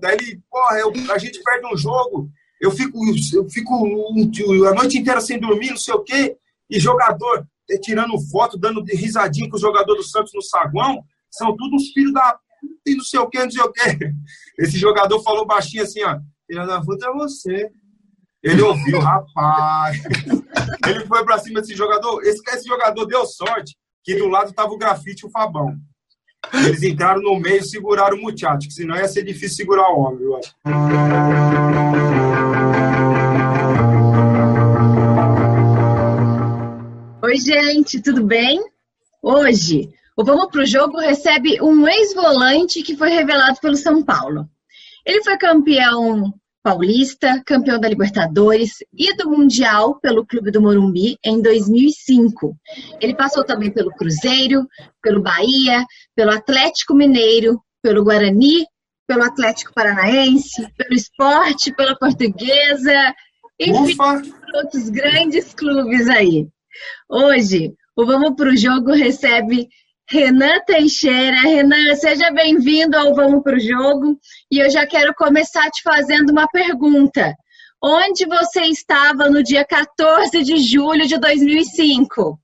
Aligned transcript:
Daí 0.00 0.16
ele, 0.20 0.40
porra, 0.50 0.78
eu, 0.78 0.92
a 1.12 1.18
gente 1.18 1.42
perde 1.42 1.66
um 1.66 1.76
jogo, 1.76 2.30
eu 2.60 2.70
fico, 2.70 2.98
eu 3.34 3.48
fico 3.48 3.74
a 4.66 4.74
noite 4.74 4.98
inteira 4.98 5.20
sem 5.20 5.38
dormir, 5.38 5.70
não 5.70 5.76
sei 5.76 5.94
o 5.94 6.02
quê, 6.02 6.36
e 6.70 6.78
jogador 6.78 7.46
tirando 7.82 8.18
foto, 8.30 8.56
dando 8.56 8.82
risadinha 8.82 9.48
com 9.50 9.56
o 9.56 9.60
jogador 9.60 9.94
do 9.94 10.02
Santos 10.02 10.32
no 10.34 10.42
saguão, 10.42 11.04
são 11.30 11.54
tudo 11.56 11.76
uns 11.76 11.88
filhos 11.88 12.12
da 12.12 12.38
e 12.86 12.94
não 12.94 13.04
sei 13.04 13.20
o 13.20 13.28
que, 13.28 13.38
não 13.38 13.50
sei 13.50 13.62
o 13.62 13.72
que. 13.72 13.80
Esse 14.58 14.78
jogador 14.78 15.22
falou 15.22 15.46
baixinho 15.46 15.82
assim, 15.82 16.02
ó, 16.02 16.18
filha 16.46 16.66
da 16.66 16.80
puta 16.80 17.06
é 17.06 17.12
você. 17.12 17.70
Ele 18.42 18.62
ouviu, 18.62 18.98
rapaz. 18.98 19.98
Ele 20.88 21.06
foi 21.06 21.24
pra 21.24 21.38
cima 21.38 21.60
desse 21.60 21.76
jogador. 21.76 22.22
Esse, 22.22 22.40
esse 22.50 22.66
jogador 22.66 23.04
deu 23.04 23.26
sorte 23.26 23.76
que 24.02 24.14
do 24.16 24.28
lado 24.28 24.52
tava 24.52 24.72
o 24.72 24.78
grafite 24.78 25.24
e 25.24 25.28
o 25.28 25.30
Fabão. 25.30 25.76
Eles 26.52 26.82
entraram 26.82 27.20
no 27.20 27.38
meio 27.38 27.58
e 27.58 27.64
seguraram 27.64 28.16
o 28.16 28.22
muchacho, 28.22 28.68
que 28.68 28.72
senão 28.72 28.96
ia 28.96 29.08
ser 29.08 29.22
difícil 29.22 29.56
segurar 29.56 29.90
o 29.90 30.00
homem, 30.00 30.18
viu? 30.18 30.40
Oi, 37.22 37.36
gente, 37.36 38.00
tudo 38.00 38.24
bem? 38.24 38.64
Hoje, 39.22 39.92
o 40.16 40.24
Vamos 40.24 40.46
Pro 40.46 40.64
Jogo 40.64 40.98
recebe 40.98 41.60
um 41.60 41.86
ex-volante 41.86 42.82
que 42.82 42.96
foi 42.96 43.10
revelado 43.10 43.60
pelo 43.60 43.76
São 43.76 44.02
Paulo. 44.02 44.48
Ele 45.04 45.22
foi 45.22 45.36
campeão 45.36 46.32
paulista, 46.68 47.42
campeão 47.46 47.80
da 47.80 47.88
Libertadores 47.88 48.84
e 48.92 49.16
do 49.16 49.30
Mundial 49.30 49.98
pelo 50.00 50.26
Clube 50.26 50.50
do 50.50 50.60
Morumbi 50.60 51.16
em 51.24 51.40
2005. 51.40 52.54
Ele 53.00 53.14
passou 53.14 53.42
também 53.42 53.72
pelo 53.72 53.90
Cruzeiro, 53.92 54.66
pelo 55.02 55.22
Bahia, 55.22 55.86
pelo 56.14 56.30
Atlético 56.30 56.94
Mineiro, 56.94 57.58
pelo 57.82 58.04
Guarani, 58.04 58.66
pelo 59.06 59.22
Atlético 59.22 59.72
Paranaense, 59.72 60.70
pelo 60.76 60.92
Esporte, 60.92 61.74
pela 61.74 61.96
Portuguesa, 61.96 63.14
enfim, 63.58 63.96
outros 64.54 64.90
grandes 64.90 65.54
clubes 65.54 66.06
aí. 66.06 66.46
Hoje, 67.08 67.72
o 67.96 68.04
Vamos 68.04 68.36
Pro 68.36 68.54
Jogo 68.54 68.92
recebe 68.92 69.68
Renan 70.10 70.60
Teixeira. 70.66 71.40
Renan, 71.42 71.94
seja 71.94 72.30
bem-vindo 72.30 72.96
ao 72.96 73.14
Vamos 73.14 73.42
para 73.42 73.56
o 73.56 73.60
Jogo. 73.60 74.18
E 74.50 74.58
eu 74.58 74.70
já 74.70 74.86
quero 74.86 75.14
começar 75.14 75.68
te 75.70 75.82
fazendo 75.82 76.30
uma 76.30 76.48
pergunta. 76.48 77.34
Onde 77.82 78.24
você 78.24 78.62
estava 78.62 79.28
no 79.28 79.42
dia 79.42 79.66
14 79.66 80.42
de 80.42 80.56
julho 80.58 81.06
de 81.06 81.18
2005? 81.18 82.40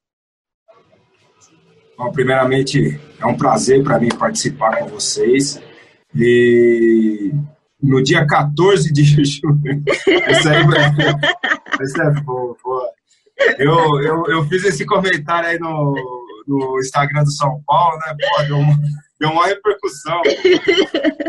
Bom, 1.96 2.12
primeiramente, 2.12 3.00
é 3.18 3.26
um 3.26 3.36
prazer 3.36 3.82
para 3.82 3.98
mim 3.98 4.10
participar 4.10 4.80
com 4.80 4.88
vocês. 4.88 5.58
E 6.14 7.32
no 7.82 8.02
dia 8.02 8.26
14 8.26 8.92
de 8.92 9.04
julho. 9.24 9.82
Isso 10.28 10.48
aí, 10.50 12.08
é 12.08 12.20
boa. 12.20 12.54
Eu, 13.58 14.00
eu, 14.02 14.24
eu 14.28 14.44
fiz 14.44 14.64
esse 14.64 14.84
comentário 14.84 15.48
aí 15.48 15.58
no, 15.58 16.23
no 16.46 16.78
Instagram 16.80 17.24
do 17.24 17.32
São 17.32 17.62
Paulo, 17.66 17.98
né? 17.98 18.14
Pô, 18.20 18.42
deu 18.42 18.58
uma, 18.58 18.76
deu 19.18 19.30
uma 19.30 19.46
repercussão. 19.46 20.22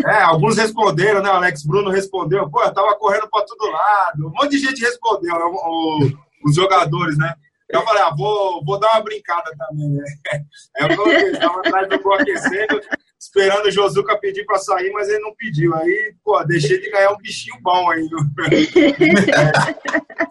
É, 0.06 0.22
alguns 0.22 0.56
responderam, 0.56 1.20
né? 1.20 1.32
O 1.32 1.34
Alex 1.34 1.66
Bruno 1.66 1.90
respondeu, 1.90 2.48
pô, 2.48 2.62
eu 2.62 2.72
tava 2.72 2.96
correndo 2.96 3.28
pra 3.28 3.42
todo 3.42 3.72
lado. 3.72 4.28
Um 4.28 4.30
monte 4.30 4.52
de 4.52 4.60
gente 4.60 4.80
respondeu, 4.80 5.34
né? 5.34 5.44
o, 5.44 6.12
os 6.46 6.56
jogadores, 6.56 7.18
né? 7.18 7.34
Eu 7.70 7.82
falei, 7.82 8.04
ah, 8.04 8.14
vou, 8.16 8.64
vou 8.64 8.80
dar 8.80 8.92
uma 8.94 9.04
brincada 9.04 9.52
também, 9.58 9.90
né? 9.90 10.06
Eu 10.80 11.32
estava 11.32 11.60
atrás 11.60 11.90
do 11.90 12.00
gol 12.00 12.14
aquecendo, 12.14 12.80
esperando 13.20 13.66
o 13.66 13.72
Josuca 13.72 14.20
pedir 14.20 14.46
para 14.46 14.60
sair, 14.60 14.92
mas 14.92 15.10
ele 15.10 15.20
não 15.20 15.34
pediu. 15.36 15.74
Aí, 15.76 16.14
pô, 16.24 16.44
deixei 16.44 16.80
de 16.80 16.92
ganhar 16.92 17.12
um 17.12 17.18
bichinho 17.18 17.60
bom 17.62 17.90
aí. 17.90 18.08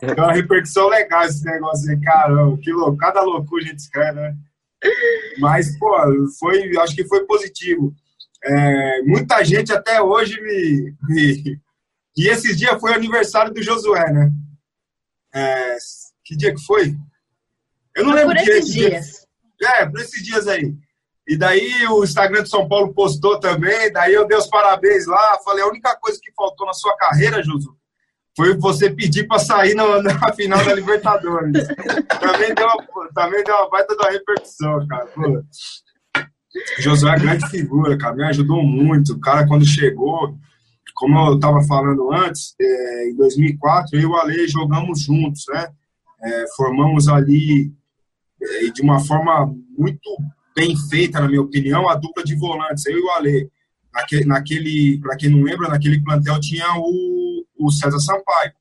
É, 0.03 0.11
é 0.11 0.15
uma 0.15 0.33
repercussão 0.33 0.89
legal 0.89 1.25
esse 1.25 1.45
negócio 1.45 1.91
aí, 1.91 2.01
caramba, 2.01 2.59
que 2.59 2.73
louco, 2.73 2.97
cada 2.97 3.23
loucura 3.23 3.65
a 3.65 3.67
gente 3.67 3.79
escreve, 3.79 4.21
né? 4.21 4.35
Mas, 5.39 5.79
pô, 5.79 5.95
foi, 6.39 6.77
acho 6.79 6.95
que 6.95 7.07
foi 7.07 7.25
positivo. 7.27 7.95
É, 8.43 9.03
muita 9.03 9.43
gente 9.43 9.73
até 9.73 10.03
hoje 10.03 10.41
me, 10.41 10.95
me, 11.09 11.61
E 12.17 12.29
esses 12.29 12.59
dias 12.59 12.79
foi 12.81 12.93
o 12.93 12.95
aniversário 12.95 13.53
do 13.53 13.63
Josué, 13.63 14.13
né? 14.13 14.31
É, 15.35 15.77
que 16.25 16.37
dia 16.37 16.55
que 16.55 16.65
foi? 16.65 16.95
Eu 17.97 18.05
não 18.05 18.13
foi 18.13 18.21
lembro 18.21 18.37
por 18.37 18.49
esses 18.49 18.73
dias. 18.73 19.27
Dia. 19.59 19.71
É, 19.77 19.87
por 19.87 20.01
esses 20.01 20.23
dias 20.23 20.47
aí. 20.47 20.75
E 21.27 21.37
daí 21.37 21.87
o 21.87 22.05
Instagram 22.05 22.43
de 22.43 22.51
São 22.51 22.69
Paulo 22.69 22.93
postou 22.93 23.41
também, 23.41 23.91
daí 23.91 24.13
eu 24.13 24.27
dei 24.27 24.37
os 24.37 24.47
parabéns 24.47 25.07
lá, 25.07 25.39
falei, 25.43 25.65
a 25.65 25.69
única 25.69 25.97
coisa 25.97 26.21
que 26.23 26.31
faltou 26.33 26.67
na 26.67 26.75
sua 26.75 26.95
carreira, 26.99 27.43
Josué, 27.43 27.73
foi 28.37 28.57
você 28.57 28.91
pedir 28.91 29.27
para 29.27 29.39
sair 29.39 29.75
no, 29.75 30.03
na 30.03 30.33
final 30.35 30.65
da 30.65 30.75
Libertadores. 30.75 31.67
também, 32.21 32.55
deu 32.55 32.67
uma, 32.67 33.09
também 33.15 33.45
deu 33.45 33.55
uma 33.55 33.71
baita 33.71 33.97
da 33.97 34.11
repercussão, 34.11 34.87
cara. 34.89 35.07
Pô. 35.07 35.43
Josué 36.79 37.15
é 37.15 37.19
grande 37.19 37.49
figura, 37.49 37.99
cara, 37.99 38.15
me 38.15 38.25
ajudou 38.25 38.63
muito. 38.63 39.15
O 39.15 39.21
cara, 39.21 39.47
quando 39.47 39.67
chegou, 39.67 40.37
como 40.95 41.19
eu 41.29 41.35
estava 41.35 41.63
falando 41.63 42.13
antes, 42.13 42.55
é, 42.61 43.09
em 43.11 43.17
2004, 43.17 43.97
eu 43.97 44.01
e 44.03 44.07
o 44.07 44.17
Ale 44.17 44.49
jogamos 44.49 45.03
juntos, 45.03 45.45
né? 45.49 45.69
É, 46.23 46.45
formamos 46.57 47.09
ali, 47.09 47.73
é, 48.41 48.71
de 48.71 48.83
uma 48.83 49.01
forma 49.01 49.53
muito 49.77 50.09
bem 50.55 50.77
feita, 50.89 51.21
na 51.21 51.29
minha 51.29 51.43
opinião, 51.43 51.89
a 51.89 51.97
dupla 51.97 52.23
de 52.25 52.37
volantes, 52.37 52.87
eu 52.87 52.99
e 52.99 53.01
o 53.01 53.11
Ale. 53.11 53.51
Naquele, 53.93 54.25
naquele 54.25 54.99
para 55.01 55.17
quem 55.17 55.31
não 55.31 55.43
lembra, 55.43 55.69
naquele 55.69 56.03
plantel 56.03 56.41
tinha 56.41 56.67
o 56.77 57.14
o 57.67 57.71
César 57.71 57.99
Sampaio. 58.01 58.53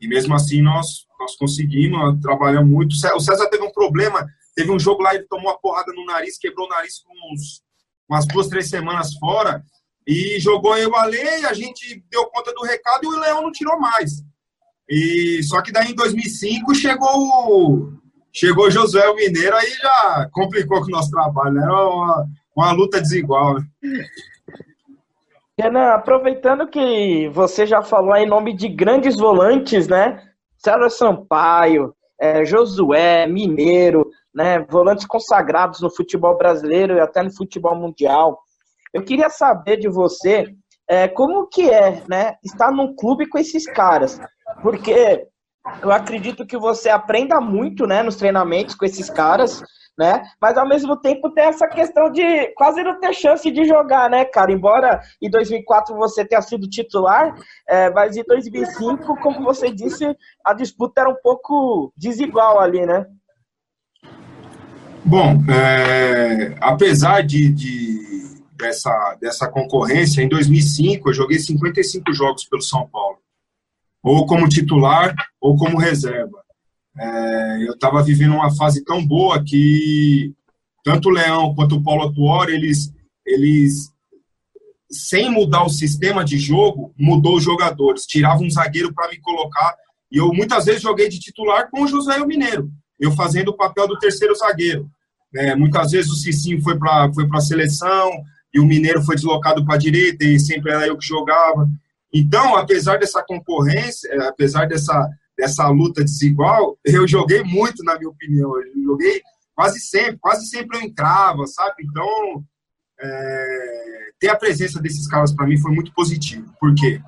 E 0.00 0.08
mesmo 0.08 0.34
assim 0.34 0.60
nós, 0.60 1.06
nós 1.18 1.36
conseguimos, 1.36 2.20
trabalhamos 2.20 2.70
muito. 2.70 2.92
O 2.92 3.20
César 3.20 3.48
teve 3.48 3.62
um 3.62 3.72
problema, 3.72 4.26
teve 4.54 4.70
um 4.70 4.78
jogo 4.78 5.02
lá, 5.02 5.14
ele 5.14 5.24
tomou 5.24 5.50
uma 5.50 5.58
porrada 5.58 5.92
no 5.92 6.04
nariz, 6.04 6.38
quebrou 6.38 6.66
o 6.66 6.70
nariz 6.70 6.98
com 6.98 7.12
uns, 7.32 7.62
umas 8.08 8.26
duas, 8.26 8.48
três 8.48 8.68
semanas 8.68 9.14
fora, 9.14 9.64
e 10.06 10.38
jogou 10.40 10.76
eu 10.76 10.94
a 10.96 11.04
a 11.04 11.52
gente 11.54 12.04
deu 12.10 12.26
conta 12.26 12.52
do 12.52 12.62
recado 12.62 13.04
e 13.04 13.06
o 13.06 13.20
Leão 13.20 13.42
não 13.42 13.52
tirou 13.52 13.78
mais. 13.78 14.22
E 14.88 15.42
só 15.44 15.62
que 15.62 15.70
daí 15.70 15.92
em 15.92 15.94
2005 15.94 16.74
chegou 16.74 17.92
chegou 18.32 18.70
Josué 18.70 19.14
Mineiro, 19.14 19.54
aí 19.56 19.70
já 19.70 20.28
complicou 20.32 20.80
com 20.80 20.86
o 20.86 20.90
nosso 20.90 21.10
trabalho, 21.10 21.54
né? 21.54 21.62
Era 21.62 21.86
uma, 21.86 22.26
uma 22.56 22.72
luta 22.72 23.00
desigual. 23.00 23.54
Né? 23.54 23.66
Renan, 25.58 25.92
aproveitando 25.92 26.66
que 26.66 27.28
você 27.28 27.66
já 27.66 27.82
falou 27.82 28.16
em 28.16 28.26
nome 28.26 28.54
de 28.54 28.68
grandes 28.68 29.16
volantes, 29.16 29.86
né? 29.86 30.22
César 30.56 30.88
Sampaio, 30.88 31.94
é, 32.18 32.44
Josué, 32.44 33.26
Mineiro, 33.26 34.08
né? 34.34 34.60
Volantes 34.60 35.04
consagrados 35.04 35.80
no 35.80 35.94
futebol 35.94 36.38
brasileiro 36.38 36.94
e 36.94 37.00
até 37.00 37.22
no 37.22 37.34
futebol 37.34 37.76
mundial. 37.76 38.40
Eu 38.94 39.04
queria 39.04 39.28
saber 39.28 39.76
de 39.76 39.88
você 39.88 40.54
é, 40.88 41.06
como 41.06 41.46
que 41.48 41.68
é, 41.70 42.02
né? 42.08 42.36
Estar 42.42 42.70
num 42.70 42.94
clube 42.94 43.28
com 43.28 43.38
esses 43.38 43.66
caras, 43.66 44.18
porque 44.62 45.26
eu 45.82 45.92
acredito 45.92 46.46
que 46.46 46.56
você 46.56 46.88
aprenda 46.88 47.40
muito, 47.42 47.86
né? 47.86 48.02
Nos 48.02 48.16
treinamentos 48.16 48.74
com 48.74 48.86
esses 48.86 49.10
caras 49.10 49.62
né? 49.98 50.22
Mas 50.40 50.56
ao 50.56 50.66
mesmo 50.66 50.96
tempo 50.96 51.30
tem 51.30 51.44
essa 51.44 51.68
questão 51.68 52.10
de 52.10 52.48
quase 52.54 52.82
não 52.82 52.98
ter 52.98 53.12
chance 53.12 53.50
de 53.50 53.64
jogar, 53.64 54.08
né, 54.08 54.24
cara? 54.24 54.52
Embora 54.52 55.00
em 55.20 55.30
2004 55.30 55.94
você 55.96 56.24
tenha 56.24 56.40
sido 56.40 56.68
titular, 56.68 57.34
é, 57.68 57.90
mas 57.90 58.16
em 58.16 58.24
2005, 58.24 59.16
como 59.20 59.42
você 59.42 59.70
disse, 59.70 60.16
a 60.44 60.54
disputa 60.54 61.02
era 61.02 61.10
um 61.10 61.16
pouco 61.22 61.92
desigual 61.96 62.60
ali, 62.60 62.86
né? 62.86 63.06
Bom, 65.04 65.42
é, 65.50 66.54
apesar 66.60 67.22
de, 67.22 67.52
de, 67.52 68.40
dessa, 68.52 69.16
dessa 69.20 69.48
concorrência, 69.48 70.22
em 70.22 70.28
2005 70.28 71.10
eu 71.10 71.14
joguei 71.14 71.38
55 71.38 72.12
jogos 72.14 72.44
pelo 72.44 72.62
São 72.62 72.88
Paulo, 72.88 73.18
ou 74.02 74.26
como 74.26 74.48
titular 74.48 75.14
ou 75.40 75.56
como 75.56 75.76
reserva. 75.76 76.41
É, 76.98 77.66
eu 77.66 77.72
estava 77.72 78.02
vivendo 78.02 78.34
uma 78.34 78.54
fase 78.54 78.84
tão 78.84 79.04
boa 79.04 79.42
que 79.42 80.34
tanto 80.84 81.08
o 81.08 81.12
Leão 81.12 81.54
quanto 81.54 81.76
o 81.76 81.82
Paulo 81.82 82.08
Atuori, 82.08 82.54
eles, 82.54 82.92
eles, 83.24 83.90
sem 84.90 85.30
mudar 85.30 85.64
o 85.64 85.70
sistema 85.70 86.24
de 86.24 86.38
jogo, 86.38 86.92
mudou 86.98 87.36
os 87.36 87.44
jogadores. 87.44 88.06
Tirava 88.06 88.42
um 88.42 88.50
zagueiro 88.50 88.92
para 88.92 89.08
me 89.08 89.18
colocar. 89.20 89.74
E 90.10 90.18
eu 90.18 90.32
muitas 90.32 90.66
vezes 90.66 90.82
joguei 90.82 91.08
de 91.08 91.18
titular 91.18 91.70
com 91.70 91.82
o 91.82 91.88
José 91.88 92.18
Mineiro, 92.26 92.70
eu 93.00 93.12
fazendo 93.12 93.48
o 93.48 93.56
papel 93.56 93.88
do 93.88 93.98
terceiro 93.98 94.34
zagueiro. 94.34 94.90
É, 95.34 95.56
muitas 95.56 95.92
vezes 95.92 96.10
o 96.10 96.16
Cicinho 96.16 96.60
foi 96.60 96.78
para 96.78 97.10
foi 97.14 97.26
a 97.32 97.40
seleção 97.40 98.10
e 98.52 98.60
o 98.60 98.66
Mineiro 98.66 99.02
foi 99.02 99.14
deslocado 99.14 99.64
para 99.64 99.76
a 99.76 99.78
direita 99.78 100.24
e 100.24 100.38
sempre 100.38 100.70
era 100.70 100.86
eu 100.86 100.98
que 100.98 101.06
jogava. 101.06 101.66
Então, 102.12 102.54
apesar 102.56 102.98
dessa 102.98 103.22
concorrência, 103.22 104.06
é, 104.12 104.28
apesar 104.28 104.66
dessa, 104.68 105.08
dessa 105.36 105.68
luta 105.68 106.04
desigual, 106.04 106.78
eu 106.84 107.06
joguei 107.06 107.42
muito, 107.42 107.82
na 107.84 107.96
minha 107.98 108.10
opinião. 108.10 108.54
Eu 108.56 108.82
joguei 108.84 109.22
quase 109.54 109.80
sempre, 109.80 110.18
quase 110.18 110.46
sempre 110.46 110.78
eu 110.78 110.82
entrava, 110.82 111.46
sabe? 111.46 111.84
Então, 111.84 112.44
é, 113.00 114.10
ter 114.18 114.28
a 114.28 114.36
presença 114.36 114.80
desses 114.80 115.06
caras 115.08 115.34
para 115.34 115.46
mim 115.46 115.58
foi 115.58 115.72
muito 115.72 115.92
positivo. 115.94 116.52
Por 116.60 116.74
quê? 116.74 117.00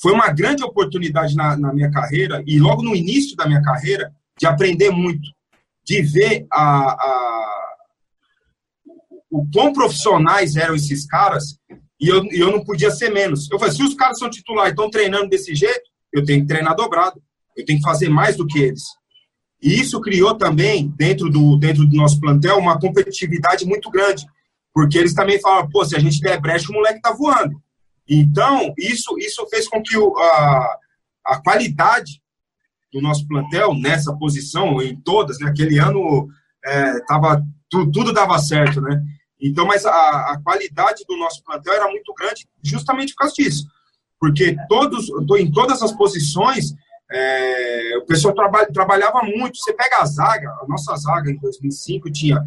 Foi 0.00 0.12
uma 0.12 0.32
grande 0.32 0.64
oportunidade 0.64 1.34
na, 1.34 1.56
na, 1.56 1.72
minha 1.72 1.90
carreira, 1.90 2.42
e 2.46 2.58
logo 2.58 2.82
no 2.82 2.96
início 2.96 3.36
da 3.36 3.46
minha 3.46 3.62
carreira, 3.62 4.12
de 4.38 4.46
aprender 4.46 4.90
muito, 4.90 5.28
de 5.84 6.02
ver 6.02 6.46
a, 6.50 6.92
a 6.92 7.50
o 9.30 9.46
quão 9.52 9.72
profissionais 9.72 10.56
eram 10.56 10.74
esses 10.74 11.06
caras, 11.06 11.58
e 12.00 12.08
eu, 12.08 12.24
eu 12.32 12.50
não 12.50 12.64
podia 12.64 12.90
ser 12.90 13.10
menos. 13.10 13.48
Eu 13.50 13.58
falei, 13.58 13.74
se 13.74 13.82
os 13.82 13.94
caras 13.94 14.18
são 14.18 14.30
titulares 14.30 14.70
e 14.70 14.72
estão 14.72 14.90
treinando 14.90 15.28
desse 15.28 15.54
jeito, 15.54 15.89
eu 16.12 16.24
tenho 16.24 16.42
que 16.42 16.46
treinar 16.46 16.74
dobrado, 16.74 17.20
eu 17.56 17.64
tenho 17.64 17.78
que 17.78 17.84
fazer 17.84 18.08
mais 18.08 18.36
do 18.36 18.46
que 18.46 18.58
eles. 18.58 18.82
E 19.62 19.78
isso 19.78 20.00
criou 20.00 20.34
também, 20.34 20.88
dentro 20.96 21.28
do, 21.28 21.56
dentro 21.56 21.86
do 21.86 21.96
nosso 21.96 22.18
plantel, 22.18 22.58
uma 22.58 22.78
competitividade 22.78 23.64
muito 23.66 23.90
grande. 23.90 24.24
Porque 24.72 24.96
eles 24.96 25.14
também 25.14 25.40
falam, 25.40 25.68
pô, 25.68 25.84
se 25.84 25.94
a 25.94 25.98
gente 25.98 26.20
der 26.20 26.40
brecha, 26.40 26.70
o 26.70 26.74
moleque 26.74 27.00
tá 27.00 27.12
voando. 27.12 27.60
Então, 28.08 28.72
isso, 28.78 29.16
isso 29.18 29.46
fez 29.48 29.68
com 29.68 29.82
que 29.82 29.96
o, 29.98 30.16
a, 30.16 30.78
a 31.26 31.42
qualidade 31.42 32.20
do 32.92 33.00
nosso 33.00 33.26
plantel 33.26 33.74
nessa 33.74 34.16
posição, 34.16 34.80
em 34.82 34.96
todas, 34.96 35.38
né? 35.38 35.48
Aquele 35.48 35.78
ano 35.78 36.28
é, 36.64 37.00
tava, 37.04 37.42
tu, 37.68 37.90
tudo 37.90 38.12
dava 38.12 38.38
certo, 38.38 38.80
né? 38.80 39.02
Então, 39.40 39.66
mas 39.66 39.86
a, 39.86 40.32
a, 40.32 40.40
qualidade 40.42 41.04
do 41.08 41.16
nosso 41.16 41.42
plantel 41.42 41.72
era 41.72 41.88
muito 41.88 42.12
grande 42.14 42.46
justamente 42.62 43.14
por 43.14 43.20
causa 43.20 43.34
disso. 43.34 43.64
Porque 44.20 44.54
todos, 44.68 45.08
em 45.38 45.50
todas 45.50 45.82
as 45.82 45.92
posições, 45.92 46.74
é, 47.10 47.96
o 47.96 48.04
pessoal 48.04 48.34
traba, 48.34 48.66
trabalhava 48.66 49.22
muito. 49.22 49.56
Você 49.56 49.72
pega 49.72 49.98
a 49.98 50.04
zaga, 50.04 50.50
a 50.62 50.66
nossa 50.68 50.94
zaga 50.96 51.30
em 51.30 51.38
2005 51.38 52.12
tinha 52.12 52.38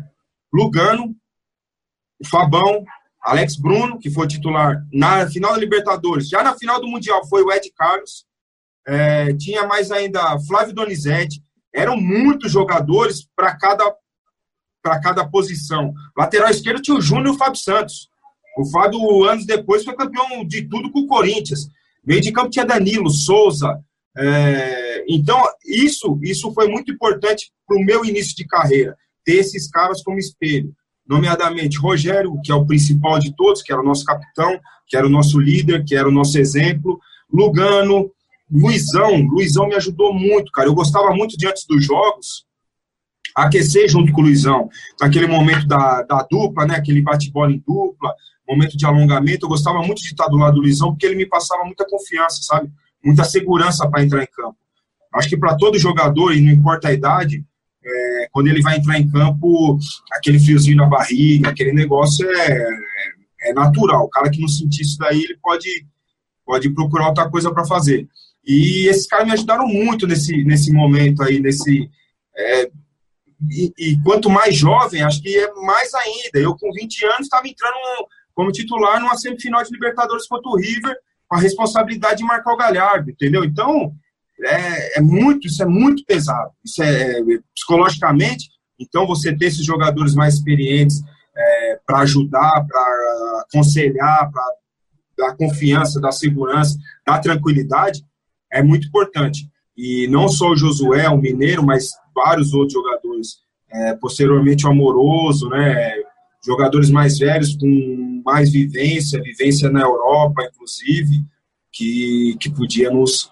Lugano, 0.53 1.15
Fabão, 2.29 2.85
Alex 3.21 3.55
Bruno, 3.55 3.97
que 3.97 4.11
foi 4.11 4.27
titular 4.27 4.85
na 4.93 5.27
final 5.27 5.53
da 5.53 5.57
Libertadores. 5.57 6.29
Já 6.29 6.43
na 6.43 6.55
final 6.55 6.79
do 6.79 6.87
Mundial 6.87 7.25
foi 7.27 7.41
o 7.41 7.51
Ed 7.51 7.71
Carlos. 7.75 8.25
É, 8.85 9.33
tinha 9.33 9.65
mais 9.65 9.91
ainda 9.91 10.39
Flávio 10.41 10.75
Donizete. 10.75 11.41
Eram 11.73 11.97
muitos 11.97 12.51
jogadores 12.51 13.27
para 13.35 13.57
cada, 13.57 13.83
cada 15.01 15.27
posição. 15.27 15.91
Lateral 16.15 16.51
esquerdo 16.51 16.81
tinha 16.81 16.97
o 16.97 17.01
Júnior 17.01 17.27
e 17.27 17.29
o 17.31 17.37
Fábio 17.37 17.59
Santos. 17.59 18.12
O 18.57 18.65
Fábio, 18.65 19.23
anos 19.23 19.45
depois, 19.45 19.83
foi 19.83 19.95
campeão 19.95 20.45
de 20.45 20.67
tudo 20.67 20.91
com 20.91 20.99
o 20.99 21.07
Corinthians. 21.07 21.69
Meio 22.05 22.21
de 22.21 22.31
campo 22.31 22.49
tinha 22.49 22.65
Danilo, 22.65 23.09
Souza. 23.09 23.79
É, 24.15 25.05
então, 25.07 25.41
isso, 25.65 26.19
isso 26.21 26.53
foi 26.53 26.67
muito 26.67 26.91
importante 26.91 27.51
para 27.67 27.77
o 27.77 27.83
meu 27.83 28.05
início 28.05 28.35
de 28.35 28.45
carreira, 28.45 28.95
ter 29.25 29.37
esses 29.37 29.69
caras 29.69 30.03
como 30.03 30.19
espelho 30.19 30.73
nomeadamente 31.07 31.77
Rogério, 31.77 32.39
que 32.43 32.51
é 32.51 32.55
o 32.55 32.65
principal 32.65 33.19
de 33.19 33.35
todos, 33.35 33.61
que 33.61 33.71
era 33.71 33.81
o 33.81 33.85
nosso 33.85 34.05
capitão, 34.05 34.59
que 34.87 34.95
era 34.95 35.05
o 35.05 35.09
nosso 35.09 35.39
líder, 35.39 35.83
que 35.83 35.95
era 35.95 36.07
o 36.07 36.11
nosso 36.11 36.37
exemplo, 36.37 36.99
Lugano, 37.31 38.11
Luizão, 38.49 39.17
Luizão 39.27 39.67
me 39.67 39.75
ajudou 39.75 40.13
muito, 40.13 40.51
cara. 40.51 40.67
Eu 40.69 40.75
gostava 40.75 41.13
muito 41.13 41.35
de 41.35 41.47
antes 41.47 41.65
dos 41.65 41.83
jogos 41.83 42.45
aquecer 43.35 43.89
junto 43.89 44.11
com 44.11 44.21
o 44.21 44.23
Luizão, 44.25 44.69
naquele 44.99 45.27
momento 45.27 45.67
da, 45.67 46.03
da 46.03 46.27
dupla, 46.29 46.65
né, 46.65 46.75
aquele 46.75 47.01
bate-bola 47.01 47.51
em 47.51 47.63
dupla, 47.65 48.13
momento 48.47 48.77
de 48.77 48.85
alongamento, 48.85 49.45
eu 49.45 49.49
gostava 49.49 49.81
muito 49.81 50.01
de 50.01 50.09
estar 50.09 50.27
do 50.27 50.37
lado 50.37 50.55
do 50.55 50.61
Luizão, 50.61 50.89
porque 50.91 51.05
ele 51.05 51.15
me 51.15 51.25
passava 51.25 51.63
muita 51.63 51.85
confiança, 51.87 52.41
sabe? 52.41 52.69
Muita 53.03 53.23
segurança 53.23 53.89
para 53.89 54.03
entrar 54.03 54.23
em 54.23 54.27
campo. 54.27 54.57
Acho 55.13 55.29
que 55.29 55.37
para 55.37 55.55
todo 55.55 55.79
jogador, 55.79 56.33
e 56.33 56.41
não 56.41 56.51
importa 56.51 56.87
a 56.87 56.93
idade, 56.93 57.43
é, 57.85 58.27
quando 58.31 58.47
ele 58.47 58.61
vai 58.61 58.77
entrar 58.77 58.97
em 58.99 59.09
campo, 59.09 59.77
aquele 60.11 60.39
friozinho 60.39 60.77
na 60.77 60.87
barriga, 60.87 61.49
aquele 61.49 61.73
negócio 61.73 62.27
é, 62.29 62.67
é 63.43 63.53
natural. 63.53 64.05
O 64.05 64.09
cara 64.09 64.29
que 64.29 64.41
não 64.41 64.47
sentir 64.47 64.81
isso 64.81 64.97
daí, 64.97 65.21
ele 65.21 65.37
pode, 65.41 65.69
pode 66.45 66.69
procurar 66.69 67.07
outra 67.07 67.29
coisa 67.29 67.53
para 67.53 67.65
fazer. 67.65 68.07
E 68.45 68.87
esses 68.89 69.07
caras 69.07 69.27
me 69.27 69.33
ajudaram 69.33 69.67
muito 69.67 70.07
nesse, 70.07 70.43
nesse 70.43 70.71
momento 70.71 71.23
aí, 71.23 71.39
nesse. 71.39 71.89
É, 72.35 72.71
e, 73.49 73.99
quanto 74.03 74.29
mais 74.29 74.55
jovem, 74.55 75.01
acho 75.01 75.21
que 75.21 75.37
é 75.37 75.53
mais 75.53 75.93
ainda. 75.93 76.39
Eu, 76.39 76.55
com 76.55 76.71
20 76.71 77.05
anos, 77.05 77.21
estava 77.21 77.47
entrando 77.47 77.75
como 78.33 78.51
titular 78.51 78.99
numa 78.99 79.17
semifinal 79.17 79.63
de 79.63 79.71
Libertadores 79.71 80.27
contra 80.27 80.49
o 80.49 80.55
River, 80.55 80.95
com 81.27 81.35
a 81.35 81.39
responsabilidade 81.39 82.17
de 82.17 82.23
marcar 82.23 82.53
o 82.53 82.57
Galhardo, 82.57 83.11
entendeu? 83.11 83.43
Então, 83.43 83.93
é, 84.41 84.99
é 84.99 85.01
muito, 85.01 85.47
isso 85.47 85.61
é 85.61 85.65
muito 85.65 86.03
pesado. 86.05 86.51
Isso 86.63 86.81
é, 86.81 87.19
é 87.19 87.23
psicologicamente. 87.53 88.49
Então, 88.79 89.05
você 89.05 89.35
ter 89.35 89.45
esses 89.45 89.65
jogadores 89.65 90.15
mais 90.15 90.35
experientes 90.35 91.01
é, 91.35 91.79
para 91.85 91.99
ajudar, 91.99 92.65
para 92.67 93.43
aconselhar, 93.47 94.31
para 94.31 94.43
dar 95.17 95.35
confiança, 95.35 96.01
dar 96.01 96.11
segurança, 96.11 96.77
dar 97.05 97.19
tranquilidade, 97.19 98.03
é 98.51 98.61
muito 98.61 98.87
importante. 98.87 99.47
E 99.75 100.07
não 100.07 100.27
só 100.27 100.49
o 100.49 100.55
Josué, 100.55 101.09
o 101.09 101.17
Mineiro, 101.17 101.63
mas 101.63 101.91
vários 102.15 102.53
outros 102.53 102.73
jogadores. 102.73 103.37
É, 103.71 103.95
posteriormente, 103.95 104.65
o 104.65 104.69
Amoroso, 104.69 105.49
né? 105.49 105.93
Jogadores 106.45 106.89
mais 106.89 107.17
velhos, 107.17 107.55
com 107.55 108.21
mais 108.25 108.51
vivência, 108.51 109.21
vivência 109.21 109.69
na 109.69 109.81
Europa, 109.81 110.43
inclusive, 110.43 111.25
que, 111.71 112.35
que 112.39 112.49
podia 112.49 112.91
nos, 112.91 113.31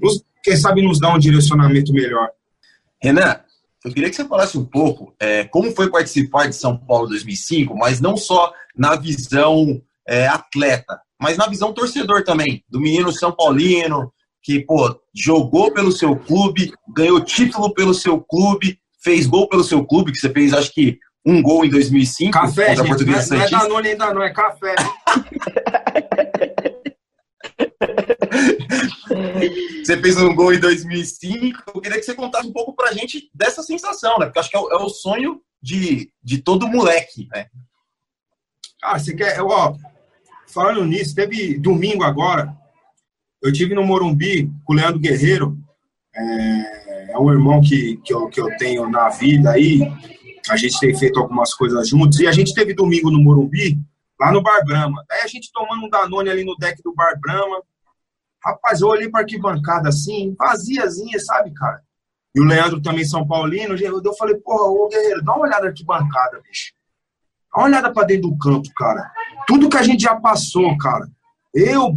nos, 0.00 0.24
quem 0.42 0.56
sabe 0.56 0.82
nos 0.82 0.98
dar 0.98 1.14
um 1.14 1.18
direcionamento 1.18 1.92
melhor. 1.92 2.28
Renan, 3.00 3.40
eu 3.84 3.92
queria 3.92 4.08
que 4.08 4.16
você 4.16 4.24
falasse 4.24 4.56
um 4.56 4.64
pouco 4.64 5.14
é, 5.20 5.44
como 5.44 5.70
foi 5.72 5.90
participar 5.90 6.48
de 6.48 6.56
São 6.56 6.76
Paulo 6.76 7.08
2005, 7.08 7.76
mas 7.76 8.00
não 8.00 8.16
só 8.16 8.52
na 8.76 8.96
visão 8.96 9.80
é, 10.06 10.26
atleta, 10.26 11.00
mas 11.20 11.36
na 11.36 11.46
visão 11.46 11.72
torcedor 11.72 12.24
também, 12.24 12.64
do 12.68 12.80
menino 12.80 13.12
São 13.12 13.32
Paulino, 13.32 14.12
que, 14.42 14.60
pô, 14.60 15.00
jogou 15.14 15.72
pelo 15.72 15.92
seu 15.92 16.16
clube, 16.16 16.72
ganhou 16.94 17.24
título 17.24 17.72
pelo 17.72 17.94
seu 17.94 18.20
clube, 18.20 18.78
fez 19.02 19.26
gol 19.26 19.48
pelo 19.48 19.64
seu 19.64 19.84
clube, 19.84 20.12
que 20.12 20.18
você 20.18 20.30
fez, 20.30 20.52
acho 20.52 20.72
que, 20.72 20.98
um 21.24 21.40
gol 21.40 21.64
em 21.64 21.70
2005. 21.70 22.32
Café, 22.32 22.74
gente, 22.74 23.04
não, 23.04 23.14
é, 23.14 23.26
não 23.26 23.42
é 23.42 23.50
Danone 23.50 23.88
ainda 23.88 24.12
não, 24.12 24.22
é 24.22 24.32
café. 24.32 24.74
você 29.84 30.00
fez 30.00 30.16
um 30.16 30.34
gol 30.34 30.52
em 30.52 30.58
2005. 30.58 31.62
Eu 31.74 31.80
queria 31.80 31.98
que 31.98 32.04
você 32.04 32.14
contasse 32.14 32.48
um 32.48 32.52
pouco 32.52 32.74
pra 32.74 32.92
gente 32.92 33.30
dessa 33.32 33.62
sensação, 33.62 34.18
né? 34.18 34.26
Porque 34.26 34.40
acho 34.40 34.50
que 34.50 34.56
é 34.56 34.60
o, 34.60 34.70
é 34.70 34.76
o 34.76 34.88
sonho 34.88 35.40
de, 35.60 36.10
de 36.22 36.38
todo 36.38 36.66
moleque, 36.66 37.28
né? 37.32 37.46
Ah, 38.82 38.98
você 38.98 39.14
quer. 39.14 39.40
Ó, 39.40 39.76
falando 40.48 40.84
nisso, 40.84 41.14
teve 41.14 41.56
domingo 41.58 42.02
agora. 42.02 42.56
Eu 43.42 43.52
tive 43.52 43.74
no 43.74 43.82
Morumbi 43.82 44.48
com 44.64 44.72
o 44.72 44.76
Leandro 44.76 45.00
Guerreiro. 45.00 45.58
É, 46.14 47.12
é 47.12 47.18
um 47.18 47.30
irmão 47.30 47.60
que, 47.60 47.96
que, 48.04 48.14
eu, 48.14 48.28
que 48.28 48.40
eu 48.40 48.56
tenho 48.56 48.88
na 48.88 49.08
vida 49.08 49.50
aí. 49.50 49.80
A 50.48 50.56
gente 50.56 50.78
tem 50.78 50.96
feito 50.96 51.18
algumas 51.18 51.52
coisas 51.52 51.88
juntos. 51.88 52.20
E 52.20 52.26
a 52.26 52.32
gente 52.32 52.54
teve 52.54 52.72
domingo 52.72 53.10
no 53.10 53.20
Morumbi, 53.20 53.78
lá 54.20 54.30
no 54.30 54.42
Bar 54.42 54.64
Brahma. 54.64 55.04
Aí 55.10 55.22
a 55.22 55.26
gente 55.26 55.50
tomando 55.52 55.84
um 55.84 55.88
Danone 55.88 56.30
ali 56.30 56.44
no 56.44 56.56
deck 56.56 56.80
do 56.84 56.94
Bar 56.94 57.18
Brahma. 57.20 57.62
Rapaz, 58.44 58.80
eu 58.80 58.88
olhei 58.88 59.08
para 59.08 59.20
arquibancada 59.20 59.88
assim, 59.88 60.34
vaziazinha, 60.38 61.18
sabe, 61.18 61.52
cara? 61.52 61.82
E 62.34 62.40
o 62.40 62.44
Leandro 62.44 62.80
também, 62.80 63.04
São 63.04 63.26
Paulino. 63.26 63.76
Eu 63.76 64.14
falei, 64.14 64.36
porra, 64.36 64.64
ô 64.64 64.88
Guerreiro, 64.88 65.22
dá 65.22 65.32
uma 65.34 65.42
olhada 65.42 65.62
na 65.62 65.68
arquibancada, 65.68 66.40
bicho. 66.42 66.72
Dá 67.52 67.60
uma 67.60 67.66
olhada 67.66 67.92
para 67.92 68.06
dentro 68.06 68.30
do 68.30 68.38
campo, 68.38 68.68
cara. 68.76 69.12
Tudo 69.46 69.68
que 69.68 69.76
a 69.76 69.82
gente 69.82 70.02
já 70.02 70.14
passou, 70.16 70.76
cara. 70.78 71.06
Eu, 71.54 71.94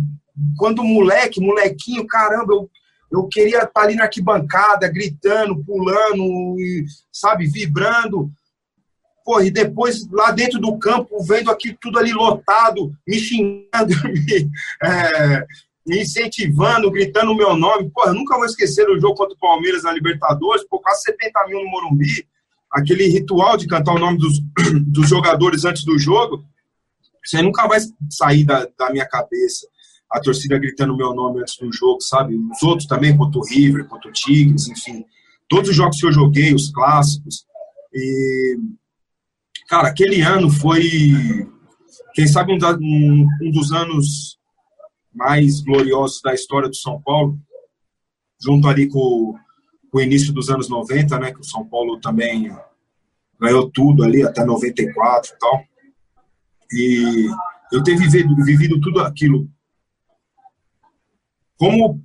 quando 0.57 0.83
moleque, 0.83 1.39
molequinho, 1.39 2.05
caramba, 2.07 2.53
eu, 2.53 2.69
eu 3.11 3.27
queria 3.27 3.63
estar 3.63 3.81
ali 3.81 3.95
na 3.95 4.03
arquibancada, 4.03 4.87
gritando, 4.87 5.63
pulando, 5.63 6.59
e, 6.59 6.85
sabe, 7.11 7.47
vibrando. 7.47 8.29
Pô, 9.23 9.41
e 9.41 9.49
depois 9.49 10.07
lá 10.11 10.31
dentro 10.31 10.59
do 10.59 10.77
campo, 10.77 11.23
vendo 11.23 11.49
aqui 11.49 11.75
tudo 11.81 11.97
ali 11.97 12.11
lotado, 12.13 12.93
me 13.07 13.17
xingando, 13.17 13.93
me, 14.05 14.49
é, 14.83 15.45
me 15.85 16.01
incentivando, 16.01 16.91
gritando 16.91 17.31
o 17.31 17.35
meu 17.35 17.55
nome. 17.55 17.89
Pô, 17.91 18.05
eu 18.05 18.13
nunca 18.13 18.35
vou 18.35 18.45
esquecer 18.45 18.87
o 18.89 18.99
jogo 18.99 19.15
contra 19.15 19.35
o 19.35 19.39
Palmeiras 19.39 19.83
na 19.83 19.91
Libertadores, 19.91 20.67
por 20.67 20.81
quase 20.81 21.03
70 21.03 21.47
mil 21.47 21.63
no 21.63 21.69
Morumbi. 21.69 22.27
Aquele 22.71 23.07
ritual 23.07 23.55
de 23.55 23.67
cantar 23.67 23.93
o 23.93 23.99
nome 23.99 24.17
dos, 24.17 24.39
dos 24.85 25.07
jogadores 25.07 25.63
antes 25.65 25.85
do 25.85 25.97
jogo, 25.97 26.43
isso 27.23 27.37
aí 27.37 27.43
nunca 27.43 27.67
vai 27.67 27.79
sair 28.09 28.43
da, 28.43 28.67
da 28.77 28.91
minha 28.91 29.07
cabeça. 29.07 29.67
A 30.15 30.21
torcida 30.21 30.57
gritando 30.57 30.95
meu 30.95 31.13
nome 31.13 31.41
antes 31.41 31.57
do 31.57 31.69
jogo, 31.73 31.99
sabe? 31.99 32.37
Os 32.37 32.63
outros 32.63 32.87
também, 32.87 33.17
contra 33.17 33.37
o 33.37 33.43
River, 33.43 33.85
contra 33.85 34.09
o 34.09 34.13
Tigres, 34.13 34.69
enfim. 34.69 35.03
Todos 35.49 35.71
os 35.71 35.75
jogos 35.75 35.99
que 35.99 36.05
eu 36.05 36.11
joguei, 36.13 36.55
os 36.55 36.71
clássicos. 36.71 37.45
E, 37.93 38.57
cara, 39.67 39.89
aquele 39.89 40.21
ano 40.21 40.49
foi, 40.49 40.81
quem 42.13 42.25
sabe, 42.27 42.53
um, 42.53 42.57
da, 42.57 42.77
um, 42.77 43.27
um 43.43 43.51
dos 43.51 43.73
anos 43.73 44.39
mais 45.13 45.59
gloriosos 45.59 46.21
da 46.21 46.33
história 46.33 46.69
do 46.69 46.75
São 46.77 47.01
Paulo, 47.01 47.37
junto 48.41 48.69
ali 48.69 48.87
com, 48.87 49.35
com, 49.91 49.97
o 49.97 50.01
início 50.01 50.31
dos 50.31 50.49
anos 50.49 50.69
90, 50.69 51.19
né, 51.19 51.33
que 51.33 51.41
o 51.41 51.45
São 51.45 51.67
Paulo 51.67 51.99
também 51.99 52.55
ganhou 53.37 53.69
tudo 53.69 54.01
ali 54.01 54.23
até 54.23 54.45
94 54.45 55.33
e 55.33 55.37
tal. 55.37 55.63
E 56.71 57.29
eu 57.73 57.83
ter 57.83 57.97
vivido, 57.97 58.33
vivido 58.45 58.79
tudo 58.79 59.01
aquilo 59.01 59.53
como, 61.57 62.03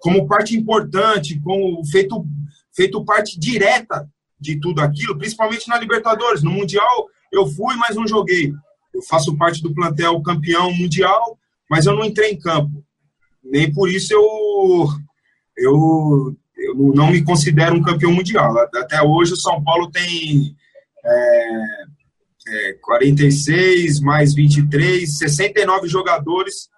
como 0.00 0.26
parte 0.26 0.56
importante, 0.56 1.40
como 1.40 1.84
feito, 1.86 2.26
feito 2.74 3.04
parte 3.04 3.38
direta 3.38 4.08
de 4.40 4.58
tudo 4.60 4.80
aquilo, 4.80 5.18
principalmente 5.18 5.68
na 5.68 5.78
Libertadores. 5.78 6.42
No 6.42 6.50
Mundial 6.50 7.06
eu 7.32 7.46
fui, 7.46 7.74
mas 7.76 7.96
não 7.96 8.06
joguei. 8.06 8.52
Eu 8.94 9.02
faço 9.02 9.36
parte 9.36 9.62
do 9.62 9.74
plantel 9.74 10.20
campeão 10.22 10.72
mundial, 10.72 11.38
mas 11.70 11.86
eu 11.86 11.94
não 11.94 12.04
entrei 12.04 12.32
em 12.32 12.38
campo. 12.38 12.84
Nem 13.44 13.72
por 13.72 13.88
isso 13.88 14.12
eu, 14.12 14.88
eu, 15.56 16.36
eu 16.56 16.74
não 16.94 17.10
me 17.10 17.22
considero 17.22 17.76
um 17.76 17.82
campeão 17.82 18.12
mundial. 18.12 18.56
Até 18.58 19.02
hoje 19.02 19.32
o 19.34 19.36
São 19.36 19.62
Paulo 19.62 19.90
tem 19.90 20.56
é, 21.04 21.84
é, 22.48 22.72
46 22.82 24.00
mais 24.00 24.34
23, 24.34 25.18
69 25.18 25.88
jogadores 25.88 26.68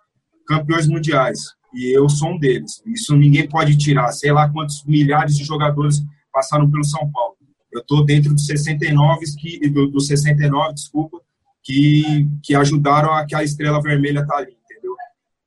campeões 0.46 0.86
mundiais. 0.86 1.38
E 1.74 1.96
eu 1.96 2.08
sou 2.08 2.30
um 2.30 2.38
deles. 2.38 2.82
Isso 2.86 3.16
ninguém 3.16 3.48
pode 3.48 3.76
tirar. 3.76 4.10
Sei 4.12 4.32
lá 4.32 4.48
quantos 4.48 4.84
milhares 4.84 5.36
de 5.36 5.44
jogadores 5.44 6.02
passaram 6.32 6.70
pelo 6.70 6.84
São 6.84 7.10
Paulo. 7.10 7.36
Eu 7.72 7.80
estou 7.80 8.04
dentro 8.04 8.34
dos 8.34 8.46
69, 8.46 9.24
que, 9.38 9.68
do, 9.68 9.86
dos 9.88 10.06
69, 10.08 10.74
desculpa, 10.74 11.20
que, 11.62 12.26
que 12.42 12.54
ajudaram 12.54 13.12
aquela 13.12 13.44
estrela 13.44 13.80
vermelha 13.80 14.26
tá 14.26 14.36
ali, 14.36 14.56
entendeu? 14.64 14.94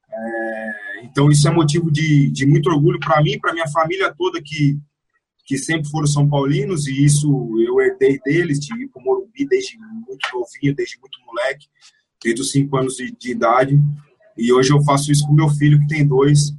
É, 0.09 1.03
então 1.03 1.29
isso 1.29 1.47
é 1.47 1.51
motivo 1.51 1.91
de, 1.91 2.29
de 2.29 2.45
muito 2.45 2.69
orgulho 2.69 2.99
para 2.99 3.21
mim, 3.21 3.37
para 3.39 3.53
minha 3.53 3.67
família 3.67 4.13
toda 4.17 4.41
que, 4.41 4.77
que 5.45 5.57
sempre 5.57 5.89
foram 5.89 6.07
São 6.07 6.27
Paulinos, 6.27 6.87
e 6.87 7.03
isso 7.03 7.27
eu 7.59 7.81
herdei 7.81 8.19
deles, 8.23 8.59
de 8.59 8.73
ir 8.73 8.87
para 8.87 9.01
o 9.01 9.05
Morumbi 9.05 9.45
desde 9.47 9.77
muito 9.77 10.27
novinho, 10.33 10.75
desde 10.75 10.97
muito 10.99 11.19
moleque, 11.25 11.67
desde 12.23 12.41
os 12.41 12.51
5 12.51 12.77
anos 12.77 12.95
de, 12.95 13.11
de, 13.11 13.31
idade. 13.31 13.77
E 14.37 14.51
hoje 14.51 14.71
eu 14.71 14.81
faço 14.83 15.11
isso 15.11 15.25
com 15.27 15.33
meu 15.33 15.49
filho, 15.49 15.79
que 15.79 15.87
tem 15.87 16.07
dois. 16.07 16.51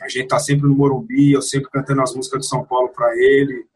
A 0.00 0.08
gente 0.08 0.28
tá 0.28 0.38
sempre 0.38 0.68
no 0.68 0.74
Morumbi, 0.74 1.32
eu 1.32 1.42
sempre 1.42 1.70
cantando 1.70 2.02
as 2.02 2.14
músicas 2.14 2.40
de 2.40 2.48
São 2.48 2.64
Paulo 2.64 2.88
para 2.90 3.16
ele. 3.16 3.66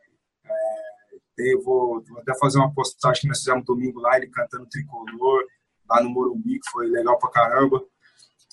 É, 0.45 1.55
eu 1.55 1.63
vou, 1.63 2.03
até 2.19 2.37
fazer 2.39 2.59
uma 2.59 2.73
postagem 2.73 3.23
que 3.23 3.29
nós 3.29 3.39
fizemos 3.39 3.65
domingo 3.65 4.01
lá, 4.01 4.17
ele 4.17 4.29
cantando 4.29 4.67
Tricolor, 4.67 5.45
lá 5.89 6.03
no 6.03 6.11
Morumbi, 6.11 6.59
que 6.61 6.71
foi 6.71 6.87
legal 6.89 7.19
pra 7.19 7.31
caramba. 7.31 7.83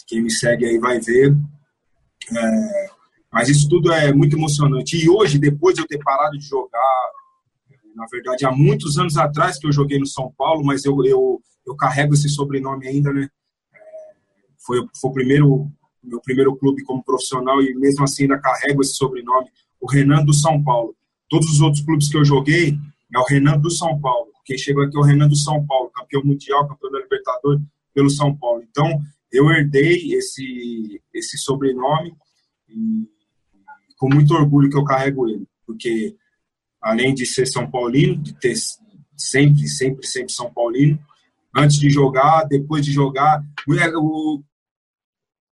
Quem 0.07 0.21
me 0.21 0.31
segue 0.31 0.65
aí 0.65 0.79
vai 0.79 0.99
ver. 0.99 1.35
É, 2.35 2.89
mas 3.31 3.49
isso 3.49 3.67
tudo 3.67 3.91
é 3.91 4.13
muito 4.13 4.37
emocionante. 4.37 4.97
E 4.97 5.09
hoje, 5.09 5.37
depois 5.37 5.75
de 5.75 5.81
eu 5.81 5.87
ter 5.87 6.01
parado 6.01 6.37
de 6.37 6.45
jogar, 6.45 7.11
na 7.93 8.05
verdade, 8.11 8.45
há 8.45 8.51
muitos 8.51 8.97
anos 8.97 9.17
atrás 9.17 9.59
que 9.59 9.67
eu 9.67 9.71
joguei 9.71 9.99
no 9.99 10.05
São 10.05 10.31
Paulo, 10.37 10.63
mas 10.63 10.85
eu, 10.85 11.03
eu, 11.03 11.41
eu 11.65 11.75
carrego 11.75 12.13
esse 12.13 12.29
sobrenome 12.29 12.87
ainda, 12.87 13.11
né? 13.11 13.27
Foi, 14.67 14.85
foi 14.99 15.09
o 15.09 15.13
primeiro, 15.13 15.71
meu 16.03 16.19
primeiro 16.19 16.53
clube 16.57 16.83
como 16.83 17.01
profissional 17.01 17.61
e 17.61 17.73
mesmo 17.75 18.03
assim 18.03 18.23
ainda 18.23 18.37
carrego 18.37 18.81
esse 18.81 18.95
sobrenome, 18.95 19.47
o 19.79 19.89
Renan 19.89 20.25
do 20.25 20.33
São 20.33 20.61
Paulo. 20.61 20.93
Todos 21.29 21.49
os 21.49 21.61
outros 21.61 21.81
clubes 21.83 22.09
que 22.09 22.17
eu 22.17 22.25
joguei 22.25 22.77
é 23.13 23.17
o 23.17 23.23
Renan 23.23 23.57
do 23.57 23.71
São 23.71 23.99
Paulo. 23.99 24.27
Quem 24.45 24.57
chegou 24.57 24.83
aqui 24.83 24.97
é 24.97 24.99
o 24.99 25.03
Renan 25.03 25.29
do 25.29 25.35
São 25.35 25.65
Paulo, 25.65 25.89
campeão 25.91 26.23
mundial, 26.23 26.67
campeão 26.67 26.91
da 26.91 26.99
Libertadores 26.99 27.61
pelo 27.93 28.09
São 28.09 28.35
Paulo. 28.35 28.63
Então, 28.69 29.01
eu 29.31 29.49
herdei 29.49 30.13
esse, 30.13 31.01
esse 31.13 31.37
sobrenome 31.37 32.13
e 32.69 33.07
com 33.97 34.13
muito 34.13 34.33
orgulho 34.33 34.69
que 34.69 34.77
eu 34.77 34.83
carrego 34.83 35.27
ele, 35.27 35.47
porque 35.65 36.15
além 36.81 37.13
de 37.13 37.25
ser 37.25 37.45
São 37.45 37.69
Paulino, 37.69 38.15
de 38.15 38.33
ter 38.33 38.55
sempre, 39.15 39.67
sempre, 39.67 40.05
sempre 40.05 40.31
São 40.31 40.53
Paulino, 40.53 40.99
antes 41.55 41.77
de 41.77 41.89
jogar, 41.89 42.43
depois 42.43 42.85
de 42.85 42.91
jogar, 42.91 43.43
eu, 43.67 44.43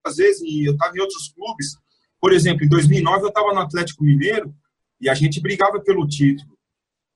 às 0.06 0.16
vezes 0.16 0.42
eu 0.64 0.72
estava 0.72 0.96
em 0.96 1.00
outros 1.00 1.28
clubes, 1.28 1.76
por 2.20 2.32
exemplo, 2.32 2.64
em 2.64 2.68
2009 2.68 3.24
eu 3.24 3.28
estava 3.28 3.52
no 3.52 3.60
Atlético 3.60 4.04
Mineiro 4.04 4.54
e 5.00 5.08
a 5.08 5.14
gente 5.14 5.40
brigava 5.40 5.80
pelo 5.80 6.06
título. 6.06 6.56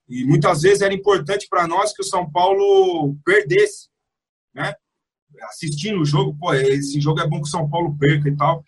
E 0.08 0.24
muitas 0.24 0.62
vezes 0.62 0.82
era 0.82 0.92
importante 0.92 1.46
para 1.48 1.66
nós 1.66 1.92
que 1.92 2.02
o 2.02 2.04
São 2.04 2.30
Paulo 2.30 3.16
perdesse, 3.24 3.88
né? 4.54 4.74
Assistindo 5.44 6.00
o 6.00 6.04
jogo, 6.04 6.36
pô, 6.38 6.52
esse 6.52 7.00
jogo 7.00 7.20
é 7.20 7.26
bom 7.26 7.40
que 7.40 7.46
o 7.46 7.50
São 7.50 7.68
Paulo 7.68 7.96
perca 7.96 8.28
e 8.28 8.36
tal. 8.36 8.64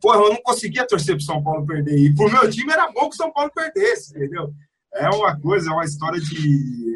Porra, 0.00 0.18
eu 0.18 0.30
não 0.30 0.42
conseguia 0.42 0.86
torcer 0.86 1.14
pro 1.14 1.24
São 1.24 1.42
Paulo 1.42 1.64
perder. 1.64 1.96
E 1.96 2.14
pro 2.14 2.30
meu 2.30 2.50
time 2.50 2.72
era 2.72 2.90
bom 2.90 3.08
que 3.08 3.14
o 3.14 3.16
São 3.16 3.32
Paulo 3.32 3.50
perdesse, 3.54 4.10
entendeu? 4.16 4.52
É 4.94 5.08
uma 5.08 5.38
coisa, 5.40 5.70
é 5.70 5.72
uma 5.72 5.84
história 5.84 6.20
de. 6.20 6.94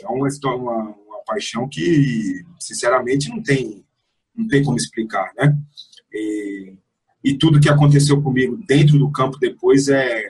É 0.00 0.08
uma, 0.08 0.28
história, 0.28 0.58
uma, 0.58 0.82
uma 0.82 1.24
paixão 1.24 1.68
que, 1.68 2.44
sinceramente, 2.58 3.28
não 3.28 3.42
tem, 3.42 3.84
não 4.34 4.46
tem 4.48 4.62
como 4.62 4.76
explicar, 4.76 5.32
né? 5.36 5.56
E, 6.12 6.74
e 7.22 7.38
tudo 7.38 7.60
que 7.60 7.68
aconteceu 7.68 8.22
comigo 8.22 8.56
dentro 8.66 8.98
do 8.98 9.10
campo 9.10 9.38
depois 9.38 9.88
é, 9.88 10.22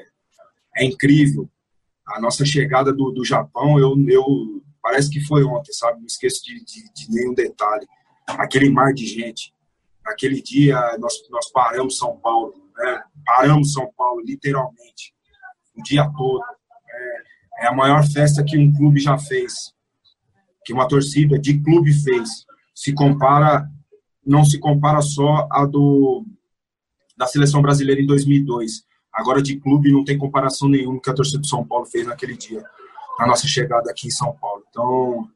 é 0.77 0.85
incrível. 0.85 1.49
A 2.07 2.21
nossa 2.21 2.45
chegada 2.45 2.93
do, 2.93 3.11
do 3.11 3.25
Japão, 3.25 3.79
eu, 3.79 3.95
eu 4.09 4.63
parece 4.83 5.11
que 5.11 5.21
foi 5.21 5.45
ontem, 5.45 5.73
sabe? 5.73 6.01
Não 6.01 6.07
esqueço 6.07 6.45
de, 6.45 6.65
de, 6.65 6.93
de 6.93 7.11
nenhum 7.11 7.35
detalhe. 7.35 7.87
Aquele 8.27 8.71
mar 8.71 8.93
de 8.93 9.07
gente 9.07 9.53
Naquele 10.05 10.43
dia, 10.43 10.77
nós, 10.99 11.15
nós 11.31 11.51
paramos 11.53 11.99
São 11.99 12.17
Paulo, 12.17 12.55
né? 12.77 13.03
paramos 13.25 13.73
São 13.73 13.93
Paulo, 13.97 14.21
literalmente, 14.23 15.15
o 15.77 15.83
dia 15.83 16.11
todo. 16.17 16.43
É, 17.61 17.65
é 17.65 17.67
a 17.69 17.73
maior 17.73 18.05
festa 18.05 18.43
que 18.43 18.59
um 18.59 18.73
clube 18.73 18.99
já 18.99 19.19
fez, 19.19 19.73
que 20.65 20.73
uma 20.73 20.89
torcida 20.89 21.39
de 21.39 21.61
clube 21.63 21.93
fez. 21.93 22.29
Se 22.75 22.93
compara, 22.95 23.69
não 24.31 24.45
se 24.45 24.61
compara 24.61 25.03
só 25.03 25.49
a 25.51 25.67
do 25.67 26.25
da 27.19 27.27
seleção 27.27 27.61
brasileira 27.61 28.01
em 28.01 28.07
2002. 28.07 28.85
Agora 29.13 29.43
de 29.43 29.59
clube 29.59 29.93
não 29.93 30.05
tem 30.05 30.17
comparação 30.17 30.69
nenhuma 30.69 31.01
que 31.03 31.11
a 31.11 31.15
torcida 31.15 31.41
do 31.41 31.47
São 31.47 31.67
Paulo 31.67 31.85
fez 31.85 32.07
naquele 32.07 32.37
dia, 32.37 32.63
na 33.19 33.27
nossa 33.27 33.47
chegada 33.47 33.91
aqui 33.91 34.07
em 34.07 34.11
São 34.11 34.33
Paulo. 34.41 34.63
Então, 34.71 35.29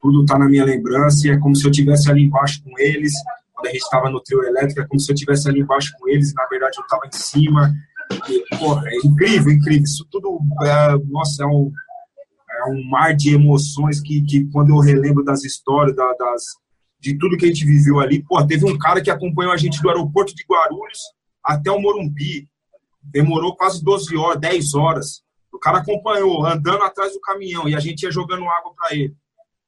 tudo 0.00 0.22
está 0.22 0.38
na 0.38 0.46
minha 0.48 0.64
lembrança 0.64 1.26
e 1.26 1.30
é 1.30 1.38
como 1.38 1.56
se 1.56 1.66
eu 1.66 1.70
estivesse 1.70 2.10
ali 2.10 2.24
embaixo 2.24 2.62
com 2.62 2.78
eles, 2.78 3.12
quando 3.54 3.68
a 3.68 3.70
gente 3.70 3.82
estava 3.82 4.10
no 4.10 4.20
trio 4.20 4.44
elétrico, 4.44 4.82
é 4.82 4.86
como 4.86 5.00
se 5.00 5.10
eu 5.10 5.14
estivesse 5.14 5.48
ali 5.48 5.60
embaixo 5.60 5.92
com 5.98 6.06
eles, 6.06 6.30
e 6.30 6.34
na 6.34 6.46
verdade 6.46 6.76
eu 6.78 6.82
estava 6.82 7.06
em 7.06 7.12
cima. 7.12 7.74
E, 8.28 8.56
porra, 8.58 8.86
é 8.86 8.96
incrível, 9.02 9.50
incrível. 9.50 9.82
Isso 9.82 10.06
tudo, 10.10 10.38
é, 10.62 10.98
nossa, 11.08 11.42
é 11.42 11.46
um, 11.46 11.72
é 12.50 12.70
um 12.70 12.84
mar 12.88 13.16
de 13.16 13.34
emoções 13.34 14.00
que, 14.00 14.20
que 14.22 14.44
quando 14.52 14.70
eu 14.70 14.78
relembro 14.78 15.24
das 15.24 15.42
histórias, 15.42 15.96
da, 15.96 16.12
das, 16.12 16.44
de 17.06 17.16
tudo 17.16 17.36
que 17.36 17.44
a 17.44 17.48
gente 17.48 17.64
viveu 17.64 18.00
ali, 18.00 18.20
pô, 18.24 18.44
teve 18.44 18.64
um 18.64 18.76
cara 18.76 19.00
que 19.00 19.10
acompanhou 19.10 19.52
a 19.52 19.56
gente 19.56 19.80
do 19.80 19.88
aeroporto 19.88 20.34
de 20.34 20.44
Guarulhos 20.44 20.98
até 21.42 21.70
o 21.70 21.80
Morumbi. 21.80 22.48
Demorou 23.00 23.54
quase 23.54 23.82
12 23.84 24.16
horas, 24.16 24.40
10 24.40 24.74
horas. 24.74 25.22
O 25.52 25.58
cara 25.58 25.78
acompanhou, 25.78 26.44
andando 26.44 26.82
atrás 26.82 27.12
do 27.12 27.20
caminhão, 27.20 27.68
e 27.68 27.76
a 27.76 27.80
gente 27.80 28.02
ia 28.02 28.10
jogando 28.10 28.44
água 28.48 28.74
para 28.76 28.96
ele. 28.96 29.14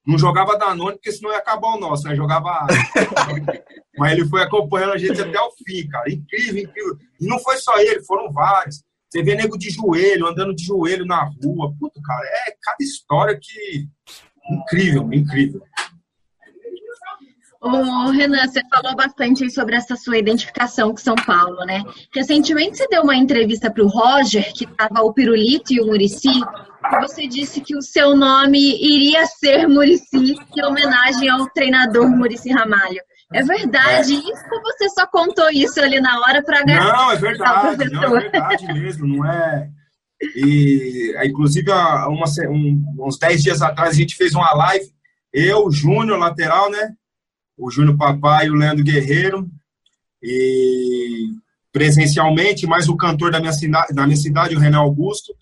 Não 0.05 0.19
jogava 0.19 0.59
Danone, 0.59 0.97
porque 0.97 1.13
senão 1.13 1.31
ia 1.31 1.39
acabar 1.39 1.69
o 1.69 1.79
nosso, 1.79 2.09
né? 2.09 2.17
Jogava 2.17 2.51
água. 2.51 2.77
Mas 3.97 4.13
ele 4.13 4.29
foi 4.29 4.43
acompanhando 4.43 4.95
a 4.95 4.99
gente 4.99 5.21
até 5.21 5.41
o 5.41 5.53
fim, 5.65 5.87
cara. 5.89 6.11
Incrível, 6.11 6.63
incrível. 6.65 6.97
E 7.21 7.27
não 7.27 7.39
foi 7.39 7.57
só 7.59 7.79
ele, 7.79 8.03
foram 8.05 8.33
vários. 8.33 8.83
Você 9.09 9.23
vê 9.23 9.37
nego 9.37 9.57
de 9.57 9.71
joelho, 9.71 10.27
andando 10.27 10.55
de 10.55 10.65
joelho 10.65 11.07
na 11.07 11.25
rua. 11.25 11.73
Puto, 11.79 12.03
cara, 12.03 12.25
é 12.47 12.57
cada 12.61 12.77
história 12.81 13.39
que. 13.41 13.87
Incrível, 14.51 15.13
incrível. 15.13 15.63
Ô, 17.61 18.11
Renan, 18.11 18.47
você 18.47 18.61
falou 18.73 18.95
bastante 18.95 19.51
sobre 19.51 19.75
essa 19.75 19.97
sua 19.97 20.19
identificação 20.19 20.91
com 20.91 20.97
São 20.97 21.17
Paulo, 21.17 21.65
né? 21.67 21.83
Recentemente 22.15 22.77
você 22.77 22.87
deu 22.87 23.03
uma 23.03 23.17
entrevista 23.17 23.69
para 23.69 23.83
o 23.83 23.89
Roger, 23.89 24.53
que 24.53 24.65
estava 24.65 25.03
o 25.03 25.13
Pirulito 25.13 25.73
e 25.73 25.81
o 25.81 25.87
Murici, 25.87 26.29
e 26.29 27.01
você 27.01 27.27
disse 27.27 27.61
que 27.61 27.77
o 27.77 27.83
seu 27.83 28.17
nome 28.17 28.59
iria 28.81 29.27
ser 29.27 29.67
Murici, 29.67 30.37
em 30.57 30.65
homenagem 30.65 31.29
ao 31.29 31.49
treinador 31.51 32.09
Murici 32.09 32.51
Ramalho. 32.51 33.03
É 33.35 33.43
verdade 33.43 34.15
é. 34.15 34.19
isso 34.19 34.45
ou 34.53 34.63
você 34.63 34.89
só 34.91 35.07
contou 35.07 35.51
isso 35.51 35.81
ali 35.81 36.01
na 36.01 36.21
hora 36.21 36.43
para 36.43 36.63
ganhar? 36.63 36.85
Não, 36.85 37.13
é 37.13 37.17
verdade, 37.17 37.91
não, 37.91 38.17
é 38.17 38.21
verdade 38.21 38.73
mesmo, 38.73 39.07
não 39.07 39.27
é. 39.31 39.69
E, 40.37 41.15
inclusive, 41.25 41.71
uma, 41.71 42.25
um, 42.49 42.85
uns 43.01 43.19
10 43.19 43.43
dias 43.43 43.63
atrás, 43.63 43.91
a 43.91 43.99
gente 43.99 44.17
fez 44.17 44.33
uma 44.35 44.53
live, 44.55 44.87
eu, 45.33 45.71
Júnior, 45.71 46.19
lateral, 46.19 46.71
né? 46.71 46.95
O 47.59 47.71
Júnior 47.71 47.97
Papai 47.97 48.47
e 48.47 48.51
o 48.51 48.55
Leandro 48.55 48.85
Guerreiro. 48.85 49.51
E 50.23 51.27
presencialmente, 51.73 52.67
mais 52.67 52.89
o 52.89 52.97
cantor 52.97 53.31
da 53.31 53.41
minha, 53.41 53.53
cidade, 53.53 53.93
da 53.93 54.07
minha 54.07 54.17
cidade, 54.17 54.55
o 54.55 54.59
Renan 54.59 54.79
Augusto. 54.79 55.35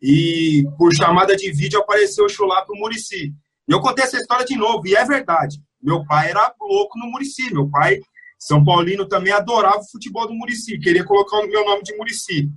E 0.00 0.64
por 0.78 0.94
chamada 0.94 1.36
de 1.36 1.50
vídeo 1.50 1.80
apareceu 1.80 2.24
o 2.24 2.28
Chulá 2.28 2.62
pro 2.62 2.76
Murici. 2.76 3.34
E 3.68 3.72
eu 3.72 3.80
contei 3.80 4.04
essa 4.04 4.18
história 4.18 4.44
de 4.44 4.56
novo, 4.56 4.86
e 4.86 4.94
é 4.94 5.04
verdade. 5.04 5.58
Meu 5.82 6.04
pai 6.04 6.30
era 6.30 6.54
louco 6.60 6.98
no 6.98 7.10
Murici. 7.10 7.52
Meu 7.52 7.68
pai, 7.68 8.00
São 8.38 8.64
Paulino, 8.64 9.06
também 9.06 9.32
adorava 9.32 9.78
o 9.78 9.90
futebol 9.90 10.26
do 10.26 10.34
Murici. 10.34 10.78
Queria 10.78 11.04
colocar 11.04 11.38
o 11.38 11.46
meu 11.46 11.64
nome 11.64 11.82
de 11.82 11.96
Murici. 11.96 12.50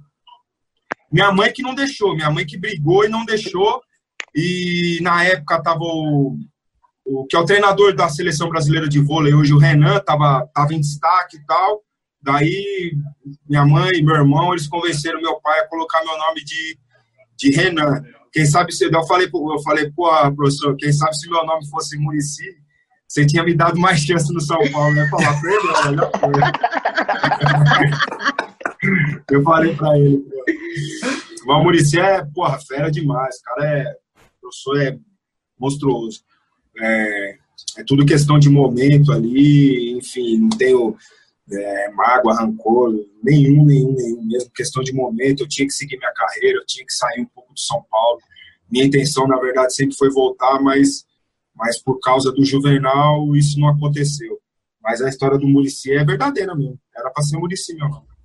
Minha 1.11 1.31
mãe 1.31 1.51
que 1.51 1.61
não 1.61 1.73
deixou. 1.73 2.15
Minha 2.15 2.29
mãe 2.29 2.45
que 2.45 2.57
brigou 2.57 3.05
e 3.05 3.09
não 3.09 3.25
deixou. 3.25 3.81
E 4.35 4.99
na 5.01 5.23
época 5.23 5.61
tava 5.61 5.83
o, 5.83 6.37
o 7.07 7.25
que 7.25 7.35
é 7.35 7.39
o 7.39 7.45
treinador 7.45 7.95
da 7.95 8.09
seleção 8.09 8.49
brasileira 8.49 8.87
de 8.87 8.99
vôlei, 8.99 9.33
hoje 9.33 9.53
o 9.53 9.57
Renan, 9.57 9.99
tava, 9.99 10.45
tava 10.53 10.73
em 10.73 10.81
destaque 10.81 11.37
e 11.37 11.45
tal. 11.45 11.81
Daí 12.21 12.91
minha 13.49 13.65
mãe 13.65 13.91
e 13.95 14.03
meu 14.03 14.15
irmão, 14.15 14.51
eles 14.51 14.67
convenceram 14.67 15.21
meu 15.21 15.39
pai 15.39 15.59
a 15.59 15.67
colocar 15.67 16.03
meu 16.03 16.17
nome 16.17 16.43
de, 16.43 16.77
de 17.37 17.55
Renan. 17.55 18.03
Quem 18.33 18.45
sabe 18.45 18.73
se 18.73 18.83
eu 18.85 19.03
falei, 19.05 19.27
eu 19.33 19.59
falei, 19.63 19.89
pô, 19.91 20.09
professor, 20.35 20.75
quem 20.75 20.91
sabe 20.91 21.15
se 21.17 21.29
meu 21.29 21.45
nome 21.45 21.65
fosse 21.69 21.97
Murici, 21.97 22.43
você 23.07 23.25
tinha 23.25 23.43
me 23.43 23.53
dado 23.53 23.79
mais 23.79 24.01
chance 24.01 24.33
no 24.33 24.41
São 24.41 24.59
Paulo, 24.69 24.93
né? 24.93 25.07
Falar 25.09 25.39
pra 25.39 25.49
ele, 25.49 25.67
Eu 29.31 29.41
falei 29.43 29.75
pra 29.75 29.97
ele. 29.97 30.25
Mas 31.45 31.57
o 31.57 31.63
Murici 31.63 31.97
é, 31.97 32.21
porra, 32.33 32.59
fera 32.59 32.91
demais. 32.91 33.41
Cara 33.41 33.65
é. 33.65 33.95
O 34.17 34.41
professor 34.41 34.81
é 34.81 34.97
monstruoso. 35.57 36.19
É, 36.79 37.37
é 37.77 37.83
tudo 37.85 38.05
questão 38.05 38.37
de 38.37 38.49
momento 38.49 39.11
ali, 39.11 39.97
enfim, 39.97 40.39
não 40.39 40.49
tenho 40.49 40.95
é, 41.51 41.91
mágoa, 41.91 42.35
rancor, 42.35 42.93
nenhum, 43.23 43.65
nenhum, 43.65 43.93
nenhum, 43.93 44.23
mesmo 44.25 44.51
questão 44.51 44.83
de 44.83 44.93
momento, 44.93 45.43
eu 45.43 45.47
tinha 45.47 45.67
que 45.67 45.73
seguir 45.73 45.97
minha 45.97 46.13
carreira, 46.13 46.59
eu 46.59 46.65
tinha 46.65 46.85
que 46.85 46.93
sair 46.93 47.21
um 47.21 47.25
pouco 47.25 47.53
do 47.53 47.59
São 47.59 47.83
Paulo. 47.89 48.19
Minha 48.69 48.85
intenção, 48.85 49.27
na 49.27 49.37
verdade, 49.37 49.73
sempre 49.73 49.95
foi 49.95 50.09
voltar, 50.11 50.59
mas, 50.61 51.05
mas 51.55 51.81
por 51.81 51.99
causa 51.99 52.31
do 52.31 52.43
Juvenal, 52.43 53.35
isso 53.35 53.59
não 53.59 53.69
aconteceu. 53.69 54.39
Mas 54.81 55.01
a 55.01 55.09
história 55.09 55.37
do 55.37 55.47
Murici 55.47 55.91
é 55.91 56.03
verdadeira 56.03 56.53
mesmo, 56.55 56.79
era 56.95 57.09
para 57.09 57.23
ser 57.23 57.37
Murici, 57.37 57.73
meu 57.75 57.87
nome. 57.87 58.16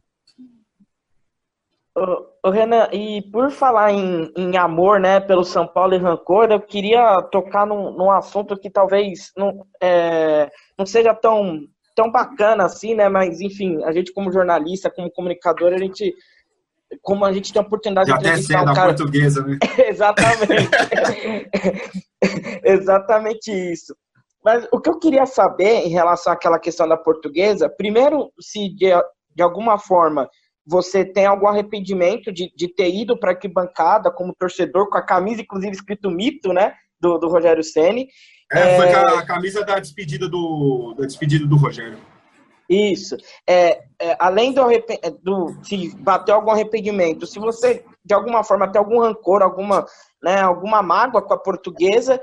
Ô, 1.95 2.49
Renan, 2.51 2.89
e 2.91 3.21
por 3.31 3.51
falar 3.51 3.93
em, 3.93 4.33
em, 4.35 4.57
amor, 4.57 4.99
né, 4.99 5.21
pelo 5.21 5.45
São 5.45 5.67
Paulo 5.67 5.95
e 5.95 5.99
rancor, 5.99 6.51
eu 6.51 6.61
queria 6.61 7.21
tocar 7.31 7.67
num, 7.67 7.93
num 7.93 8.11
assunto 8.11 8.59
que 8.59 8.71
talvez 8.71 9.31
não, 9.37 9.67
é, 9.81 10.51
não 10.79 10.87
seja 10.87 11.15
tão, 11.15 11.61
tão 11.95 12.11
bacana 12.11 12.65
assim, 12.65 12.95
né, 12.95 13.11
mas 13.11 13.43
enfim, 13.43 13.85
a 13.85 13.93
gente 13.93 14.11
como 14.13 14.33
jornalista, 14.33 14.91
como 14.91 15.11
comunicador, 15.11 15.75
a 15.75 15.79
gente, 15.79 16.15
como 17.03 17.27
a 17.27 17.33
gente 17.33 17.53
tem 17.53 17.61
a 17.61 17.65
oportunidade 17.65 18.09
Já 18.09 18.17
de 18.17 18.23
entrevistar 18.23 18.63
um 18.63 18.75
cara... 18.75 18.95
portuguesa, 18.95 19.45
né? 19.45 19.59
Exatamente. 19.87 20.71
Exatamente 22.65 23.51
isso. 23.51 23.95
Mas 24.43 24.67
o 24.73 24.81
que 24.81 24.89
eu 24.89 24.99
queria 24.99 25.27
saber 25.27 25.87
em 25.87 25.91
relação 25.91 26.33
àquela 26.33 26.59
questão 26.59 26.89
da 26.89 26.97
portuguesa, 26.97 27.69
primeiro, 27.69 28.33
se 28.41 28.71
de, 28.71 28.91
de 29.35 29.43
alguma 29.43 29.79
forma 29.79 30.29
você 30.67 31.05
tem 31.05 31.27
algum 31.27 31.49
arrependimento 31.49 32.33
de, 32.33 32.53
de 32.55 32.69
ter 32.69 32.95
ido 32.95 33.19
para 33.19 33.35
que 33.35 33.49
bancada 33.49 34.11
como 34.11 34.35
torcedor, 34.35 34.89
com 34.89 34.99
a 34.99 35.03
camisa, 35.03 35.43
inclusive, 35.43 35.73
escrito 35.73 36.11
mito, 36.11 36.53
né? 36.53 36.75
Do, 37.01 37.19
do 37.19 37.29
Rogério 37.29 37.65
Ceni. 37.65 38.09
É, 38.53 38.61
é, 38.61 38.77
foi 38.77 38.93
a 38.93 39.27
camisa 39.27 39.65
da 39.65 39.79
despedida 39.79 40.29
do, 40.29 40.95
da 40.97 41.05
despedida 41.05 41.47
do 41.47 41.57
Rogério. 41.57 41.99
Isso. 42.69 43.17
É, 43.47 43.83
é, 44.01 44.17
além 44.19 44.53
do, 44.53 44.63
do 45.23 45.65
se 45.65 45.95
bater 45.97 46.33
algum 46.33 46.51
arrependimento, 46.51 47.27
se 47.27 47.39
você 47.39 47.85
de 48.05 48.15
alguma 48.15 48.43
forma 48.43 48.71
tem 48.71 48.79
algum 48.79 49.01
rancor, 49.01 49.43
alguma, 49.43 49.85
né, 50.23 50.41
alguma 50.41 50.83
mágoa 50.83 51.23
com 51.23 51.35
a 51.35 51.39
portuguesa, 51.39 52.21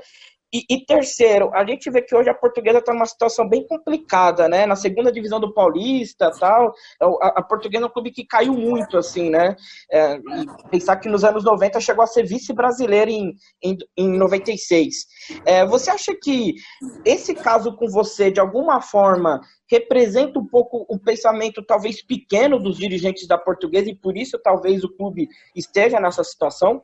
e, 0.52 0.64
e, 0.68 0.84
terceiro, 0.84 1.50
a 1.54 1.64
gente 1.64 1.88
vê 1.90 2.02
que 2.02 2.14
hoje 2.14 2.28
a 2.28 2.34
portuguesa 2.34 2.78
está 2.78 2.92
numa 2.92 3.06
situação 3.06 3.48
bem 3.48 3.64
complicada, 3.66 4.48
né? 4.48 4.66
Na 4.66 4.74
segunda 4.74 5.12
divisão 5.12 5.38
do 5.38 5.54
Paulista 5.54 6.30
tal. 6.38 6.74
É 7.00 7.04
a, 7.04 7.28
a 7.36 7.42
portuguesa 7.42 7.84
é 7.84 7.86
um 7.86 7.90
clube 7.90 8.10
que 8.10 8.26
caiu 8.26 8.54
muito, 8.54 8.98
assim, 8.98 9.30
né? 9.30 9.54
É, 9.92 10.18
pensar 10.68 10.96
que 10.96 11.08
nos 11.08 11.22
anos 11.22 11.44
90 11.44 11.80
chegou 11.80 12.02
a 12.02 12.06
ser 12.06 12.24
vice-brasileiro 12.24 13.10
em, 13.10 13.34
em, 13.62 13.78
em 13.96 14.08
96. 14.18 15.06
É, 15.44 15.64
você 15.64 15.90
acha 15.90 16.14
que 16.20 16.54
esse 17.04 17.32
caso 17.32 17.76
com 17.76 17.88
você, 17.88 18.30
de 18.30 18.40
alguma 18.40 18.80
forma, 18.80 19.40
representa 19.70 20.40
um 20.40 20.46
pouco 20.46 20.84
o 20.88 20.98
pensamento 20.98 21.64
talvez 21.64 22.04
pequeno 22.04 22.58
dos 22.58 22.76
dirigentes 22.76 23.28
da 23.28 23.38
portuguesa 23.38 23.88
e 23.88 23.94
por 23.94 24.16
isso 24.16 24.36
talvez 24.42 24.82
o 24.82 24.92
clube 24.96 25.28
esteja 25.54 26.00
nessa 26.00 26.24
situação? 26.24 26.82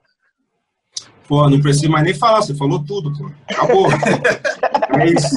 Pô, 1.28 1.48
não 1.50 1.60
preciso 1.60 1.90
mais 1.90 2.04
nem 2.04 2.14
falar, 2.14 2.42
você 2.42 2.54
falou 2.54 2.84
tudo, 2.84 3.12
pô. 3.12 3.30
Acabou. 3.50 3.88
é 5.00 5.06
isso. 5.12 5.36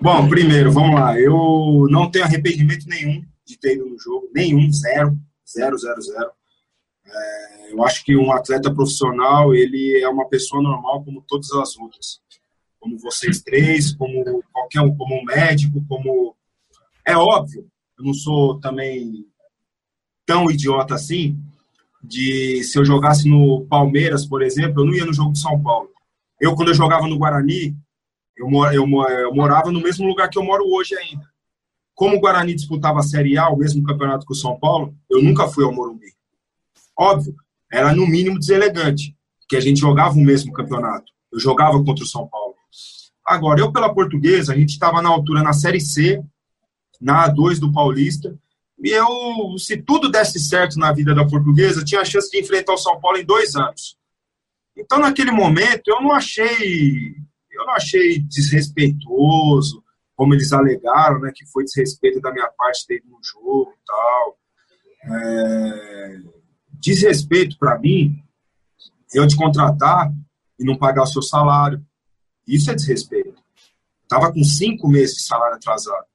Bom, 0.00 0.28
primeiro, 0.28 0.72
vamos 0.72 0.94
lá. 0.94 1.18
Eu 1.18 1.86
não 1.90 2.10
tenho 2.10 2.24
arrependimento 2.24 2.86
nenhum 2.86 3.24
de 3.44 3.58
ter 3.58 3.74
ido 3.74 3.86
no 3.86 3.98
jogo. 3.98 4.28
Nenhum, 4.34 4.70
zero. 4.72 5.16
Zero, 5.48 5.78
zero, 5.78 6.00
zero. 6.02 6.30
É, 7.06 7.72
eu 7.72 7.82
acho 7.84 8.04
que 8.04 8.16
um 8.16 8.32
atleta 8.32 8.74
profissional, 8.74 9.54
ele 9.54 10.00
é 10.00 10.08
uma 10.08 10.28
pessoa 10.28 10.62
normal 10.62 11.04
como 11.04 11.24
todas 11.26 11.50
as 11.52 11.76
outras. 11.76 12.20
Como 12.80 12.98
vocês 12.98 13.40
três, 13.42 13.92
como 13.92 14.42
qualquer 14.52 14.80
um, 14.82 14.96
como 14.96 15.20
um 15.20 15.24
médico, 15.24 15.84
como... 15.88 16.36
É 17.04 17.16
óbvio, 17.16 17.66
eu 17.98 18.04
não 18.04 18.12
sou 18.12 18.60
também 18.60 19.26
tão 20.26 20.50
idiota 20.50 20.94
assim, 20.94 21.40
de 22.02 22.62
se 22.62 22.78
eu 22.78 22.84
jogasse 22.84 23.28
no 23.28 23.66
Palmeiras, 23.66 24.26
por 24.26 24.42
exemplo, 24.42 24.82
eu 24.82 24.86
não 24.86 24.94
ia 24.94 25.04
no 25.04 25.12
jogo 25.12 25.32
de 25.32 25.40
São 25.40 25.60
Paulo. 25.62 25.90
Eu, 26.40 26.54
quando 26.54 26.68
eu 26.68 26.74
jogava 26.74 27.06
no 27.06 27.18
Guarani, 27.18 27.76
eu, 28.36 28.48
eu, 28.72 28.86
eu 29.20 29.34
morava 29.34 29.72
no 29.72 29.80
mesmo 29.80 30.06
lugar 30.06 30.28
que 30.28 30.38
eu 30.38 30.44
moro 30.44 30.64
hoje 30.66 30.94
ainda. 30.96 31.26
Como 31.94 32.16
o 32.16 32.20
Guarani 32.20 32.54
disputava 32.54 33.00
a 33.00 33.02
Série 33.02 33.36
A, 33.36 33.48
o 33.48 33.56
mesmo 33.56 33.82
campeonato 33.82 34.24
que 34.24 34.32
o 34.32 34.36
São 34.36 34.58
Paulo, 34.58 34.94
eu 35.10 35.20
nunca 35.20 35.48
fui 35.48 35.64
ao 35.64 35.72
Morumbi. 35.72 36.12
Óbvio, 36.96 37.34
era 37.72 37.92
no 37.92 38.06
mínimo 38.06 38.38
deselegante, 38.38 39.16
que 39.48 39.56
a 39.56 39.60
gente 39.60 39.80
jogava 39.80 40.14
o 40.14 40.20
mesmo 40.20 40.52
campeonato. 40.52 41.12
Eu 41.32 41.40
jogava 41.40 41.82
contra 41.82 42.04
o 42.04 42.06
São 42.06 42.28
Paulo. 42.28 42.54
Agora, 43.26 43.60
eu 43.60 43.72
pela 43.72 43.92
portuguesa, 43.92 44.52
a 44.52 44.56
gente 44.56 44.70
estava 44.70 45.02
na 45.02 45.08
altura 45.08 45.42
na 45.42 45.52
Série 45.52 45.80
C, 45.80 46.22
na 47.00 47.28
A2 47.28 47.58
do 47.58 47.72
Paulista, 47.72 48.34
eu, 48.82 49.58
se 49.58 49.76
tudo 49.76 50.08
desse 50.08 50.38
certo 50.38 50.78
na 50.78 50.92
vida 50.92 51.14
da 51.14 51.26
portuguesa, 51.26 51.84
tinha 51.84 52.00
a 52.00 52.04
chance 52.04 52.30
de 52.30 52.38
enfrentar 52.38 52.74
o 52.74 52.78
São 52.78 53.00
Paulo 53.00 53.18
em 53.18 53.24
dois 53.24 53.56
anos. 53.56 53.98
Então, 54.76 55.00
naquele 55.00 55.32
momento, 55.32 55.88
eu 55.88 56.00
não 56.00 56.12
achei, 56.12 57.16
eu 57.50 57.66
não 57.66 57.72
achei 57.72 58.20
desrespeitoso, 58.20 59.82
como 60.14 60.32
eles 60.34 60.52
alegaram, 60.52 61.20
né, 61.20 61.32
que 61.34 61.44
foi 61.46 61.64
desrespeito 61.64 62.20
da 62.20 62.32
minha 62.32 62.48
parte 62.56 62.86
ter 62.86 62.98
ido 62.98 63.08
no 63.08 63.18
jogo 63.22 63.72
e 63.72 63.86
tal. 63.86 64.38
É, 65.04 66.20
desrespeito 66.74 67.58
para 67.58 67.78
mim, 67.78 68.22
eu 69.12 69.26
te 69.26 69.36
contratar 69.36 70.12
e 70.58 70.64
não 70.64 70.76
pagar 70.76 71.02
o 71.02 71.06
seu 71.06 71.22
salário. 71.22 71.84
Isso 72.46 72.70
é 72.70 72.74
desrespeito. 72.74 73.42
Tava 74.08 74.32
com 74.32 74.42
cinco 74.44 74.88
meses 74.88 75.16
de 75.16 75.22
salário 75.22 75.56
atrasado 75.56 76.06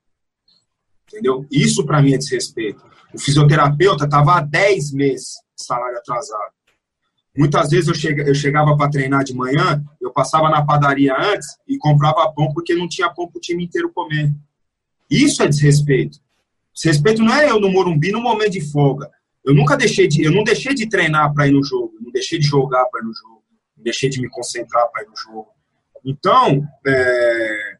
entendeu? 1.13 1.45
Isso 1.51 1.85
para 1.85 2.01
mim 2.01 2.13
é 2.13 2.17
desrespeito. 2.17 2.83
O 3.13 3.19
fisioterapeuta 3.19 4.05
estava 4.05 4.37
há 4.37 4.41
10 4.41 4.91
meses 4.93 5.35
salário 5.55 5.97
atrasado. 5.97 6.51
Muitas 7.35 7.69
vezes 7.69 7.87
eu, 7.87 7.95
chega, 7.95 8.23
eu 8.23 8.35
chegava 8.35 8.75
para 8.75 8.89
treinar 8.89 9.23
de 9.23 9.33
manhã, 9.33 9.83
eu 10.01 10.11
passava 10.11 10.49
na 10.49 10.63
padaria 10.63 11.15
antes 11.17 11.47
e 11.67 11.77
comprava 11.77 12.31
pão 12.31 12.51
porque 12.53 12.75
não 12.75 12.87
tinha 12.87 13.09
pão 13.09 13.27
para 13.27 13.37
o 13.37 13.41
time 13.41 13.63
inteiro 13.63 13.91
comer. 13.91 14.31
Isso 15.09 15.41
é 15.41 15.47
desrespeito. 15.47 16.19
Desrespeito 16.73 17.23
não 17.23 17.33
é 17.33 17.49
eu 17.49 17.59
no 17.59 17.71
Morumbi 17.71 18.11
no 18.11 18.21
momento 18.21 18.51
de 18.51 18.61
folga. 18.61 19.09
Eu 19.43 19.53
nunca 19.53 19.75
deixei 19.75 20.07
de, 20.07 20.23
eu 20.23 20.31
não 20.31 20.43
deixei 20.43 20.73
de 20.73 20.87
treinar 20.87 21.33
para 21.33 21.47
ir 21.47 21.51
no 21.51 21.63
jogo, 21.63 21.93
não 21.99 22.11
deixei 22.11 22.39
de 22.39 22.47
jogar 22.47 22.85
para 22.85 23.01
ir 23.01 23.05
no 23.05 23.13
jogo, 23.13 23.43
não 23.75 23.83
deixei 23.83 24.09
de 24.09 24.21
me 24.21 24.29
concentrar 24.29 24.89
para 24.91 25.03
ir 25.03 25.07
no 25.07 25.15
jogo. 25.15 25.49
Então, 26.05 26.67
é, 26.85 27.77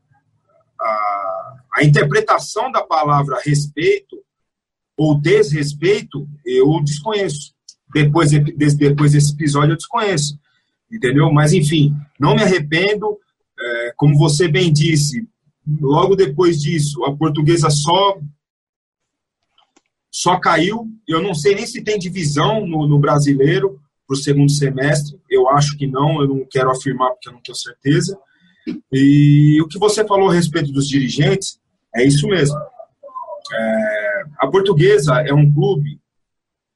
a, 0.80 1.33
a 1.76 1.84
interpretação 1.84 2.72
da 2.72 2.84
palavra 2.84 3.42
respeito 3.44 4.24
ou 4.96 5.20
desrespeito, 5.20 6.28
eu 6.46 6.80
desconheço. 6.84 7.54
Depois, 7.94 8.32
depois 8.32 9.12
desse 9.12 9.34
episódio, 9.34 9.74
eu 9.74 9.78
desconheço. 9.78 10.38
Entendeu? 10.92 11.32
Mas, 11.32 11.54
enfim, 11.54 11.96
não 12.20 12.36
me 12.36 12.44
arrependo. 12.44 13.18
É, 13.60 13.94
como 13.96 14.18
você 14.18 14.48
bem 14.48 14.72
disse, 14.72 15.28
logo 15.80 16.16
depois 16.16 16.62
disso, 16.62 17.04
a 17.06 17.16
portuguesa 17.16 17.70
só 17.70 18.20
só 20.12 20.40
caiu. 20.40 20.88
Eu 21.08 21.24
não 21.24 21.34
sei 21.34 21.56
nem 21.56 21.66
se 21.66 21.84
tem 21.84 21.98
divisão 21.98 22.68
no, 22.68 22.88
no 22.88 23.00
brasileiro 23.00 23.80
para 24.08 24.14
o 24.14 24.18
segundo 24.18 24.52
semestre. 24.52 25.20
Eu 25.28 25.50
acho 25.50 25.76
que 25.76 25.88
não, 25.88 26.22
eu 26.22 26.28
não 26.28 26.46
quero 26.50 26.70
afirmar 26.70 27.10
porque 27.12 27.30
eu 27.30 27.34
não 27.34 27.42
tenho 27.42 27.56
certeza. 27.56 28.18
E 28.92 29.60
o 29.62 29.68
que 29.68 29.80
você 29.80 30.06
falou 30.06 30.30
a 30.30 30.34
respeito 30.34 30.72
dos 30.72 30.88
dirigentes, 30.88 31.60
é 31.96 32.06
isso 32.06 32.28
mesmo. 32.28 32.58
É, 33.54 34.24
a 34.40 34.48
Portuguesa 34.48 35.22
é 35.22 35.34
um 35.34 35.52
clube 35.52 36.00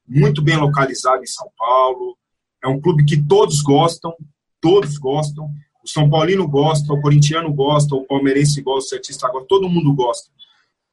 muito 0.06 0.42
bem 0.42 0.56
localizado 0.56 1.22
em 1.22 1.26
São 1.26 1.50
Paulo, 1.56 2.16
é 2.62 2.68
um 2.68 2.80
clube 2.80 3.04
que 3.04 3.16
todos 3.22 3.60
gostam, 3.60 4.14
todos 4.60 4.96
gostam. 4.98 5.48
O 5.84 5.88
São 5.88 6.08
Paulino 6.08 6.46
gosta, 6.48 6.92
o 6.92 7.00
corintiano 7.00 7.52
gosta, 7.52 7.94
o 7.94 8.04
palmeirense 8.04 8.60
gosta, 8.60 8.86
o 8.86 8.88
Sertista 8.88 9.28
gosta, 9.28 9.46
todo 9.48 9.68
mundo 9.68 9.94
gosta. 9.94 10.30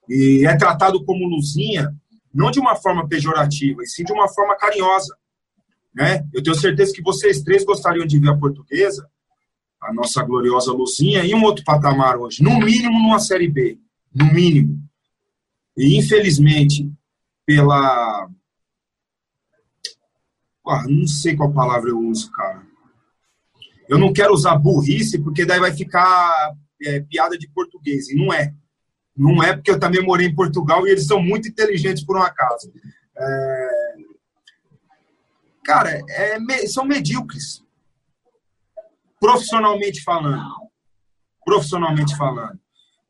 E 0.07 0.45
é 0.45 0.55
tratado 0.55 1.03
como 1.03 1.27
luzinha, 1.27 1.93
não 2.33 2.51
de 2.51 2.59
uma 2.59 2.75
forma 2.75 3.07
pejorativa, 3.07 3.81
e 3.81 3.87
sim 3.87 4.03
de 4.03 4.13
uma 4.13 4.27
forma 4.27 4.55
carinhosa. 4.57 5.15
Né? 5.93 6.27
Eu 6.33 6.43
tenho 6.43 6.55
certeza 6.55 6.93
que 6.93 7.01
vocês 7.01 7.41
três 7.41 7.63
gostariam 7.63 8.05
de 8.05 8.19
ver 8.19 8.29
a 8.29 8.37
portuguesa, 8.37 9.09
a 9.81 9.93
nossa 9.93 10.21
gloriosa 10.23 10.73
Luzinha, 10.73 11.23
em 11.23 11.33
um 11.33 11.43
outro 11.43 11.63
patamar 11.63 12.17
hoje. 12.17 12.43
No 12.43 12.59
mínimo 12.59 12.99
numa 12.99 13.19
Série 13.19 13.47
B. 13.47 13.79
No 14.15 14.33
mínimo. 14.33 14.81
E 15.77 15.97
infelizmente, 15.97 16.89
pela. 17.45 18.29
Ah, 20.67 20.83
não 20.87 21.05
sei 21.05 21.35
qual 21.35 21.53
palavra 21.53 21.89
eu 21.89 21.99
uso, 21.99 22.31
cara. 22.31 22.65
Eu 23.87 23.99
não 23.99 24.13
quero 24.13 24.33
usar 24.33 24.57
burrice, 24.57 25.19
porque 25.19 25.45
daí 25.45 25.59
vai 25.59 25.71
ficar 25.73 26.55
é, 26.83 27.01
piada 27.01 27.37
de 27.37 27.47
português. 27.49 28.09
E 28.09 28.15
não 28.15 28.33
é. 28.33 28.53
Não 29.15 29.43
é 29.43 29.53
porque 29.55 29.71
eu 29.71 29.79
também 29.79 30.03
morei 30.03 30.27
em 30.27 30.35
Portugal 30.35 30.87
e 30.87 30.91
eles 30.91 31.05
são 31.05 31.21
muito 31.21 31.47
inteligentes 31.47 32.03
por 32.03 32.17
um 32.17 32.23
acaso. 32.23 32.71
É... 33.17 33.69
Cara, 35.63 36.01
é, 36.09 36.67
são 36.67 36.85
medíocres. 36.85 37.63
Profissionalmente 39.19 40.03
falando. 40.03 40.43
Profissionalmente 41.45 42.15
falando. 42.17 42.59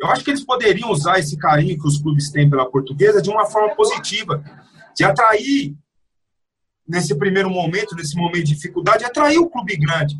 Eu 0.05 0.11
acho 0.11 0.23
que 0.23 0.29
eles 0.29 0.45
poderiam 0.45 0.91
usar 0.91 1.17
esse 1.17 1.35
carinho 1.35 1.79
que 1.79 1.87
os 1.87 1.97
clubes 1.97 2.29
têm 2.29 2.47
pela 2.47 2.69
portuguesa 2.69 3.19
de 3.19 3.29
uma 3.31 3.47
forma 3.47 3.75
positiva, 3.75 4.43
de 4.95 5.03
atrair, 5.03 5.75
nesse 6.87 7.15
primeiro 7.15 7.49
momento, 7.49 7.95
nesse 7.95 8.15
momento 8.15 8.43
de 8.43 8.53
dificuldade, 8.53 9.03
atrair 9.03 9.39
o 9.39 9.49
clube 9.49 9.75
grande. 9.75 10.15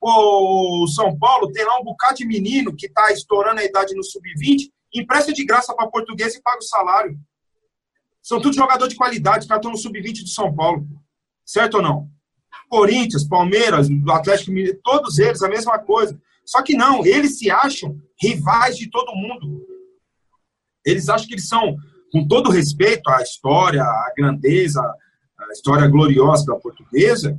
O 0.00 0.86
São 0.86 1.18
Paulo 1.18 1.50
tem 1.50 1.64
lá 1.64 1.80
um 1.80 1.84
bocado 1.84 2.18
de 2.18 2.24
menino 2.24 2.76
que 2.76 2.86
está 2.86 3.10
estourando 3.10 3.60
a 3.60 3.64
idade 3.64 3.96
no 3.96 4.04
sub-20, 4.04 4.70
empresta 4.94 5.32
de 5.32 5.44
graça 5.44 5.74
para 5.74 5.86
a 5.86 5.90
portuguesa 5.90 6.38
e 6.38 6.42
paga 6.42 6.58
o 6.58 6.62
salário. 6.62 7.18
São 8.22 8.40
todos 8.40 8.56
jogadores 8.56 8.92
de 8.92 8.96
qualidade, 8.96 9.48
que 9.48 9.52
estão 9.52 9.72
no 9.72 9.76
sub-20 9.76 10.22
do 10.22 10.28
São 10.28 10.54
Paulo. 10.54 10.86
Certo 11.44 11.78
ou 11.78 11.82
não? 11.82 12.08
Corinthians, 12.68 13.26
Palmeiras, 13.26 13.88
Atlético 14.10 14.52
Mineiro, 14.52 14.78
todos 14.84 15.18
eles 15.18 15.42
a 15.42 15.48
mesma 15.48 15.76
coisa. 15.80 16.16
Só 16.44 16.62
que 16.62 16.76
não, 16.76 17.04
eles 17.04 17.38
se 17.38 17.50
acham 17.50 17.98
rivais 18.20 18.76
de 18.76 18.90
todo 18.90 19.14
mundo. 19.14 19.66
Eles 20.84 21.08
acham 21.08 21.26
que 21.26 21.34
eles 21.34 21.48
são, 21.48 21.76
com 22.12 22.26
todo 22.26 22.50
respeito 22.50 23.08
à 23.08 23.22
história, 23.22 23.82
à 23.82 24.12
grandeza, 24.16 24.80
à 25.38 25.52
história 25.52 25.88
gloriosa 25.88 26.44
da 26.46 26.56
portuguesa, 26.56 27.38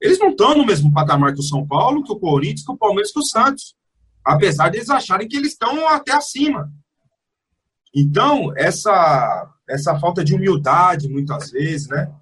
eles 0.00 0.18
não 0.18 0.30
estão 0.30 0.56
no 0.56 0.64
mesmo 0.64 0.92
patamar 0.92 1.34
que 1.34 1.40
o 1.40 1.44
São 1.44 1.66
Paulo, 1.66 2.04
que 2.04 2.12
o 2.12 2.18
Corinthians, 2.18 2.64
que 2.64 2.72
o 2.72 2.76
Palmeiras, 2.76 3.12
que 3.12 3.18
o 3.18 3.24
Santos. 3.24 3.74
Apesar 4.24 4.68
de 4.68 4.78
eles 4.78 4.90
acharem 4.90 5.26
que 5.26 5.36
eles 5.36 5.52
estão 5.52 5.88
até 5.88 6.12
acima. 6.12 6.70
Então, 7.94 8.52
essa, 8.56 9.50
essa 9.68 9.98
falta 9.98 10.22
de 10.22 10.34
humildade, 10.34 11.08
muitas 11.08 11.50
vezes, 11.50 11.88
né, 11.88 12.12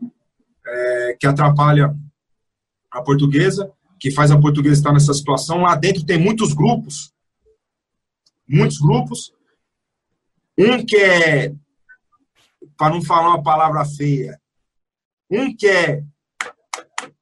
é, 0.66 1.16
que 1.18 1.26
atrapalha 1.26 1.94
a 2.90 3.02
portuguesa, 3.02 3.70
que 3.98 4.10
faz 4.10 4.30
a 4.30 4.40
portuguesa 4.40 4.80
estar 4.80 4.92
nessa 4.92 5.14
situação. 5.14 5.62
Lá 5.62 5.74
dentro 5.74 6.04
tem 6.04 6.18
muitos 6.18 6.52
grupos, 6.52 7.12
muitos 8.48 8.78
grupos. 8.78 9.32
Um 10.58 10.84
que 10.84 10.96
é, 10.96 11.54
para 12.76 12.94
não 12.94 13.02
falar 13.02 13.28
uma 13.28 13.42
palavra 13.42 13.84
feia, 13.84 14.40
um 15.30 15.54
que 15.54 15.66
é 15.66 16.02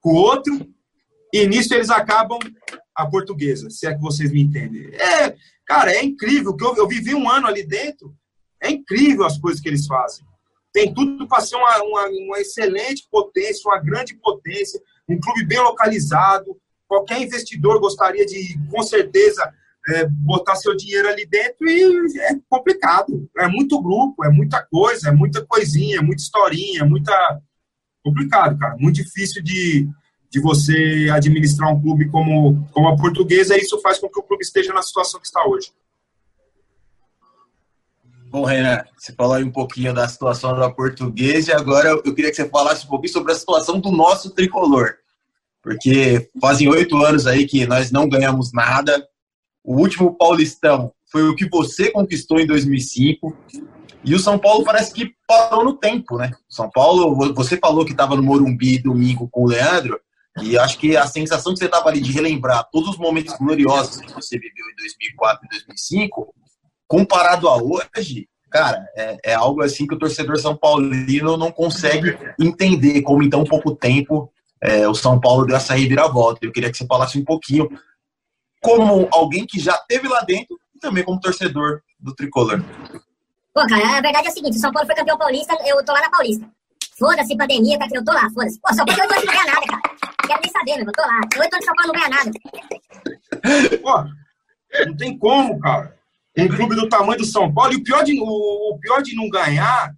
com 0.00 0.10
o 0.10 0.16
outro, 0.16 0.68
e 1.32 1.46
nisso 1.46 1.74
eles 1.74 1.90
acabam 1.90 2.38
a 2.94 3.06
portuguesa, 3.06 3.70
se 3.70 3.86
é 3.86 3.94
que 3.94 4.00
vocês 4.00 4.30
me 4.30 4.42
entendem. 4.42 4.94
É, 4.94 5.34
cara, 5.66 5.92
é 5.92 6.04
incrível, 6.04 6.54
que 6.54 6.64
eu, 6.64 6.76
eu 6.76 6.86
vivi 6.86 7.14
um 7.14 7.28
ano 7.28 7.46
ali 7.46 7.66
dentro, 7.66 8.14
é 8.62 8.70
incrível 8.70 9.24
as 9.24 9.38
coisas 9.38 9.60
que 9.60 9.68
eles 9.68 9.86
fazem. 9.86 10.24
Tem 10.72 10.92
tudo 10.92 11.26
para 11.26 11.40
ser 11.40 11.56
uma, 11.56 11.82
uma, 11.82 12.06
uma 12.08 12.38
excelente 12.38 13.06
potência, 13.10 13.68
uma 13.68 13.78
grande 13.78 14.14
potência, 14.16 14.80
um 15.08 15.18
clube 15.18 15.44
bem 15.44 15.58
localizado, 15.58 16.56
qualquer 16.88 17.20
investidor 17.20 17.80
gostaria 17.80 18.24
de, 18.24 18.58
com 18.70 18.82
certeza, 18.82 19.52
é, 19.88 20.06
botar 20.06 20.56
seu 20.56 20.76
dinheiro 20.76 21.08
ali 21.08 21.26
dentro 21.26 21.68
e 21.68 22.18
é 22.20 22.36
complicado. 22.48 23.28
É 23.36 23.46
muito 23.48 23.80
grupo, 23.82 24.24
é 24.24 24.30
muita 24.30 24.62
coisa, 24.62 25.08
é 25.08 25.12
muita 25.12 25.44
coisinha, 25.44 26.02
muita 26.02 26.22
historinha, 26.22 26.80
é 26.80 26.84
muita. 26.84 27.42
Complicado, 28.02 28.58
cara. 28.58 28.76
Muito 28.76 28.96
difícil 28.96 29.42
de, 29.42 29.88
de 30.30 30.40
você 30.40 31.08
administrar 31.10 31.72
um 31.72 31.80
clube 31.80 32.10
como, 32.10 32.66
como 32.70 32.88
a 32.88 32.96
portuguesa, 32.96 33.56
e 33.56 33.60
isso 33.60 33.80
faz 33.80 33.98
com 33.98 34.10
que 34.10 34.20
o 34.20 34.22
clube 34.22 34.42
esteja 34.42 34.74
na 34.74 34.82
situação 34.82 35.18
que 35.18 35.26
está 35.26 35.42
hoje. 35.46 35.72
Bom, 38.26 38.44
Renan, 38.44 38.84
você 38.98 39.12
falou 39.12 39.34
aí 39.34 39.44
um 39.44 39.50
pouquinho 39.50 39.94
da 39.94 40.06
situação 40.08 40.58
da 40.58 40.68
portuguesa, 40.68 41.52
e 41.52 41.54
agora 41.54 41.88
eu 41.88 42.14
queria 42.14 42.30
que 42.30 42.36
você 42.36 42.48
falasse 42.48 42.84
um 42.84 42.88
pouquinho 42.88 43.12
sobre 43.12 43.32
a 43.32 43.36
situação 43.36 43.80
do 43.80 43.90
nosso 43.90 44.30
tricolor 44.30 44.98
porque 45.64 46.28
fazem 46.38 46.68
oito 46.68 47.02
anos 47.02 47.26
aí 47.26 47.46
que 47.46 47.66
nós 47.66 47.90
não 47.90 48.06
ganhamos 48.06 48.52
nada. 48.52 49.02
O 49.64 49.80
último 49.80 50.14
Paulistão 50.14 50.92
foi 51.10 51.26
o 51.26 51.34
que 51.34 51.48
você 51.48 51.90
conquistou 51.90 52.38
em 52.38 52.46
2005. 52.46 53.34
E 54.04 54.14
o 54.14 54.18
São 54.18 54.38
Paulo 54.38 54.62
parece 54.62 54.92
que 54.92 55.14
parou 55.26 55.64
no 55.64 55.74
tempo, 55.74 56.18
né? 56.18 56.30
São 56.50 56.68
Paulo, 56.70 57.32
você 57.32 57.56
falou 57.56 57.86
que 57.86 57.92
estava 57.92 58.14
no 58.14 58.22
Morumbi 58.22 58.78
domingo 58.78 59.26
com 59.32 59.44
o 59.44 59.48
Leandro, 59.48 59.98
e 60.42 60.58
acho 60.58 60.78
que 60.78 60.94
a 60.96 61.06
sensação 61.06 61.54
que 61.54 61.60
você 61.60 61.64
estava 61.64 61.88
ali 61.88 62.00
de 62.00 62.12
relembrar 62.12 62.68
todos 62.70 62.90
os 62.90 62.98
momentos 62.98 63.34
gloriosos 63.38 64.02
que 64.02 64.12
você 64.12 64.36
viveu 64.36 64.66
em 64.70 64.76
2004 64.76 65.46
e 65.46 65.48
2005, 65.48 66.34
comparado 66.86 67.48
a 67.48 67.56
hoje, 67.56 68.28
cara, 68.50 68.84
é, 68.94 69.16
é, 69.24 69.34
algo 69.34 69.62
assim 69.62 69.86
que 69.86 69.94
o 69.94 69.98
torcedor 69.98 70.38
são 70.38 70.56
paulino 70.56 71.38
não 71.38 71.50
consegue 71.50 72.18
entender 72.38 73.00
como 73.02 73.22
em 73.22 73.30
tão 73.30 73.44
pouco 73.44 73.74
tempo 73.74 74.30
é, 74.64 74.88
o 74.88 74.94
São 74.94 75.20
Paulo 75.20 75.44
deu 75.46 75.54
essa 75.54 75.74
reviravolta. 75.74 76.40
Eu 76.42 76.50
queria 76.50 76.70
que 76.70 76.78
você 76.78 76.86
falasse 76.86 77.18
um 77.18 77.24
pouquinho 77.24 77.68
como 78.62 79.06
alguém 79.12 79.46
que 79.46 79.60
já 79.60 79.76
teve 79.86 80.08
lá 80.08 80.22
dentro 80.22 80.58
e 80.74 80.78
também 80.78 81.04
como 81.04 81.20
torcedor 81.20 81.82
do 82.00 82.14
Tricolor. 82.14 82.64
Pô, 83.52 83.60
cara, 83.68 83.98
a 83.98 84.00
verdade 84.00 84.26
é 84.26 84.30
a 84.30 84.32
seguinte, 84.32 84.56
o 84.56 84.60
São 84.60 84.72
Paulo 84.72 84.86
foi 84.86 84.96
campeão 84.96 85.18
paulista, 85.18 85.54
eu 85.66 85.84
tô 85.84 85.92
lá 85.92 86.00
na 86.00 86.10
Paulista. 86.10 86.48
Foda-se 86.98 87.36
pandemia, 87.36 87.78
cara, 87.78 87.90
eu 87.92 88.04
tô 88.04 88.12
lá, 88.12 88.28
foda-se. 88.30 88.58
Pô, 88.58 88.74
São 88.74 88.86
Paulo 88.86 89.02
tem 89.02 89.10
oito 89.10 89.12
anos 89.12 89.26
não 89.26 89.32
ganha 89.32 89.54
nada, 89.54 89.66
cara. 89.66 89.82
Não 90.22 90.28
quero 90.28 90.40
nem 90.42 90.52
saber, 90.52 90.76
meu, 90.76 90.86
eu 90.86 90.92
tô 90.92 91.02
lá. 91.02 91.20
Oito 91.40 91.54
anos 91.54 91.64
São 91.66 91.74
Paulo 91.74 91.92
não 91.92 92.00
ganha 92.00 92.08
nada. 92.08 92.30
Pô, 93.82 94.86
não 94.86 94.96
tem 94.96 95.18
como, 95.18 95.60
cara. 95.60 95.94
Um 96.36 96.48
clube 96.48 96.74
do 96.74 96.88
tamanho 96.88 97.18
do 97.18 97.26
São 97.26 97.52
Paulo, 97.52 97.74
e 97.74 97.76
o 97.76 97.84
pior 97.84 98.02
de, 98.02 98.18
o, 98.18 98.24
o 98.24 98.78
pior 98.80 99.02
de 99.02 99.14
não 99.14 99.28
ganhar 99.28 99.94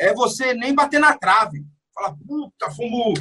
é 0.00 0.12
você 0.12 0.52
nem 0.52 0.74
bater 0.74 0.98
na 0.98 1.16
trave. 1.16 1.64
Fala, 1.94 2.14
puta, 2.26 2.70
fomos 2.72 3.18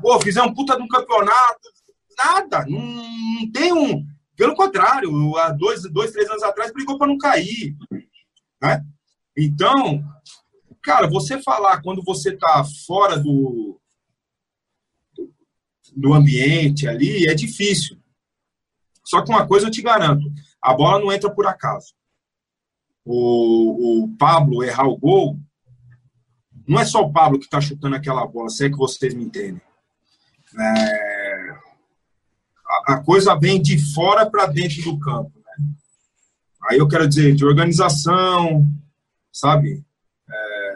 pô, 0.00 0.20
fizemos 0.20 0.50
um 0.50 0.54
puta 0.54 0.76
de 0.76 0.82
um 0.82 0.88
campeonato. 0.88 1.68
Nada, 2.16 2.66
não, 2.66 2.80
não 2.80 3.52
tem 3.52 3.72
um. 3.72 4.06
Pelo 4.36 4.54
contrário, 4.54 5.36
há 5.36 5.50
dois, 5.50 5.82
dois 5.90 6.12
três 6.12 6.28
anos 6.30 6.42
atrás 6.42 6.72
brigou 6.72 6.98
para 6.98 7.06
não 7.06 7.18
cair. 7.18 7.76
Né? 8.62 8.84
Então, 9.36 10.02
cara, 10.82 11.08
você 11.08 11.42
falar 11.42 11.82
quando 11.82 12.02
você 12.02 12.36
tá 12.36 12.64
fora 12.86 13.18
do, 13.18 13.80
do 15.96 16.14
ambiente 16.14 16.88
ali 16.88 17.26
é 17.26 17.34
difícil. 17.34 17.98
Só 19.04 19.22
que 19.22 19.30
uma 19.30 19.46
coisa 19.46 19.66
eu 19.66 19.70
te 19.70 19.82
garanto: 19.82 20.30
a 20.62 20.74
bola 20.74 21.00
não 21.00 21.12
entra 21.12 21.30
por 21.32 21.46
acaso. 21.46 21.94
O, 23.04 24.04
o 24.04 24.16
Pablo 24.16 24.62
errar 24.62 24.86
o 24.86 24.96
gol, 24.96 25.38
não 26.68 26.78
é 26.78 26.84
só 26.84 27.00
o 27.00 27.12
Pablo 27.12 27.38
que 27.38 27.46
está 27.46 27.60
chutando 27.60 27.96
aquela 27.96 28.26
bola, 28.26 28.48
se 28.48 28.66
é 28.66 28.70
que 28.70 28.76
vocês 28.76 29.14
me 29.14 29.24
entendem. 29.24 29.60
É, 30.58 31.50
a, 32.66 32.94
a, 32.94 33.04
coisa 33.04 33.38
vem 33.38 33.60
de 33.60 33.78
fora 33.92 34.28
para 34.28 34.46
dentro 34.46 34.82
do 34.82 34.98
campo. 34.98 35.32
Né? 35.36 35.66
Aí 36.68 36.78
eu 36.78 36.88
quero 36.88 37.08
dizer, 37.08 37.34
de 37.34 37.44
organização, 37.44 38.66
sabe? 39.32 39.84
É, 40.28 40.74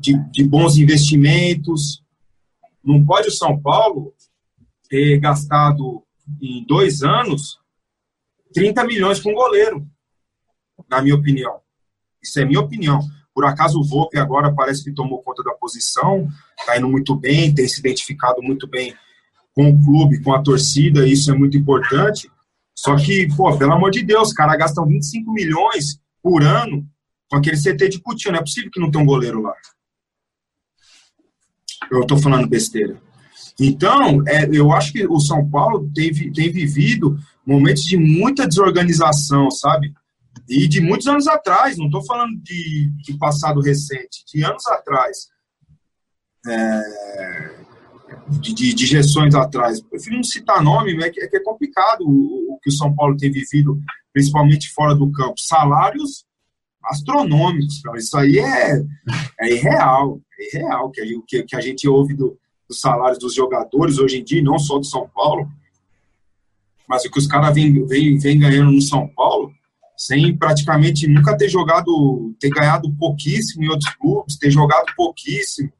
de, 0.00 0.18
de 0.30 0.44
bons 0.44 0.76
investimentos. 0.76 2.02
Não 2.84 3.04
pode 3.04 3.28
o 3.28 3.32
São 3.32 3.60
Paulo 3.60 4.14
ter 4.88 5.18
gastado 5.18 6.02
em 6.40 6.64
dois 6.64 7.02
anos 7.02 7.58
30 8.52 8.84
milhões 8.84 9.20
com 9.20 9.34
goleiro, 9.34 9.86
na 10.88 11.02
minha 11.02 11.14
opinião. 11.14 11.60
Isso 12.22 12.40
é 12.40 12.44
minha 12.44 12.60
opinião. 12.60 13.00
Por 13.36 13.44
acaso 13.44 13.78
o 13.78 13.84
Volpe 13.84 14.18
agora 14.18 14.50
parece 14.50 14.82
que 14.82 14.90
tomou 14.90 15.22
conta 15.22 15.42
da 15.42 15.52
posição, 15.52 16.26
está 16.58 16.78
indo 16.78 16.88
muito 16.88 17.14
bem, 17.14 17.54
tem 17.54 17.68
se 17.68 17.80
identificado 17.80 18.40
muito 18.40 18.66
bem 18.66 18.94
com 19.54 19.68
o 19.68 19.84
clube, 19.84 20.22
com 20.22 20.32
a 20.32 20.42
torcida, 20.42 21.06
isso 21.06 21.30
é 21.30 21.34
muito 21.34 21.54
importante. 21.54 22.30
Só 22.74 22.96
que, 22.96 23.28
pô, 23.36 23.54
pelo 23.58 23.74
amor 23.74 23.90
de 23.90 24.02
Deus, 24.02 24.32
cara, 24.32 24.56
gastam 24.56 24.86
25 24.86 25.30
milhões 25.30 26.00
por 26.22 26.42
ano 26.42 26.88
com 27.28 27.36
aquele 27.36 27.58
CT 27.58 27.90
de 27.90 28.00
Coutinho. 28.00 28.32
Não 28.32 28.40
é 28.40 28.42
possível 28.42 28.70
que 28.70 28.80
não 28.80 28.90
tenha 28.90 29.04
um 29.04 29.06
goleiro 29.06 29.42
lá. 29.42 29.52
Eu 31.90 32.00
estou 32.00 32.16
falando 32.16 32.48
besteira. 32.48 32.98
Então, 33.60 34.26
é, 34.26 34.48
eu 34.50 34.72
acho 34.72 34.94
que 34.94 35.06
o 35.06 35.20
São 35.20 35.46
Paulo 35.46 35.90
tem, 35.94 36.10
tem 36.32 36.50
vivido 36.50 37.18
momentos 37.46 37.82
de 37.82 37.98
muita 37.98 38.48
desorganização, 38.48 39.50
sabe? 39.50 39.92
E 40.48 40.68
de 40.68 40.80
muitos 40.80 41.06
anos 41.06 41.26
atrás, 41.26 41.76
não 41.76 41.86
estou 41.86 42.04
falando 42.04 42.36
de, 42.42 42.90
de, 43.02 43.16
passado 43.18 43.60
recente, 43.60 44.24
de 44.26 44.44
anos 44.44 44.66
atrás. 44.66 45.28
é, 46.46 47.66
de, 48.40 48.54
de, 48.54 48.74
de, 48.74 48.86
gestões 48.86 49.34
atrás. 49.34 49.78
Eu 49.78 49.84
prefiro 49.84 50.16
não 50.16 50.22
citar 50.22 50.62
nome, 50.62 50.94
mas 50.94 51.06
é 51.06 51.10
que 51.10 51.20
é, 51.20 51.28
que 51.28 51.36
é 51.36 51.42
complicado 51.42 52.02
o, 52.02 52.54
o, 52.54 52.58
que 52.62 52.70
o 52.70 52.72
São 52.72 52.94
Paulo 52.94 53.16
tem 53.16 53.30
vivido, 53.30 53.80
principalmente 54.12 54.70
fora 54.72 54.94
do 54.94 55.10
campo. 55.10 55.34
Salários 55.38 56.24
astronômicos, 56.84 57.80
cara. 57.82 57.98
isso 57.98 58.16
aí 58.16 58.38
é, 58.38 58.80
é 59.40 59.52
irreal, 59.52 60.20
é 60.38 60.56
irreal 60.56 60.90
que, 60.90 61.02
que, 61.26 61.42
que 61.42 61.56
a 61.56 61.60
gente 61.60 61.88
ouve 61.88 62.14
do, 62.14 62.38
dos 62.68 62.80
salários 62.80 63.18
dos 63.18 63.34
jogadores 63.34 63.98
hoje 63.98 64.18
em 64.18 64.24
dia, 64.24 64.42
não 64.42 64.58
só 64.58 64.78
do 64.78 64.84
São 64.84 65.08
Paulo, 65.08 65.48
mas 66.88 67.04
o 67.04 67.10
que 67.10 67.18
os 67.18 67.26
caras 67.26 67.52
vêm 67.54 67.84
vem, 67.86 68.18
vem 68.18 68.38
ganhando 68.38 68.70
no 68.70 68.80
São 68.80 69.08
Paulo, 69.08 69.45
sem 69.96 70.36
praticamente 70.36 71.08
nunca 71.08 71.36
ter 71.36 71.48
jogado, 71.48 72.34
ter 72.38 72.50
ganhado 72.50 72.92
pouquíssimo 72.96 73.64
em 73.64 73.68
outros 73.68 73.94
clubes, 73.94 74.38
ter 74.38 74.50
jogado 74.50 74.94
pouquíssimo. 74.94 75.72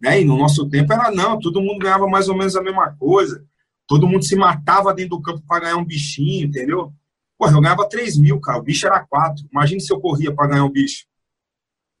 Né? 0.00 0.20
E 0.20 0.24
no 0.24 0.36
nosso 0.36 0.68
tempo 0.68 0.92
era 0.92 1.10
não, 1.10 1.38
todo 1.38 1.60
mundo 1.60 1.80
ganhava 1.80 2.06
mais 2.06 2.28
ou 2.28 2.36
menos 2.36 2.54
a 2.56 2.62
mesma 2.62 2.96
coisa. 2.96 3.44
Todo 3.86 4.06
mundo 4.06 4.24
se 4.24 4.36
matava 4.36 4.94
dentro 4.94 5.16
do 5.16 5.22
campo 5.22 5.42
para 5.46 5.64
ganhar 5.64 5.76
um 5.76 5.84
bichinho, 5.84 6.46
entendeu? 6.46 6.92
Pô, 7.36 7.48
eu 7.48 7.60
ganhava 7.60 7.88
3 7.88 8.16
mil, 8.18 8.40
cara, 8.40 8.58
o 8.58 8.62
bicho 8.62 8.86
era 8.86 9.04
4. 9.04 9.48
Imagine 9.52 9.80
se 9.80 9.92
eu 9.92 10.00
corria 10.00 10.32
para 10.32 10.48
ganhar 10.48 10.64
um 10.64 10.70
bicho. 10.70 11.06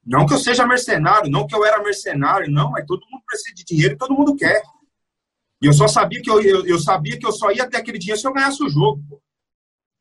Não 0.04 0.26
que 0.26 0.34
eu 0.34 0.38
seja 0.38 0.66
mercenário, 0.66 1.30
não 1.30 1.46
que 1.46 1.54
eu 1.54 1.64
era 1.64 1.82
mercenário, 1.82 2.50
não, 2.50 2.70
mas 2.70 2.86
todo 2.86 3.06
mundo 3.10 3.22
precisa 3.26 3.54
de 3.54 3.64
dinheiro 3.64 3.94
e 3.94 3.98
todo 3.98 4.14
mundo 4.14 4.34
quer. 4.34 4.62
E 5.60 5.66
eu 5.66 5.72
só 5.72 5.86
sabia 5.86 6.20
que 6.20 6.30
eu, 6.30 6.40
eu, 6.40 6.66
eu, 6.66 6.78
sabia 6.78 7.18
que 7.18 7.26
eu 7.26 7.30
só 7.30 7.52
ia 7.52 7.68
ter 7.68 7.76
aquele 7.76 7.98
dinheiro 7.98 8.20
se 8.20 8.26
eu 8.26 8.32
ganhasse 8.32 8.62
o 8.64 8.68
jogo. 8.68 9.00
Pô. 9.08 9.22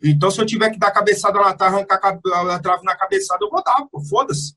Então, 0.03 0.31
se 0.31 0.41
eu 0.41 0.45
tiver 0.45 0.69
que 0.71 0.79
dar 0.79 0.91
cabeçada 0.91 1.39
na 1.39 1.53
trave, 1.53 1.75
arrancar 1.75 2.19
a 2.53 2.59
trave 2.59 2.83
na 2.83 2.95
cabeçada, 2.95 3.43
eu 3.45 3.49
vou 3.49 3.63
dar, 3.63 3.85
pô, 3.91 4.01
foda-se. 4.01 4.55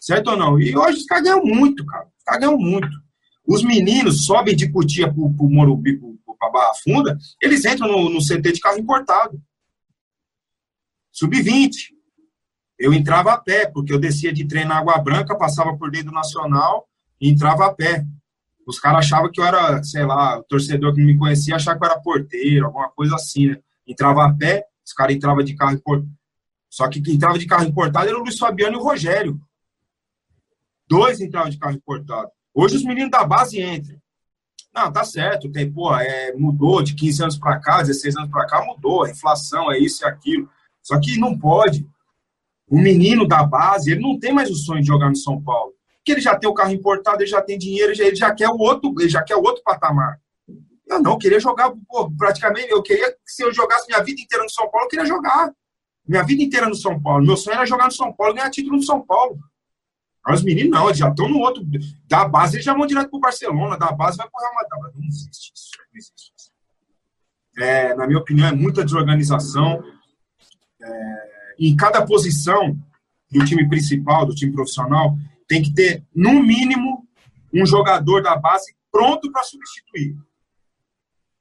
Certo 0.00 0.30
ou 0.30 0.36
não? 0.36 0.60
E 0.60 0.76
hoje 0.76 0.98
os 0.98 1.06
caras 1.06 1.24
ganham 1.24 1.44
muito, 1.44 1.84
cara. 1.86 2.06
Os 2.16 2.24
caras 2.24 2.40
ganham 2.40 2.58
muito. 2.58 2.88
Os 3.46 3.62
meninos 3.62 4.24
sobem 4.24 4.54
de 4.54 4.70
Cutia 4.70 5.12
pro, 5.12 5.32
pro 5.34 5.48
Morumbi, 5.48 5.98
pro, 5.98 6.18
pra 6.38 6.50
Barra 6.50 6.72
Funda, 6.82 7.18
eles 7.40 7.64
entram 7.64 7.88
no, 7.88 8.10
no 8.10 8.20
CT 8.20 8.52
de 8.52 8.60
carro 8.60 8.78
importado. 8.78 9.40
Sub-20. 11.12 11.94
Eu 12.78 12.92
entrava 12.92 13.32
a 13.32 13.38
pé, 13.38 13.66
porque 13.66 13.92
eu 13.92 13.98
descia 13.98 14.32
de 14.32 14.46
trem 14.46 14.64
na 14.64 14.78
Água 14.78 14.98
Branca, 14.98 15.36
passava 15.36 15.76
por 15.76 15.90
dentro 15.90 16.08
do 16.08 16.14
Nacional 16.14 16.88
e 17.20 17.30
entrava 17.30 17.66
a 17.66 17.74
pé. 17.74 18.04
Os 18.66 18.80
caras 18.80 19.06
achavam 19.06 19.30
que 19.30 19.40
eu 19.40 19.44
era, 19.44 19.82
sei 19.84 20.04
lá, 20.04 20.38
o 20.38 20.44
torcedor 20.44 20.94
que 20.94 21.00
me 21.00 21.16
conhecia 21.16 21.54
achava 21.54 21.78
que 21.78 21.84
eu 21.84 21.90
era 21.90 22.00
porteiro, 22.00 22.66
alguma 22.66 22.90
coisa 22.90 23.14
assim, 23.14 23.48
né? 23.48 23.58
Entrava 23.86 24.24
a 24.24 24.34
pé, 24.34 24.64
os 24.84 24.92
caras 24.92 25.16
entravam 25.16 25.42
de 25.42 25.54
carro 25.54 25.74
importado. 25.74 26.10
Só 26.68 26.88
que 26.88 27.00
quem 27.00 27.14
entrava 27.14 27.38
de 27.38 27.46
carro 27.46 27.64
importado 27.64 28.08
era 28.08 28.18
o 28.18 28.22
Luiz 28.22 28.38
Fabiano 28.38 28.76
e 28.76 28.80
o 28.80 28.82
Rogério. 28.82 29.40
Dois 30.88 31.20
entravam 31.20 31.50
de 31.50 31.58
carro 31.58 31.74
importado. 31.74 32.30
Hoje 32.52 32.76
os 32.76 32.84
meninos 32.84 33.10
da 33.10 33.24
base 33.24 33.60
entram. 33.60 33.98
Não, 34.74 34.92
tá 34.92 35.04
certo, 35.04 35.50
tem, 35.52 35.72
pô, 35.72 35.94
é, 35.94 36.32
mudou 36.32 36.82
de 36.82 36.94
15 36.94 37.22
anos 37.22 37.38
para 37.38 37.60
cá, 37.60 37.80
16 37.80 38.16
anos 38.16 38.30
para 38.30 38.46
cá, 38.46 38.64
mudou, 38.64 39.04
a 39.04 39.10
inflação 39.10 39.70
é 39.70 39.78
isso 39.78 40.04
e 40.04 40.06
aquilo. 40.06 40.48
Só 40.82 40.98
que 40.98 41.16
não 41.16 41.38
pode. 41.38 41.88
O 42.68 42.76
menino 42.76 43.26
da 43.26 43.44
base, 43.44 43.92
ele 43.92 44.00
não 44.00 44.18
tem 44.18 44.32
mais 44.32 44.50
o 44.50 44.56
sonho 44.56 44.80
de 44.80 44.88
jogar 44.88 45.08
no 45.08 45.16
São 45.16 45.40
Paulo. 45.40 45.72
Porque 45.98 46.12
ele 46.12 46.20
já 46.20 46.36
tem 46.36 46.50
o 46.50 46.54
carro 46.54 46.72
importado, 46.72 47.22
ele 47.22 47.30
já 47.30 47.40
tem 47.40 47.56
dinheiro, 47.56 47.92
ele 47.92 48.16
já 48.16 48.34
quer 48.34 48.48
o 48.48 48.58
outro, 48.58 48.92
ele 48.98 49.08
já 49.08 49.22
quer 49.22 49.36
o 49.36 49.42
outro 49.42 49.62
patamar. 49.62 50.20
Eu 50.94 51.02
não 51.02 51.18
queria 51.18 51.40
jogar, 51.40 51.72
pô, 51.88 52.10
praticamente, 52.16 52.70
eu 52.70 52.82
queria 52.82 53.10
que 53.12 53.18
se 53.26 53.42
eu 53.42 53.52
jogasse 53.52 53.86
minha 53.86 54.02
vida 54.02 54.20
inteira 54.20 54.44
no 54.44 54.50
São 54.50 54.70
Paulo, 54.70 54.86
eu 54.86 54.90
queria 54.90 55.06
jogar. 55.06 55.52
Minha 56.06 56.22
vida 56.22 56.42
inteira 56.42 56.68
no 56.68 56.74
São 56.74 57.00
Paulo. 57.00 57.24
Meu 57.24 57.36
sonho 57.36 57.54
era 57.54 57.66
jogar 57.66 57.86
no 57.86 57.92
São 57.92 58.12
Paulo, 58.12 58.34
ganhar 58.34 58.50
título 58.50 58.76
no 58.76 58.82
São 58.82 59.00
Paulo. 59.00 59.38
Mas 60.26 60.40
os 60.40 60.44
meninos 60.44 60.70
não, 60.70 60.86
eles 60.86 60.98
já 60.98 61.08
estão 61.08 61.28
no 61.28 61.38
outro. 61.38 61.62
Da 62.06 62.26
base 62.26 62.56
eles 62.56 62.64
já 62.64 62.74
vão 62.74 62.86
direto 62.86 63.10
pro 63.10 63.20
Barcelona, 63.20 63.76
da 63.76 63.92
base 63.92 64.16
vai 64.16 64.28
pro 64.28 64.40
Real 64.40 64.54
Madrid. 64.54 64.94
Não 65.00 65.08
existe 65.08 65.52
isso. 65.54 65.70
Não 65.78 65.98
existe 65.98 66.32
isso. 66.36 66.52
É, 67.58 67.94
na 67.94 68.06
minha 68.06 68.18
opinião, 68.18 68.48
é 68.48 68.52
muita 68.52 68.84
desorganização. 68.84 69.82
É, 70.82 71.34
em 71.58 71.76
cada 71.76 72.04
posição 72.04 72.76
do 73.30 73.44
time 73.44 73.68
principal, 73.68 74.26
do 74.26 74.34
time 74.34 74.52
profissional, 74.52 75.16
tem 75.46 75.62
que 75.62 75.72
ter, 75.72 76.04
no 76.14 76.42
mínimo, 76.42 77.06
um 77.52 77.66
jogador 77.66 78.22
da 78.22 78.36
base 78.36 78.74
pronto 78.90 79.30
para 79.30 79.42
substituir. 79.42 80.16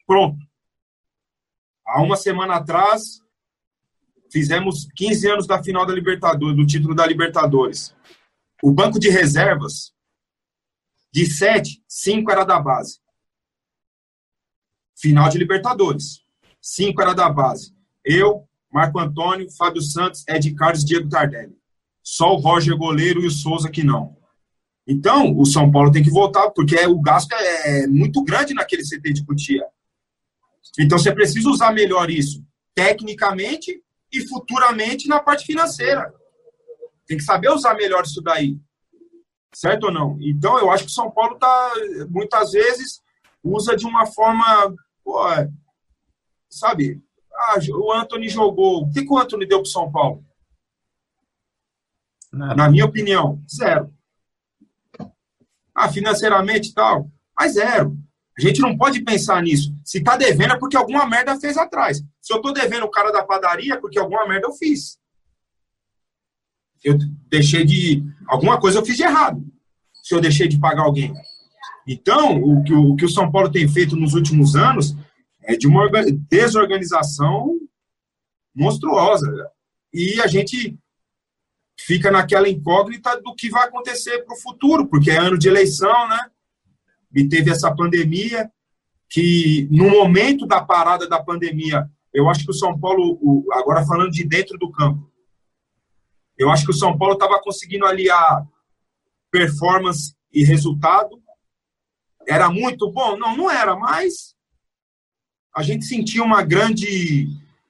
Pronto. 0.06 0.38
Há 1.86 2.02
uma 2.02 2.16
semana 2.16 2.56
atrás, 2.56 3.22
fizemos 4.32 4.88
15 4.96 5.32
anos 5.32 5.48
da 5.48 5.62
final 5.62 5.86
da 5.86 5.94
Libertadores, 5.94 6.56
do 6.56 6.66
título 6.66 6.96
da 6.96 7.06
Libertadores. 7.06 7.96
O 8.62 8.72
banco 8.72 9.00
de 9.00 9.10
reservas, 9.10 9.94
de 11.12 11.28
sete, 11.28 11.84
cinco 11.88 12.32
era 12.32 12.44
da 12.44 12.60
base. 12.60 13.00
Final 14.98 15.30
de 15.30 15.38
Libertadores. 15.38 16.24
Cinco 16.60 17.02
era 17.02 17.14
da 17.14 17.30
base. 17.30 17.76
Eu, 18.04 18.48
Marco 18.72 19.00
Antônio, 19.00 19.52
Fábio 19.52 19.82
Santos, 19.82 20.24
Ed 20.28 20.52
Carlos, 20.56 20.84
Diego 20.84 21.08
Tardelli. 21.08 21.56
Só 22.02 22.34
o 22.34 22.40
Roger 22.40 22.76
goleiro 22.76 23.22
e 23.22 23.28
o 23.28 23.32
Souza 23.32 23.70
que 23.70 23.84
não. 23.84 24.18
Então, 24.88 25.38
o 25.38 25.46
São 25.46 25.72
Paulo 25.72 25.92
tem 25.92 26.04
que 26.04 26.10
voltar, 26.10 26.50
porque 26.50 26.76
o 26.88 27.00
gasto 27.00 27.32
é 27.34 27.86
muito 27.88 28.24
grande 28.24 28.54
naquele 28.54 28.84
CT 28.84 29.14
de 29.14 29.26
Cutia. 29.26 29.64
Então, 30.80 30.98
você 30.98 31.14
precisa 31.14 31.50
usar 31.50 31.72
melhor 31.72 32.10
isso, 32.10 32.44
tecnicamente 32.74 33.84
e 34.12 34.28
futuramente 34.28 35.08
na 35.08 35.20
parte 35.20 35.46
financeira. 35.46 36.14
Tem 37.06 37.18
que 37.18 37.24
saber 37.24 37.50
usar 37.50 37.74
melhor 37.76 38.04
isso 38.04 38.22
daí. 38.22 38.58
Certo 39.54 39.86
ou 39.86 39.92
não? 39.92 40.18
Então, 40.22 40.58
eu 40.58 40.72
acho 40.72 40.86
que 40.86 40.90
o 40.90 40.94
São 40.94 41.12
Paulo 41.12 41.38
tá, 41.38 41.74
muitas 42.10 42.52
vezes, 42.52 43.02
usa 43.44 43.76
de 43.76 43.86
uma 43.86 44.06
forma, 44.06 44.74
pô, 45.04 45.20
sabe, 46.50 47.02
ah, 47.34 47.58
o 47.72 47.92
Anthony 47.92 48.30
jogou. 48.30 48.84
O 48.84 48.92
que, 48.92 49.04
que 49.04 49.12
o 49.12 49.18
Anthony 49.18 49.46
deu 49.46 49.60
para 49.60 49.68
o 49.68 49.72
São 49.72 49.92
Paulo? 49.92 50.24
Nada. 52.32 52.56
Na 52.56 52.70
minha 52.70 52.86
opinião, 52.86 53.40
zero. 53.48 53.94
Ah, 55.76 55.92
financeiramente 55.92 56.70
e 56.70 56.74
tal, 56.74 57.10
mas 57.38 57.54
zero. 57.54 57.98
A 58.38 58.42
gente 58.42 58.62
não 58.62 58.76
pode 58.76 59.02
pensar 59.02 59.42
nisso. 59.44 59.74
Se 59.86 60.00
está 60.00 60.18
devendo 60.18 60.54
é 60.54 60.60
porque 60.60 60.76
alguma 60.76 61.06
merda 61.08 61.40
fez 61.40 61.58
atrás. 61.58 62.04
Se 62.22 62.34
eu 62.34 62.38
estou 62.38 62.52
devendo 62.52 62.84
o 62.86 62.92
cara 62.92 63.12
da 63.12 63.24
padaria 63.24 63.76
é 63.76 63.78
porque 63.78 64.00
alguma 64.00 64.28
merda 64.28 64.48
eu 64.48 64.54
fiz. 64.54 64.98
Eu 66.84 66.98
deixei 67.30 67.64
de. 67.64 68.04
Alguma 68.28 68.60
coisa 68.60 68.80
eu 68.80 68.86
fiz 68.86 68.98
de 68.98 69.04
errado. 69.04 69.46
Se 70.04 70.14
eu 70.14 70.20
deixei 70.20 70.48
de 70.48 70.60
pagar 70.60 70.84
alguém. 70.84 71.14
Então, 71.88 72.42
o 72.42 72.64
que 72.64 72.74
o, 72.74 72.96
que 72.96 73.06
o 73.06 73.10
São 73.10 73.32
Paulo 73.32 73.52
tem 73.52 73.68
feito 73.68 73.96
nos 73.96 74.14
últimos 74.14 74.56
anos 74.56 74.96
é 75.44 75.56
de 75.56 75.68
uma 75.68 75.90
desorganização 76.30 77.58
monstruosa. 78.56 79.28
E 79.94 80.20
a 80.22 80.28
gente 80.28 80.78
fica 81.80 82.10
naquela 82.10 82.50
incógnita 82.50 83.22
do 83.22 83.36
que 83.36 83.50
vai 83.50 83.68
acontecer 83.68 84.24
para 84.24 84.36
o 84.36 84.40
futuro, 84.40 84.88
porque 84.88 85.12
é 85.12 85.18
ano 85.18 85.38
de 85.38 85.48
eleição, 85.48 86.08
né? 86.08 86.20
E 87.14 87.28
teve 87.28 87.52
essa 87.52 87.74
pandemia, 87.74 88.52
que 89.10 89.68
no 89.72 89.90
momento 89.90 90.46
da 90.46 90.64
parada 90.64 91.08
da 91.08 91.24
pandemia, 91.24 91.90
eu 92.14 92.30
acho 92.30 92.44
que 92.46 92.52
o 92.52 92.56
São 92.56 92.78
Paulo, 92.80 93.46
agora 93.52 93.86
falando 93.86 94.12
de 94.12 94.24
dentro 94.24 94.58
do 94.58 94.72
campo, 94.72 95.12
eu 96.38 96.50
acho 96.50 96.66
que 96.66 96.72
o 96.72 96.76
São 96.76 96.98
Paulo 96.98 97.14
estava 97.14 97.40
conseguindo 97.42 97.86
aliar 97.86 98.48
performance 99.32 100.16
e 100.32 100.44
resultado. 100.44 101.22
Era 102.28 102.50
muito 102.50 102.92
bom? 102.92 103.18
Não, 103.18 103.36
não 103.36 103.52
era, 103.52 103.76
mas 103.76 104.36
a 105.56 105.62
gente 105.62 105.86
sentia 105.86 106.24
uma 106.24 106.42
grande, 106.42 107.28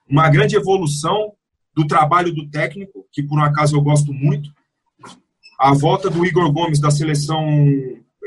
uma 0.08 0.30
grande 0.30 0.56
evolução 0.56 1.34
do 1.76 1.86
trabalho 1.86 2.34
do 2.34 2.50
técnico, 2.50 3.06
que 3.12 3.24
por 3.24 3.38
um 3.38 3.44
acaso 3.44 3.76
eu 3.76 3.82
gosto 3.82 4.14
muito. 4.14 4.50
A 5.60 5.74
volta 5.74 6.10
do 6.10 6.26
Igor 6.26 6.52
Gomes 6.52 6.80
da 6.80 6.92
seleção 6.92 7.46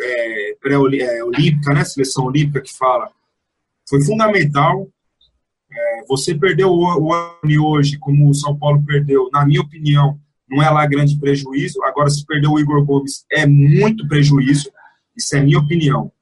é, 0.06 0.56
pré-olímpica, 0.60 1.72
né? 1.72 1.84
Seleção 1.84 2.26
olímpica 2.26 2.60
que 2.60 2.72
fala, 2.76 3.10
foi 3.88 4.02
fundamental. 4.04 4.88
É, 5.70 6.04
você 6.08 6.34
perdeu 6.34 6.70
o, 6.70 7.00
o 7.00 7.64
hoje, 7.64 7.98
como 7.98 8.28
o 8.28 8.34
São 8.34 8.56
Paulo 8.56 8.82
perdeu, 8.84 9.28
na 9.32 9.44
minha 9.44 9.60
opinião, 9.60 10.18
não 10.48 10.62
é 10.62 10.70
lá 10.70 10.86
grande 10.86 11.18
prejuízo. 11.18 11.82
Agora, 11.82 12.08
se 12.08 12.24
perdeu 12.24 12.52
o 12.52 12.60
Igor 12.60 12.84
Gomes, 12.84 13.24
é 13.30 13.46
muito 13.46 14.06
prejuízo. 14.06 14.70
Isso 15.16 15.36
é 15.36 15.40
minha 15.40 15.58
opinião. 15.58 16.12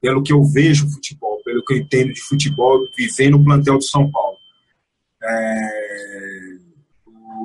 Pelo 0.00 0.22
que 0.22 0.32
eu 0.32 0.44
vejo 0.44 0.88
futebol 0.88 1.28
pelo 1.48 1.64
que 1.64 1.72
eu 1.72 1.78
entendo 1.78 2.12
de 2.12 2.20
futebol, 2.20 2.84
vivendo 2.94 3.38
no 3.38 3.44
plantel 3.44 3.78
do 3.78 3.84
São 3.84 4.10
Paulo. 4.10 4.36
É... 5.22 5.68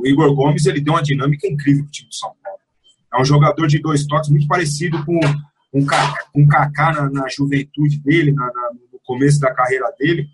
O 0.01 0.05
Igor 0.05 0.35
Gomes 0.35 0.65
ele 0.65 0.81
deu 0.81 0.93
uma 0.93 1.01
dinâmica 1.01 1.47
incrível 1.47 1.83
para 1.83 1.89
o 1.89 1.91
time 1.91 2.09
do 2.09 2.15
São 2.15 2.35
Paulo. 2.43 2.59
É 3.13 3.21
um 3.21 3.23
jogador 3.23 3.67
de 3.67 3.79
dois 3.79 4.05
toques 4.05 4.29
muito 4.29 4.45
parecido 4.45 5.03
com 5.05 5.17
um 5.73 5.85
com 6.31 6.47
Kaká 6.47 6.91
na, 6.93 7.09
na 7.09 7.27
juventude 7.29 7.99
dele, 7.99 8.31
na, 8.31 8.45
na, 8.45 8.71
no 8.91 8.99
começo 9.03 9.39
da 9.39 9.53
carreira 9.53 9.91
dele, 9.97 10.27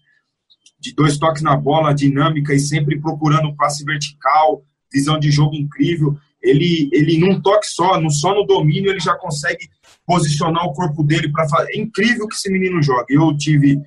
de 0.80 0.94
dois 0.94 1.18
toques 1.18 1.42
na 1.42 1.56
bola, 1.56 1.94
dinâmica 1.94 2.54
e 2.54 2.60
sempre 2.60 3.00
procurando 3.00 3.48
um 3.48 3.56
passe 3.56 3.84
vertical, 3.86 4.64
visão 4.92 5.20
de 5.20 5.32
jogo 5.32 5.56
incrível. 5.56 6.18
ele, 6.42 6.90
ele 6.92 7.18
num 7.18 7.42
toque 7.42 7.68
só, 7.68 8.00
no, 8.00 8.10
só 8.12 8.34
no 8.34 8.46
domínio, 8.46 8.92
ele 8.92 9.00
já 9.00 9.16
consegue 9.16 9.70
posicionar 10.06 10.66
o 10.66 10.74
corpo 10.74 11.04
dele 11.04 11.32
para 11.32 11.48
fazer. 11.48 11.72
É 11.74 11.78
incrível 11.80 12.28
que 12.28 12.36
esse 12.36 12.52
menino 12.52 12.82
joga. 12.82 13.06
Eu 13.10 13.36
tive 13.38 13.80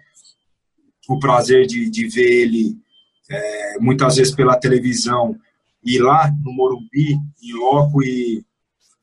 o 1.09 1.19
prazer 1.19 1.67
de, 1.67 1.91
de 1.91 2.09
ver 2.09 2.43
ele 2.43 2.77
é, 3.31 3.79
muitas 3.81 4.17
vezes 4.17 4.35
pela 4.35 4.59
televisão 4.59 5.37
e 5.85 5.99
lá 5.99 6.31
no 6.45 6.53
Morumbi, 6.53 7.17
em 7.43 7.53
loco, 7.55 8.03
e 8.03 8.45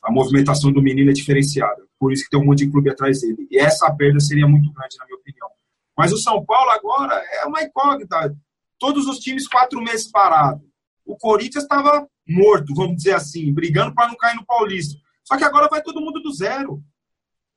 a 0.02 0.12
movimentação 0.12 0.72
do 0.72 0.82
menino 0.82 1.10
é 1.10 1.14
diferenciada. 1.14 1.89
Por 2.00 2.14
isso 2.14 2.24
que 2.24 2.30
tem 2.30 2.40
um 2.40 2.46
monte 2.46 2.60
de 2.60 2.72
clube 2.72 2.90
atrás 2.90 3.22
dele. 3.22 3.48
E 3.52 3.58
essa 3.60 3.94
perda 3.94 4.20
seria 4.20 4.48
muito 4.48 4.72
grande, 4.72 4.98
na 4.98 5.06
minha 5.06 5.18
opinião. 5.18 5.50
Mas 5.98 6.14
o 6.14 6.18
São 6.18 6.44
Paulo 6.46 6.72
agora 6.72 7.22
é 7.34 7.46
uma 7.46 7.62
incógnita. 7.62 8.34
Todos 8.80 9.06
os 9.06 9.20
times 9.20 9.48
quatro 9.48 9.82
meses 9.82 10.10
parados. 10.10 10.64
O 11.06 11.18
Corinthians 11.18 11.64
estava 11.64 12.08
morto, 12.26 12.74
vamos 12.74 12.98
dizer 12.98 13.16
assim, 13.16 13.52
brigando 13.54 13.94
para 13.94 14.08
não 14.08 14.16
cair 14.16 14.36
no 14.36 14.46
Paulista. 14.46 14.98
Só 15.24 15.36
que 15.36 15.44
agora 15.44 15.68
vai 15.68 15.82
todo 15.82 16.00
mundo 16.00 16.22
do 16.22 16.32
zero. 16.32 16.82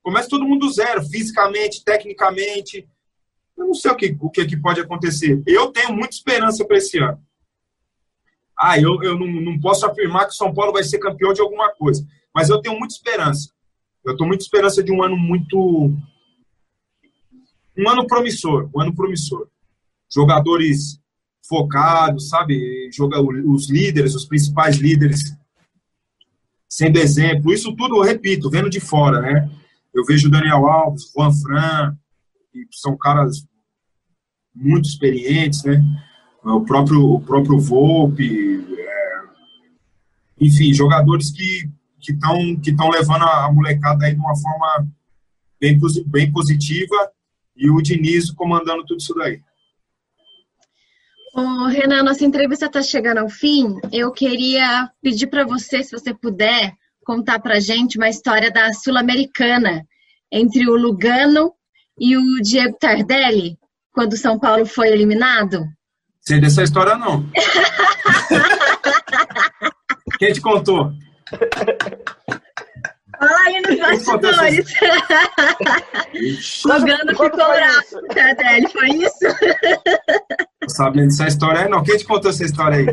Começa 0.01 0.27
todo 0.27 0.45
mundo 0.45 0.67
do 0.67 0.73
zero, 0.73 1.01
fisicamente, 1.05 1.83
tecnicamente. 1.83 2.87
Eu 3.57 3.67
não 3.67 3.73
sei 3.73 3.91
o 3.91 3.95
que, 3.95 4.17
o 4.19 4.29
que, 4.29 4.45
que 4.45 4.57
pode 4.57 4.81
acontecer. 4.81 5.41
Eu 5.47 5.71
tenho 5.71 5.93
muita 5.93 6.15
esperança 6.15 6.65
para 6.65 6.77
esse 6.77 6.97
ano. 6.97 7.23
Ah, 8.57 8.77
eu, 8.77 9.01
eu 9.01 9.17
não, 9.17 9.27
não 9.27 9.59
posso 9.59 9.85
afirmar 9.85 10.25
que 10.25 10.33
o 10.33 10.35
São 10.35 10.53
Paulo 10.53 10.73
vai 10.73 10.83
ser 10.83 10.99
campeão 10.99 11.33
de 11.33 11.41
alguma 11.41 11.71
coisa, 11.73 12.05
mas 12.33 12.49
eu 12.49 12.61
tenho 12.61 12.77
muita 12.77 12.93
esperança. 12.93 13.53
Eu 14.03 14.13
estou 14.13 14.27
muita 14.27 14.43
esperança 14.43 14.83
de 14.83 14.91
um 14.91 15.01
ano 15.01 15.15
muito. 15.15 15.93
Um 17.77 17.89
ano 17.89 18.05
promissor, 18.05 18.69
um 18.75 18.81
ano 18.81 18.93
promissor. 18.93 19.47
Jogadores 20.13 20.99
focados, 21.47 22.29
sabe? 22.29 22.89
Joga, 22.91 23.21
os 23.21 23.69
líderes, 23.69 24.13
os 24.15 24.25
principais 24.25 24.77
líderes 24.77 25.35
sendo 26.73 26.97
exemplo. 26.97 27.53
Isso 27.53 27.75
tudo, 27.75 27.97
eu 27.97 28.01
repito, 28.01 28.49
vendo 28.49 28.69
de 28.69 28.79
fora, 28.79 29.21
né? 29.21 29.49
Eu 29.93 30.03
vejo 30.03 30.29
Daniel 30.29 30.65
Alves, 30.65 31.11
Juan 31.15 31.31
Fran, 31.31 31.95
que 32.51 32.67
são 32.71 32.97
caras 32.97 33.45
muito 34.55 34.87
experientes, 34.87 35.63
né? 35.63 35.83
O 36.43 36.61
próprio, 36.61 37.03
o 37.03 37.21
próprio 37.21 37.59
Volpe, 37.59 38.65
é... 38.77 39.21
enfim, 40.41 40.73
jogadores 40.73 41.31
que 41.31 41.69
que 42.03 42.11
estão 42.11 42.59
que 42.61 42.71
estão 42.71 42.89
levando 42.89 43.23
a, 43.23 43.49
molecada 43.51 44.05
aí 44.05 44.13
de 44.13 44.19
uma 44.19 44.35
forma 44.35 44.87
bem, 45.59 45.79
bem 46.07 46.31
positiva 46.31 47.11
e 47.55 47.71
o 47.71 47.81
Diniz 47.81 48.29
comandando 48.29 48.83
tudo 48.85 48.99
isso 48.99 49.13
daí. 49.15 49.41
Bom, 51.33 51.67
Renan, 51.67 52.03
nossa 52.03 52.25
entrevista 52.25 52.65
está 52.67 52.83
chegando 52.83 53.19
ao 53.19 53.29
fim. 53.29 53.79
Eu 53.91 54.11
queria 54.11 54.91
pedir 55.01 55.27
para 55.27 55.45
você, 55.45 55.83
se 55.83 55.91
você 55.91 56.13
puder, 56.13 56.73
contar 57.03 57.39
para 57.39 57.59
gente 57.59 57.97
uma 57.97 58.09
história 58.09 58.51
da 58.51 58.71
Sul-Americana 58.71 59.83
entre 60.31 60.69
o 60.69 60.75
Lugano 60.75 61.53
e 61.99 62.15
o 62.17 62.41
Diego 62.41 62.77
Tardelli, 62.79 63.57
quando 63.91 64.13
o 64.13 64.17
São 64.17 64.37
Paulo 64.37 64.65
foi 64.65 64.89
eliminado. 64.89 65.65
Sei 66.21 66.39
dessa 66.39 66.61
história, 66.63 66.95
não. 66.95 67.25
Quem 70.19 70.33
te 70.33 70.41
contou? 70.41 70.91
Fala 73.17 73.39
aí 73.45 73.61
nos 73.61 73.79
bastidores. 73.79 74.73
Lugano 76.65 77.11
ficou 77.11 77.29
bravo, 77.29 78.07
Tardelli, 78.13 78.67
foi 78.69 78.89
isso? 78.89 79.25
Não 80.61 80.69
sabendo 80.69 81.07
dessa 81.07 81.27
história, 81.27 81.69
não. 81.69 81.83
Quem 81.83 81.97
te 81.97 82.05
contou 82.05 82.31
essa 82.31 82.43
história 82.43 82.77
aí? 82.77 82.85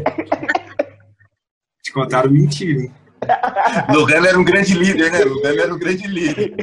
Te 1.83 1.93
contaram 1.93 2.31
mentira, 2.31 2.83
hein? 2.83 2.95
Lugano 3.91 4.27
era 4.27 4.39
um 4.39 4.45
grande 4.45 4.75
líder, 4.75 5.11
né? 5.11 5.25
Lugano 5.25 5.61
era 5.61 5.75
um 5.75 5.79
grande 5.79 6.07
líder. 6.07 6.55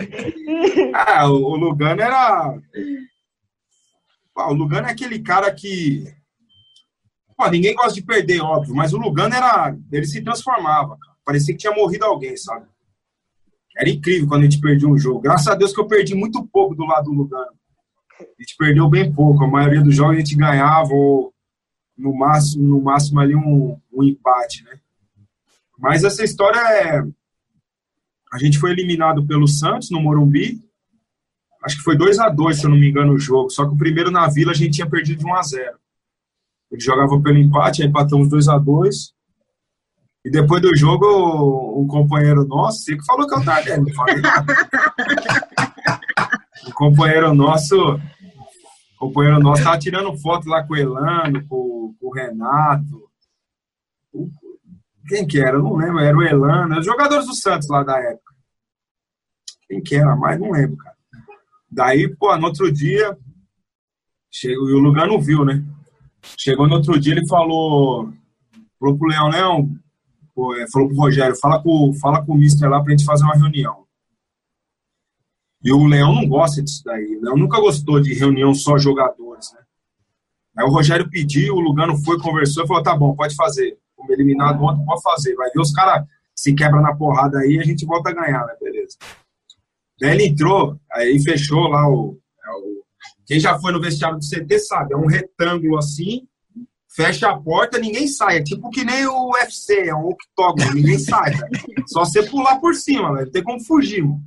Ah, 0.94 1.28
o 1.28 1.56
Lugano 1.56 2.02
era. 2.02 2.54
o 4.36 4.54
Lugano 4.54 4.88
é 4.88 4.92
aquele 4.92 5.20
cara 5.20 5.54
que. 5.54 6.06
Pô, 7.36 7.48
ninguém 7.50 7.76
gosta 7.76 7.94
de 7.94 8.02
perder, 8.02 8.42
óbvio, 8.42 8.74
mas 8.74 8.94
o 8.94 8.98
Lugano 8.98 9.36
era. 9.36 9.76
Ele 9.92 10.06
se 10.06 10.24
transformava, 10.24 10.98
cara. 10.98 11.16
Parecia 11.28 11.54
que 11.54 11.60
tinha 11.60 11.74
morrido 11.74 12.06
alguém, 12.06 12.38
sabe? 12.38 12.66
Era 13.76 13.90
incrível 13.90 14.30
quando 14.30 14.44
a 14.44 14.44
gente 14.46 14.62
perdia 14.62 14.88
um 14.88 14.98
jogo. 14.98 15.20
Graças 15.20 15.46
a 15.50 15.56
Deus 15.56 15.74
que 15.74 15.80
eu 15.82 15.86
perdi 15.86 16.16
muito 16.16 16.42
pouco 16.48 16.74
do 16.74 16.86
lado 16.86 17.04
do 17.04 17.12
Lugano. 17.12 17.52
A 18.18 18.42
gente 18.42 18.56
perdeu 18.58 18.90
bem 18.90 19.12
pouco. 19.12 19.44
A 19.44 19.48
maioria 19.48 19.82
dos 19.82 19.94
jogos 19.94 20.16
a 20.16 20.20
gente 20.20 20.38
ganhava, 20.38 20.94
ou 20.94 21.34
no 21.98 22.16
máximo, 22.16 22.66
no 22.66 22.82
máximo 22.82 23.20
ali 23.20 23.36
um, 23.36 23.78
um 23.92 24.04
empate, 24.06 24.63
né? 24.63 24.80
Mas 25.78 26.06
essa 26.06 26.24
história 26.24 26.60
é. 26.60 27.04
A 28.32 28.38
gente 28.38 28.58
foi 28.58 28.72
eliminado 28.72 29.28
pelo 29.28 29.50
Santos 29.50 29.92
no 29.92 30.00
Morumbi. 30.00 30.62
Acho 31.62 31.76
que 31.76 31.84
foi 31.84 31.98
2 31.98 32.20
a 32.20 32.30
2 32.30 32.58
se 32.58 32.66
eu 32.66 32.70
não 32.70 32.78
me 32.78 32.90
engano, 32.90 33.12
o 33.12 33.20
jogo. 33.20 33.50
Só 33.50 33.68
que 33.68 33.74
o 33.74 33.78
primeiro 33.78 34.10
na 34.10 34.30
Vila 34.30 34.54
a 34.54 34.56
gente 34.56 34.76
tinha 34.76 34.90
perdido 34.90 35.20
de 35.20 35.26
1 35.26 35.36
a 35.36 35.42
0 35.42 35.78
Ele 36.72 36.82
jogava 36.82 37.22
pelo 37.22 37.38
empate, 37.38 37.82
aí 37.82 37.90
empatamos 37.90 38.30
2 38.30 38.48
a 38.48 38.58
2 38.58 39.16
E 40.28 40.30
depois 40.30 40.62
do 40.62 40.76
jogo, 40.76 41.82
um 41.82 41.88
companheiro 41.88 42.46
nosso, 42.46 42.84
que 42.86 43.06
falou 43.06 43.26
que 43.26 43.34
eu 43.34 43.46
tava 43.46 43.62
nada. 43.78 44.56
o 46.68 46.74
companheiro 46.74 47.34
nosso, 47.34 47.94
o 47.96 48.98
companheiro 48.98 49.40
nosso 49.40 49.63
tava 49.63 49.80
tirando 49.80 50.18
foto 50.18 50.50
lá 50.50 50.68
com 50.68 50.74
o 50.74 50.76
Elano, 50.76 51.48
com, 51.48 51.96
com 51.98 52.08
o 52.08 52.13
Renato. 52.13 53.10
Quem 55.08 55.26
que 55.26 55.40
era? 55.40 55.56
Eu 55.56 55.63
não 55.63 55.78
lembro. 55.78 56.02
Era 56.02 56.18
o 56.18 56.22
Elano. 56.22 56.78
Os 56.78 56.86
jogadores 56.86 57.26
do 57.26 57.34
Santos 57.34 57.70
lá 57.70 57.82
da 57.82 57.98
época. 57.98 58.36
Quem 59.66 59.82
que 59.82 59.96
era 59.96 60.13
mais? 60.13 60.38
Não 60.38 60.52
lembro, 60.52 60.76
cara. 60.76 60.98
Daí, 61.72 62.13
pô, 62.18 62.36
no 62.36 62.48
outro 62.48 62.70
dia, 62.70 63.18
chegou, 64.30 64.70
e 64.70 64.74
o 64.74 64.80
Lugano 64.80 65.22
viu, 65.22 65.46
né? 65.46 65.63
Chegou 66.38 66.68
no 66.68 66.76
outro 66.76 67.00
dia, 67.00 67.13
ele 67.13 67.26
falou, 67.30 68.12
falou 68.78 68.98
pro 68.98 69.08
Leão, 69.08 69.30
Leão, 69.30 69.80
falou 70.71 70.88
pro 70.88 70.97
Rogério, 70.97 71.36
fala 71.36 71.62
com, 71.62 71.93
fala 71.93 72.26
com 72.26 72.34
o 72.34 72.38
Mister 72.38 72.69
lá 72.69 72.82
pra 72.82 72.91
gente 72.91 73.06
fazer 73.06 73.23
uma 73.23 73.36
reunião. 73.36 73.86
E 75.63 75.71
o 75.71 75.86
Leão 75.86 76.13
não 76.13 76.28
gosta 76.28 76.62
disso 76.62 76.82
daí. 76.86 77.17
O 77.17 77.21
Leão 77.21 77.38
nunca 77.38 77.60
gostou 77.60 78.00
de 78.00 78.13
reunião 78.13 78.54
só 78.54 78.78
jogadores, 78.78 79.52
né? 79.54 79.62
Aí 80.58 80.65
o 80.65 80.69
Rogério 80.69 81.10
pediu, 81.10 81.56
o 81.56 81.60
Lugano 81.60 81.95
foi, 82.04 82.19
conversou 82.19 82.63
e 82.63 82.67
falou, 82.67 82.82
tá 82.82 82.95
bom, 82.95 83.15
pode 83.15 83.36
fazer 83.36 83.78
como 83.95 84.12
eliminado 84.12 84.63
ontem, 84.63 84.86
pode 84.86 85.02
fazer. 85.02 85.36
Vai 85.36 85.50
ver 85.52 85.60
os 85.60 85.71
caras 85.71 86.06
se 86.36 86.54
quebra 86.54 86.80
na 86.82 86.95
porrada 86.95 87.39
aí 87.39 87.60
a 87.60 87.63
gente 87.63 87.86
volta 87.86 88.10
a 88.10 88.13
ganhar, 88.13 88.45
né? 88.45 88.54
Beleza. 88.62 88.97
Daí 90.00 90.12
ele 90.12 90.28
entrou, 90.28 90.80
aí 90.91 91.19
fechou 91.19 91.67
lá 91.67 91.88
o, 91.89 92.19
é 92.45 92.52
o. 92.52 92.84
Quem 93.26 93.39
já 93.39 93.60
foi 93.60 93.71
no 93.71 93.82
vestiário 93.82 94.19
do 94.19 94.26
CT 94.26 94.60
sabe, 94.60 94.93
é 94.93 94.97
um 94.97 95.08
retângulo 95.08 95.78
assim, 95.78 96.28
fecha 96.98 97.30
a 97.30 97.40
porta, 97.40 97.78
ninguém 97.78 98.08
sai. 98.08 98.38
É 98.38 98.44
tipo 98.44 98.72
que 98.72 98.84
nem 98.84 99.06
o 99.06 99.30
UFC, 99.34 99.88
é 99.88 99.96
um 99.96 100.08
octógono, 100.08 100.74
ninguém 100.74 100.98
sai, 100.98 101.32
Só 101.88 102.04
você 102.04 102.24
pular 102.24 102.60
por 102.60 102.74
cima, 102.74 103.14
velho. 103.14 103.32
Tem 103.32 103.44
como 103.44 103.64
fugir, 103.64 104.04
mano. 104.04 104.20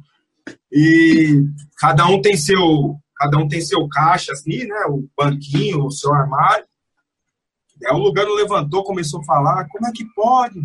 E 0.72 1.44
cada 1.76 2.06
um 2.06 2.22
tem 2.22 2.36
seu. 2.36 2.96
Cada 3.16 3.36
um 3.36 3.46
tem 3.46 3.60
seu 3.60 3.86
caixa, 3.88 4.32
assim, 4.32 4.64
né? 4.64 4.86
O 4.88 5.06
banquinho, 5.18 5.84
o 5.84 5.90
seu 5.90 6.14
armário. 6.14 6.64
Aí 7.84 7.94
o 7.94 7.98
Lugano 7.98 8.34
levantou, 8.34 8.84
começou 8.84 9.20
a 9.20 9.24
falar, 9.24 9.66
como 9.68 9.86
é 9.86 9.92
que 9.92 10.04
pode? 10.14 10.58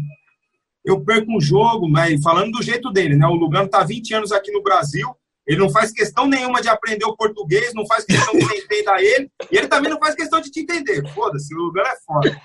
Eu 0.86 1.04
perco 1.04 1.36
um 1.36 1.42
jogo, 1.42 1.90
mas 1.90 2.22
falando 2.22 2.52
do 2.52 2.64
jeito 2.64 2.92
dele, 2.92 3.18
né? 3.18 3.26
O 3.26 3.34
Lugano 3.34 3.66
está 3.66 3.84
20 3.84 4.14
anos 4.14 4.32
aqui 4.32 4.52
no 4.52 4.64
Brasil, 4.64 5.10
ele 5.48 5.60
não 5.60 5.70
faz 5.70 5.92
questão 5.92 6.28
nenhuma 6.28 6.62
de 6.62 6.70
aprender 6.70 7.06
o 7.06 7.16
português, 7.16 7.74
não 7.74 7.86
faz 7.86 8.04
questão 8.06 8.34
de 8.34 8.46
você 8.46 8.58
entender 8.58 9.00
ele, 9.00 9.32
e 9.52 9.58
ele 9.58 9.68
também 9.68 9.92
não 9.92 10.00
faz 10.00 10.16
questão 10.16 10.42
de 10.42 10.50
te 10.50 10.62
entender. 10.62 11.08
Foda-se, 11.14 11.54
o 11.54 11.58
Lugano 11.58 11.88
é 11.88 11.96
foda. 12.06 12.42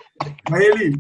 Daí 0.51 0.65
ele, 0.65 0.97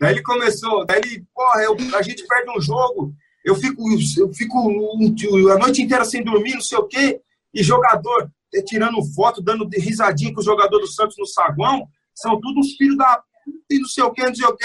daí 0.00 0.14
ele 0.14 0.22
começou, 0.22 0.84
daí 0.84 0.98
ele, 0.98 1.24
porra, 1.34 1.62
eu, 1.62 1.76
a 1.96 2.02
gente 2.02 2.26
perde 2.26 2.50
um 2.50 2.60
jogo, 2.60 3.14
eu 3.44 3.54
fico, 3.54 3.82
eu 4.18 4.32
fico 4.34 5.50
a 5.50 5.58
noite 5.58 5.82
inteira 5.82 6.04
sem 6.04 6.22
dormir, 6.24 6.54
não 6.54 6.60
sei 6.60 6.78
o 6.78 6.86
quê, 6.86 7.20
e 7.54 7.62
jogador 7.62 8.30
tirando 8.66 9.02
foto, 9.14 9.40
dando 9.40 9.68
risadinha 9.72 10.34
com 10.34 10.40
o 10.40 10.44
jogador 10.44 10.78
do 10.78 10.86
Santos 10.86 11.16
no 11.16 11.26
saguão, 11.26 11.86
são 12.14 12.40
todos 12.40 12.66
uns 12.66 12.76
filhos 12.76 12.96
da 12.96 13.22
e 13.70 13.78
não 13.78 13.88
sei 13.88 14.04
o 14.04 14.10
que, 14.12 14.22
não 14.22 14.34
sei 14.34 14.46
o 14.46 14.56
que. 14.56 14.64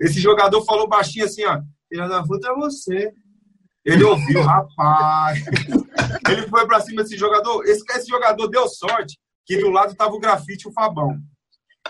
Esse 0.00 0.20
jogador 0.20 0.64
falou 0.64 0.88
baixinho 0.88 1.24
assim, 1.24 1.44
ó, 1.44 1.60
filha 1.88 2.06
da 2.06 2.24
fruta 2.24 2.48
é 2.48 2.54
você. 2.54 3.12
Ele 3.88 4.04
ouviu, 4.04 4.42
rapaz. 4.42 5.42
Ele 6.28 6.46
foi 6.46 6.66
pra 6.66 6.78
cima 6.78 7.02
desse 7.02 7.16
jogador. 7.16 7.64
Esse, 7.64 7.82
esse 7.92 8.06
jogador 8.06 8.46
deu 8.48 8.68
sorte 8.68 9.18
que 9.46 9.56
do 9.56 9.70
lado 9.70 9.94
tava 9.94 10.12
o 10.12 10.20
grafite 10.20 10.66
e 10.66 10.68
o 10.68 10.72
Fabão. 10.74 11.18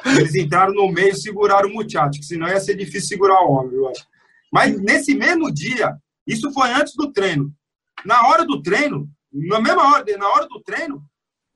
Eles 0.07 0.33
entraram 0.37 0.73
no 0.73 0.93
meio 0.93 1.11
e 1.11 1.17
seguraram 1.17 1.69
o 1.69 1.75
muchacho, 1.75 2.21
que 2.21 2.25
senão 2.25 2.47
ia 2.47 2.61
ser 2.61 2.77
difícil 2.77 3.09
segurar 3.09 3.43
o 3.43 3.51
homem, 3.51 3.75
eu 3.75 3.89
acho. 3.89 4.07
Mas 4.53 4.81
nesse 4.81 5.13
mesmo 5.13 5.53
dia, 5.53 5.97
isso 6.25 6.53
foi 6.53 6.71
antes 6.71 6.95
do 6.95 7.13
treino. 7.13 7.53
Na 8.07 8.29
hora 8.29 8.47
do 8.47 8.63
treino, 8.63 9.09
na 9.33 9.61
mesma 9.61 9.93
hora, 9.93 10.05
na 10.17 10.29
hora 10.29 10.47
do 10.47 10.61
treino, 10.61 11.03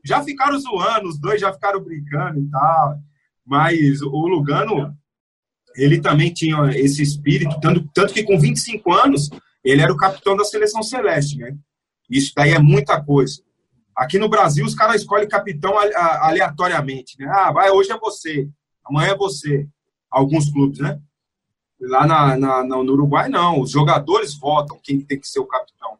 já 0.04 0.24
ficaram 0.24 0.58
zoando, 0.58 1.08
os 1.08 1.20
dois 1.20 1.40
já 1.40 1.52
ficaram 1.52 1.80
brincando 1.80 2.40
e 2.40 2.50
tal. 2.50 2.98
Mas 3.46 4.02
o 4.02 4.26
Lugano, 4.26 4.92
ele 5.76 6.00
também 6.00 6.32
tinha 6.34 6.56
esse 6.74 7.00
espírito, 7.00 7.60
tanto, 7.60 7.88
tanto 7.94 8.12
que 8.12 8.24
com 8.24 8.40
25 8.40 8.92
anos 8.92 9.30
ele 9.64 9.82
era 9.82 9.92
o 9.92 9.96
capitão 9.96 10.36
da 10.36 10.44
seleção 10.44 10.82
celeste, 10.82 11.38
né? 11.38 11.56
Isso 12.10 12.32
daí 12.34 12.52
é 12.52 12.58
muita 12.58 13.02
coisa. 13.02 13.42
Aqui 13.94 14.18
no 14.18 14.28
Brasil, 14.28 14.64
os 14.64 14.74
caras 14.74 15.02
escolhem 15.02 15.28
capitão 15.28 15.74
aleatoriamente, 15.78 17.18
né? 17.18 17.30
Ah, 17.32 17.52
vai, 17.52 17.70
hoje 17.70 17.92
é 17.92 17.98
você, 17.98 18.48
amanhã 18.84 19.12
é 19.12 19.16
você. 19.16 19.68
Alguns 20.10 20.50
clubes, 20.50 20.78
né? 20.78 21.00
Lá 21.80 22.06
na, 22.06 22.36
na, 22.36 22.64
no 22.64 22.92
Uruguai, 22.92 23.28
não. 23.28 23.60
Os 23.60 23.70
jogadores 23.70 24.34
votam 24.34 24.78
quem 24.82 25.00
tem 25.00 25.18
que 25.18 25.28
ser 25.28 25.40
o 25.40 25.46
capitão 25.46 25.98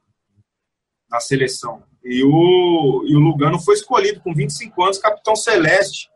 da 1.09 1.21
seleção. 1.21 1.83
E 2.05 2.25
o, 2.25 3.05
e 3.07 3.15
o 3.15 3.21
Lugano 3.21 3.61
foi 3.61 3.75
escolhido 3.75 4.21
com 4.21 4.35
25 4.35 4.83
anos, 4.83 4.99
capitão 4.99 5.37
celeste, 5.37 6.09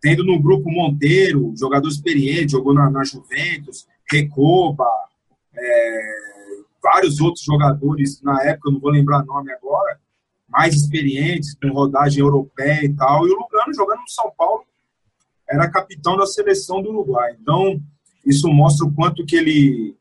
tendo 0.00 0.24
no 0.24 0.40
grupo 0.40 0.70
Monteiro, 0.70 1.52
jogador 1.58 1.88
experiente, 1.88 2.52
jogou 2.52 2.72
na, 2.72 2.88
na 2.88 3.02
Juventus, 3.04 3.86
Recoba, 4.10 4.86
é, 5.54 6.37
vários 6.82 7.20
outros 7.20 7.44
jogadores 7.44 8.20
na 8.22 8.42
época, 8.44 8.70
não 8.70 8.80
vou 8.80 8.90
lembrar 8.90 9.24
nome 9.24 9.52
agora, 9.52 9.98
mais 10.48 10.74
experientes, 10.74 11.54
com 11.54 11.68
rodagem 11.68 12.20
europeia 12.20 12.84
e 12.84 12.94
tal. 12.94 13.26
E 13.26 13.32
o 13.32 13.38
Lugano, 13.38 13.74
jogando 13.74 14.00
no 14.00 14.08
São 14.08 14.30
Paulo, 14.36 14.64
era 15.48 15.70
capitão 15.70 16.16
da 16.16 16.26
seleção 16.26 16.82
do 16.82 16.90
Uruguai. 16.90 17.36
Então, 17.40 17.80
isso 18.24 18.48
mostra 18.48 18.86
o 18.86 18.92
quanto 18.92 19.24
que 19.24 19.36
ele 19.36 19.96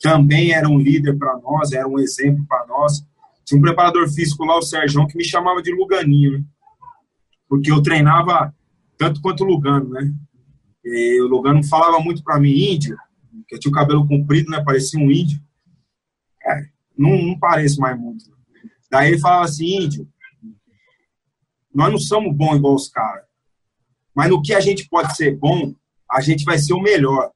também 0.00 0.52
era 0.52 0.68
um 0.68 0.78
líder 0.78 1.16
para 1.16 1.38
nós, 1.38 1.72
era 1.72 1.86
um 1.86 1.98
exemplo 1.98 2.44
para 2.48 2.66
nós. 2.66 3.04
Tinha 3.44 3.58
um 3.58 3.62
preparador 3.62 4.08
físico 4.08 4.44
lá, 4.44 4.58
o 4.58 4.62
Sérgio, 4.62 5.06
que 5.06 5.16
me 5.16 5.24
chamava 5.24 5.62
de 5.62 5.72
Luganinho, 5.72 6.38
né? 6.38 6.44
porque 7.48 7.70
eu 7.70 7.82
treinava 7.82 8.52
tanto 8.98 9.20
quanto 9.20 9.44
o 9.44 9.46
Lugano, 9.46 9.90
né? 9.90 10.12
E 10.84 11.20
o 11.20 11.28
Lugano 11.28 11.62
falava 11.64 12.00
muito 12.00 12.22
para 12.24 12.40
mim, 12.40 12.50
índio, 12.50 12.96
que 13.46 13.54
eu 13.54 13.60
tinha 13.60 13.70
o 13.70 13.74
cabelo 13.74 14.06
comprido, 14.06 14.50
né? 14.50 14.62
Parecia 14.64 14.98
um 14.98 15.10
índio. 15.10 15.40
Não, 17.02 17.20
não 17.20 17.36
parece 17.36 17.80
mais 17.80 17.98
muito. 17.98 18.24
Daí 18.88 19.08
ele 19.08 19.18
falava 19.18 19.44
assim, 19.44 19.82
índio, 19.82 20.08
nós 21.74 21.90
não 21.90 21.98
somos 21.98 22.32
bons 22.36 22.56
igual 22.56 22.76
os 22.76 22.88
caras, 22.88 23.24
mas 24.14 24.30
no 24.30 24.40
que 24.40 24.54
a 24.54 24.60
gente 24.60 24.88
pode 24.88 25.16
ser 25.16 25.36
bom, 25.36 25.74
a 26.08 26.20
gente 26.20 26.44
vai 26.44 26.58
ser 26.58 26.74
o 26.74 26.80
melhor. 26.80 27.32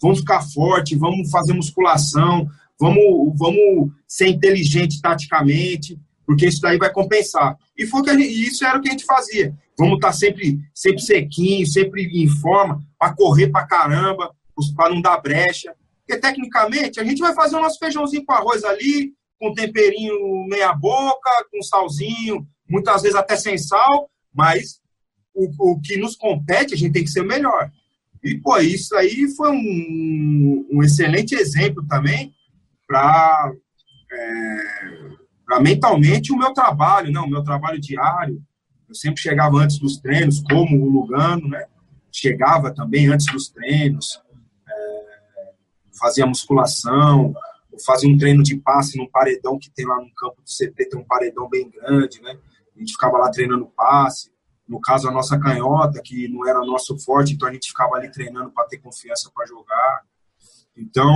Vamos 0.00 0.20
ficar 0.20 0.40
forte, 0.40 0.96
vamos 0.96 1.30
fazer 1.30 1.52
musculação, 1.52 2.48
vamos, 2.78 3.38
vamos 3.38 3.92
ser 4.08 4.28
inteligente 4.28 5.02
taticamente, 5.02 6.00
porque 6.24 6.46
isso 6.46 6.62
daí 6.62 6.78
vai 6.78 6.90
compensar. 6.90 7.58
E 7.76 7.86
foi 7.86 8.02
que 8.02 8.16
gente, 8.16 8.48
isso 8.48 8.64
era 8.64 8.78
o 8.78 8.80
que 8.80 8.88
a 8.88 8.92
gente 8.92 9.04
fazia. 9.04 9.54
Vamos 9.76 9.96
estar 9.96 10.12
sempre, 10.12 10.60
sempre 10.74 11.02
sequinho, 11.02 11.66
sempre 11.66 12.04
em 12.04 12.28
forma, 12.28 12.82
para 12.98 13.14
correr 13.14 13.48
para 13.48 13.66
caramba, 13.66 14.34
para 14.74 14.94
não 14.94 15.02
dar 15.02 15.20
brecha. 15.20 15.74
Porque 16.10 16.18
tecnicamente 16.18 16.98
a 16.98 17.04
gente 17.04 17.20
vai 17.20 17.32
fazer 17.32 17.54
o 17.54 17.60
nosso 17.60 17.78
feijãozinho 17.78 18.24
com 18.24 18.32
arroz 18.32 18.64
ali, 18.64 19.14
com 19.38 19.54
temperinho 19.54 20.44
meia 20.48 20.72
boca, 20.72 21.30
com 21.52 21.62
salzinho, 21.62 22.44
muitas 22.68 23.02
vezes 23.02 23.16
até 23.16 23.36
sem 23.36 23.56
sal, 23.56 24.10
mas 24.34 24.80
o, 25.32 25.48
o 25.70 25.80
que 25.80 25.96
nos 25.96 26.16
compete 26.16 26.74
a 26.74 26.76
gente 26.76 26.92
tem 26.92 27.04
que 27.04 27.10
ser 27.10 27.22
melhor. 27.22 27.70
E, 28.24 28.36
pô, 28.38 28.58
isso 28.58 28.96
aí 28.96 29.28
foi 29.36 29.52
um, 29.52 30.66
um 30.72 30.82
excelente 30.82 31.36
exemplo 31.36 31.86
também 31.86 32.34
para 32.88 33.52
é, 34.12 35.60
mentalmente 35.60 36.32
o 36.32 36.36
meu 36.36 36.52
trabalho, 36.52 37.12
né? 37.12 37.20
o 37.20 37.30
meu 37.30 37.44
trabalho 37.44 37.80
diário. 37.80 38.42
Eu 38.88 38.96
sempre 38.96 39.22
chegava 39.22 39.58
antes 39.58 39.78
dos 39.78 39.98
treinos, 39.98 40.42
como 40.42 40.76
o 40.76 40.90
Lugano, 40.90 41.46
né? 41.46 41.66
Chegava 42.10 42.74
também 42.74 43.06
antes 43.06 43.26
dos 43.32 43.48
treinos, 43.48 44.20
fazia 46.00 46.26
musculação, 46.26 47.34
fazia 47.84 48.08
um 48.08 48.16
treino 48.16 48.42
de 48.42 48.56
passe 48.56 48.96
num 48.96 49.08
paredão 49.08 49.58
que 49.58 49.70
tem 49.70 49.86
lá 49.86 49.96
no 49.96 50.12
campo 50.14 50.42
do 50.42 50.48
CT, 50.48 50.88
tem 50.88 50.98
um 50.98 51.04
paredão 51.04 51.48
bem 51.48 51.70
grande, 51.70 52.20
né? 52.22 52.36
A 52.74 52.78
gente 52.78 52.92
ficava 52.92 53.18
lá 53.18 53.30
treinando 53.30 53.70
passe. 53.76 54.32
No 54.66 54.80
caso, 54.80 55.08
a 55.08 55.10
nossa 55.10 55.38
canhota, 55.38 56.00
que 56.02 56.28
não 56.28 56.48
era 56.48 56.60
nosso 56.60 56.98
forte, 57.00 57.34
então 57.34 57.48
a 57.48 57.52
gente 57.52 57.68
ficava 57.68 57.96
ali 57.96 58.10
treinando 58.10 58.50
para 58.50 58.66
ter 58.66 58.78
confiança 58.78 59.30
para 59.34 59.46
jogar. 59.46 60.02
Então, 60.76 61.12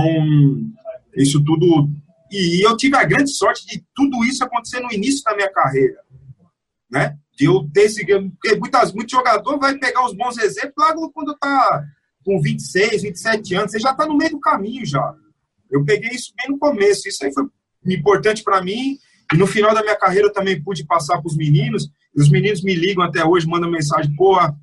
isso 1.15 1.43
tudo. 1.43 1.89
E 2.29 2.67
eu 2.67 2.75
tive 2.75 2.97
a 2.97 3.05
grande 3.05 3.31
sorte 3.31 3.65
de 3.65 3.83
tudo 3.95 4.23
isso 4.25 4.43
acontecer 4.43 4.81
no 4.81 4.91
início 4.91 5.23
da 5.23 5.35
minha 5.35 5.51
carreira. 5.51 6.01
Né? 6.91 7.17
De 7.37 7.45
eu 7.45 7.67
ter 7.73 7.83
esse. 7.83 8.05
Porque 8.05 8.55
muitas, 8.57 8.93
muitos 8.93 9.11
jogadores 9.11 9.59
vai 9.59 9.77
pegar 9.77 10.05
os 10.05 10.13
bons 10.13 10.37
exemplos 10.37 10.73
logo 10.77 11.11
quando 11.11 11.31
está 11.31 11.83
com 12.25 12.41
26, 12.41 13.03
27 13.03 13.55
anos. 13.55 13.71
Você 13.71 13.79
já 13.79 13.91
está 13.91 14.05
no 14.05 14.17
meio 14.17 14.31
do 14.31 14.39
caminho 14.39 14.85
já. 14.85 15.13
Eu 15.71 15.85
peguei 15.85 16.09
isso 16.09 16.33
bem 16.35 16.51
no 16.51 16.59
começo. 16.59 17.07
Isso 17.07 17.23
aí 17.23 17.31
foi 17.31 17.45
importante 17.85 18.43
para 18.43 18.61
mim. 18.61 18.97
E 19.33 19.37
no 19.37 19.47
final 19.47 19.73
da 19.73 19.81
minha 19.81 19.97
carreira 19.97 20.27
eu 20.27 20.33
também 20.33 20.61
pude 20.61 20.85
passar 20.85 21.19
para 21.19 21.27
os 21.27 21.37
meninos. 21.37 21.87
E 22.15 22.21
os 22.21 22.29
meninos 22.29 22.63
me 22.63 22.73
ligam 22.75 23.03
até 23.03 23.23
hoje, 23.23 23.47
mandam 23.47 23.69
mensagem: 23.69 24.13
porra, 24.15 24.53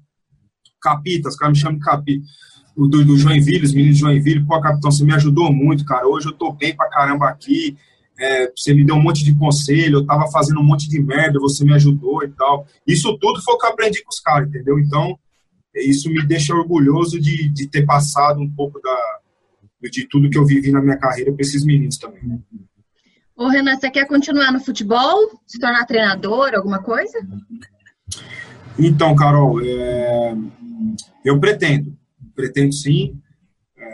Capita, 0.80 1.28
os 1.28 1.36
caras 1.36 1.56
me 1.56 1.60
chamam 1.60 1.78
de 1.78 1.84
Capita 1.84 2.22
do, 2.76 3.04
do 3.04 3.16
Joinville, 3.16 3.64
os 3.64 3.74
meninos 3.74 3.96
de 3.96 4.00
Joinville, 4.00 4.44
pô, 4.44 4.60
capitão, 4.60 4.90
você 4.90 5.04
me 5.04 5.14
ajudou 5.14 5.52
muito, 5.52 5.84
cara. 5.84 6.06
Hoje 6.06 6.28
eu 6.28 6.32
tô 6.32 6.52
bem 6.52 6.74
pra 6.74 6.88
caramba 6.88 7.28
aqui. 7.28 7.76
É, 8.18 8.50
você 8.54 8.72
me 8.72 8.84
deu 8.84 8.94
um 8.94 9.02
monte 9.02 9.24
de 9.24 9.34
conselho, 9.34 9.98
eu 9.98 10.06
tava 10.06 10.30
fazendo 10.30 10.60
um 10.60 10.64
monte 10.64 10.88
de 10.88 11.00
merda, 11.02 11.40
você 11.40 11.64
me 11.64 11.72
ajudou 11.74 12.22
e 12.22 12.28
tal. 12.28 12.66
Isso 12.86 13.16
tudo 13.18 13.42
foi 13.42 13.54
o 13.54 13.58
que 13.58 13.66
eu 13.66 13.70
aprendi 13.70 14.02
com 14.02 14.10
os 14.10 14.20
caras, 14.20 14.48
entendeu? 14.48 14.78
Então, 14.78 15.18
isso 15.74 16.10
me 16.10 16.24
deixa 16.26 16.54
orgulhoso 16.54 17.20
de, 17.20 17.48
de 17.48 17.66
ter 17.68 17.84
passado 17.86 18.40
um 18.40 18.50
pouco 18.50 18.80
da, 18.80 19.20
de 19.90 20.06
tudo 20.08 20.28
que 20.28 20.38
eu 20.38 20.44
vivi 20.44 20.70
na 20.70 20.82
minha 20.82 20.98
carreira 20.98 21.32
com 21.32 21.40
esses 21.40 21.64
meninos 21.64 21.96
também. 21.96 22.42
Ô, 23.34 23.48
Renan, 23.48 23.76
você 23.76 23.90
quer 23.90 24.06
continuar 24.06 24.52
no 24.52 24.60
futebol? 24.60 25.40
Se 25.46 25.58
tornar 25.58 25.86
treinador, 25.86 26.54
alguma 26.54 26.82
coisa? 26.82 27.18
Então, 28.78 29.14
Carol, 29.16 29.60
é... 29.64 30.34
eu 31.24 31.40
pretendo 31.40 31.96
pretendo 32.34 32.72
sim, 32.72 33.20
é, 33.76 33.84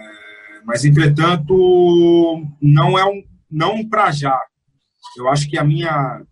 mas 0.64 0.84
entretanto 0.84 1.54
não 2.60 2.98
é 2.98 3.04
um 3.04 3.22
não 3.50 3.88
para 3.88 4.10
já. 4.10 4.38
Eu 5.16 5.28
acho 5.28 5.48
que 5.48 5.58
a 5.58 5.64
minha 5.64 6.22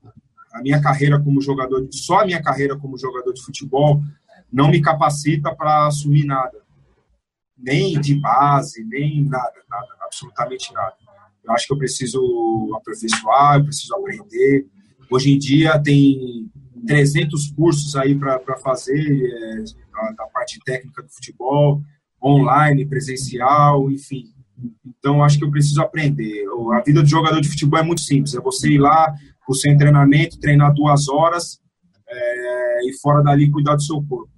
a 0.52 0.62
minha 0.62 0.80
carreira 0.80 1.20
como 1.20 1.40
jogador, 1.40 1.86
só 1.90 2.20
a 2.20 2.26
minha 2.26 2.42
carreira 2.42 2.76
como 2.76 2.98
jogador 2.98 3.32
de 3.32 3.42
futebol 3.42 4.02
não 4.52 4.70
me 4.70 4.80
capacita 4.80 5.54
para 5.54 5.86
assumir 5.86 6.24
nada, 6.24 6.58
nem 7.56 8.00
de 8.00 8.14
base, 8.14 8.84
nem 8.84 9.24
nada, 9.24 9.54
nada, 9.68 9.88
absolutamente 10.02 10.72
nada. 10.72 10.94
Eu 11.44 11.52
acho 11.52 11.66
que 11.66 11.72
eu 11.72 11.78
preciso 11.78 12.72
aperfeiçoar, 12.76 13.58
eu 13.58 13.64
preciso 13.64 13.94
aprender. 13.94 14.66
Hoje 15.10 15.32
em 15.32 15.38
dia 15.38 15.78
tem 15.80 16.50
300 16.86 17.50
cursos 17.52 17.94
aí 17.96 18.14
para 18.14 18.56
fazer 18.58 18.98
é, 18.98 19.64
da 20.16 20.26
parte 20.26 20.58
técnica 20.64 21.02
do 21.02 21.08
futebol 21.08 21.80
online, 22.22 22.86
presencial, 22.86 23.90
enfim. 23.90 24.24
Então, 24.84 25.22
acho 25.22 25.38
que 25.38 25.44
eu 25.44 25.50
preciso 25.50 25.80
aprender. 25.82 26.44
A 26.72 26.80
vida 26.80 27.02
do 27.02 27.08
jogador 27.08 27.40
de 27.40 27.48
futebol 27.48 27.78
é 27.78 27.82
muito 27.82 28.00
simples. 28.00 28.34
É 28.34 28.40
você 28.40 28.70
ir 28.70 28.78
lá 28.78 29.14
o 29.48 29.54
seu 29.54 29.76
treinamento, 29.76 30.40
treinar 30.40 30.74
duas 30.74 31.08
horas 31.08 31.60
é, 32.08 32.88
e 32.88 32.92
fora 33.00 33.22
dali 33.22 33.50
cuidar 33.50 33.76
do 33.76 33.82
seu 33.82 34.02
corpo. 34.02 34.30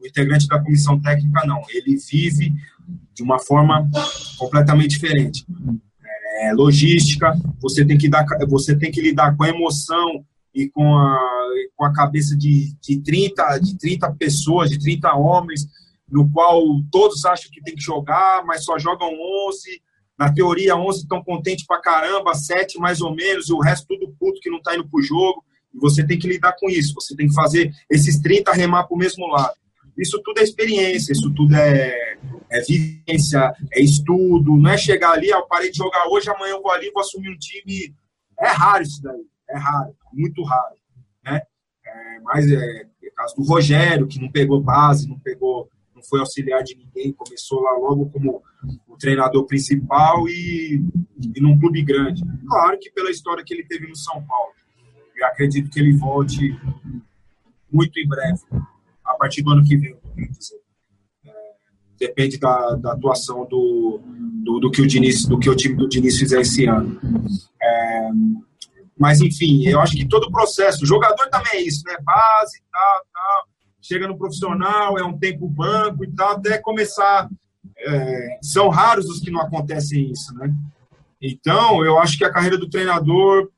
O 0.00 0.06
integrante 0.06 0.46
da 0.46 0.62
comissão 0.62 1.00
técnica, 1.00 1.46
não. 1.46 1.62
Ele 1.70 1.96
vive 1.96 2.52
de 3.14 3.22
uma 3.22 3.38
forma 3.38 3.88
completamente 4.38 4.90
diferente. 4.90 5.46
É, 6.40 6.52
logística, 6.52 7.32
você 7.60 7.84
tem, 7.84 7.96
que 7.96 8.08
dar, 8.08 8.26
você 8.46 8.76
tem 8.76 8.90
que 8.90 9.00
lidar 9.00 9.34
com 9.36 9.44
a 9.44 9.48
emoção 9.48 10.24
e 10.54 10.68
com 10.68 10.96
a, 10.96 11.18
com 11.74 11.84
a 11.84 11.92
cabeça 11.92 12.36
de, 12.36 12.74
de, 12.80 13.00
30, 13.00 13.58
de 13.58 13.78
30 13.78 14.12
pessoas, 14.14 14.70
de 14.70 14.78
30 14.78 15.14
homens, 15.14 15.66
no 16.08 16.30
qual 16.30 16.62
todos 16.90 17.24
acham 17.24 17.50
que 17.50 17.62
tem 17.62 17.74
que 17.74 17.82
jogar, 17.82 18.44
mas 18.44 18.64
só 18.64 18.78
jogam 18.78 19.10
11. 19.48 19.82
Na 20.18 20.32
teoria, 20.32 20.76
11 20.76 21.00
estão 21.00 21.22
contentes 21.22 21.66
pra 21.66 21.80
caramba, 21.80 22.34
7 22.34 22.78
mais 22.78 23.00
ou 23.00 23.14
menos, 23.14 23.48
e 23.48 23.52
o 23.52 23.60
resto 23.60 23.86
tudo 23.86 24.14
puto 24.18 24.40
que 24.40 24.50
não 24.50 24.62
tá 24.62 24.74
indo 24.74 24.88
pro 24.88 25.02
jogo. 25.02 25.44
E 25.76 25.78
você 25.78 26.06
tem 26.06 26.18
que 26.18 26.26
lidar 26.26 26.54
com 26.58 26.70
isso, 26.70 26.94
você 26.94 27.14
tem 27.14 27.28
que 27.28 27.34
fazer 27.34 27.70
esses 27.90 28.18
30 28.18 28.52
remar 28.52 28.84
pro 28.84 28.96
mesmo 28.96 29.26
lado. 29.26 29.54
Isso 29.96 30.20
tudo 30.22 30.40
é 30.40 30.42
experiência, 30.42 31.12
isso 31.12 31.32
tudo 31.34 31.54
é, 31.54 32.18
é 32.50 32.60
vivência, 32.62 33.52
é 33.72 33.80
estudo, 33.80 34.56
não 34.56 34.70
é 34.70 34.76
chegar 34.76 35.12
ali, 35.12 35.32
ah, 35.32 35.38
eu 35.38 35.46
parei 35.46 35.70
de 35.70 35.78
jogar 35.78 36.08
hoje, 36.08 36.30
amanhã 36.30 36.52
eu 36.52 36.62
vou 36.62 36.72
ali, 36.72 36.90
vou 36.90 37.00
assumir 37.00 37.30
um 37.30 37.38
time. 37.38 37.94
É 38.38 38.48
raro 38.48 38.82
isso 38.82 39.02
daí, 39.02 39.24
é 39.48 39.58
raro, 39.58 39.94
muito 40.12 40.42
raro. 40.42 40.76
Né? 41.24 41.40
É, 41.86 42.20
mas 42.20 42.50
é, 42.50 42.86
é 43.02 43.10
caso 43.14 43.36
do 43.36 43.44
Rogério, 43.44 44.06
que 44.06 44.20
não 44.20 44.30
pegou 44.30 44.60
base, 44.60 45.08
não 45.08 45.18
pegou 45.18 45.70
foi 46.08 46.20
auxiliar 46.20 46.62
de 46.62 46.76
ninguém, 46.76 47.12
começou 47.12 47.60
lá 47.60 47.72
logo 47.72 48.08
como 48.10 48.42
o 48.86 48.96
treinador 48.96 49.44
principal 49.46 50.28
e, 50.28 50.82
e 51.34 51.40
num 51.40 51.58
clube 51.58 51.82
grande. 51.82 52.22
Claro 52.48 52.78
que 52.78 52.90
pela 52.90 53.10
história 53.10 53.44
que 53.44 53.52
ele 53.52 53.64
teve 53.64 53.86
no 53.86 53.96
São 53.96 54.24
Paulo. 54.24 54.52
Eu 55.16 55.26
acredito 55.26 55.70
que 55.70 55.80
ele 55.80 55.94
volte 55.94 56.54
muito 57.72 57.98
em 57.98 58.06
breve, 58.06 58.40
a 59.04 59.14
partir 59.14 59.42
do 59.42 59.50
ano 59.50 59.64
que 59.64 59.76
vem. 59.76 59.96
É, 61.24 61.30
depende 61.98 62.38
da, 62.38 62.74
da 62.76 62.92
atuação 62.92 63.46
do, 63.46 64.00
do, 64.44 64.60
do, 64.60 64.70
que 64.70 64.82
o 64.82 64.86
Diniz, 64.86 65.24
do 65.24 65.38
que 65.38 65.48
o 65.48 65.56
time 65.56 65.74
do 65.74 65.88
Diniz 65.88 66.18
fizer 66.18 66.40
esse 66.40 66.66
ano. 66.66 67.00
É, 67.60 68.10
mas, 68.98 69.20
enfim, 69.20 69.66
eu 69.66 69.80
acho 69.80 69.94
que 69.94 70.06
todo 70.06 70.24
o 70.24 70.32
processo, 70.32 70.84
o 70.84 70.86
jogador 70.86 71.28
também 71.28 71.52
é 71.54 71.62
isso, 71.62 71.82
né? 71.86 71.96
Base, 72.02 72.62
tal, 72.72 73.02
tal. 73.12 73.48
Chega 73.80 74.08
no 74.08 74.18
profissional, 74.18 74.98
é 74.98 75.04
um 75.04 75.16
tempo 75.16 75.48
banco 75.48 76.04
e 76.04 76.12
tal, 76.12 76.32
até 76.32 76.58
começar. 76.58 77.28
É, 77.78 78.38
são 78.42 78.68
raros 78.68 79.06
os 79.06 79.20
que 79.20 79.30
não 79.30 79.40
acontecem 79.40 80.10
isso, 80.10 80.34
né? 80.34 80.52
Então, 81.20 81.84
eu 81.84 81.98
acho 81.98 82.16
que 82.16 82.24
a 82.24 82.32
carreira 82.32 82.58
do 82.58 82.68
treinador 82.68 83.50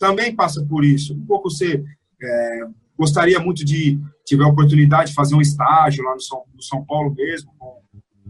também 0.00 0.34
passa 0.34 0.64
por 0.64 0.82
isso. 0.82 1.14
Um 1.14 1.26
pouco 1.26 1.50
você 1.50 1.84
é, 2.20 2.60
gostaria 2.98 3.38
muito 3.38 3.64
de 3.64 4.00
tiver 4.24 4.44
a 4.44 4.48
oportunidade 4.48 5.10
de 5.10 5.14
fazer 5.14 5.34
um 5.34 5.40
estágio 5.42 6.02
lá 6.02 6.14
no 6.14 6.20
São, 6.20 6.42
no 6.54 6.62
São 6.62 6.82
Paulo 6.84 7.14
mesmo, 7.14 7.52
com, 7.58 7.76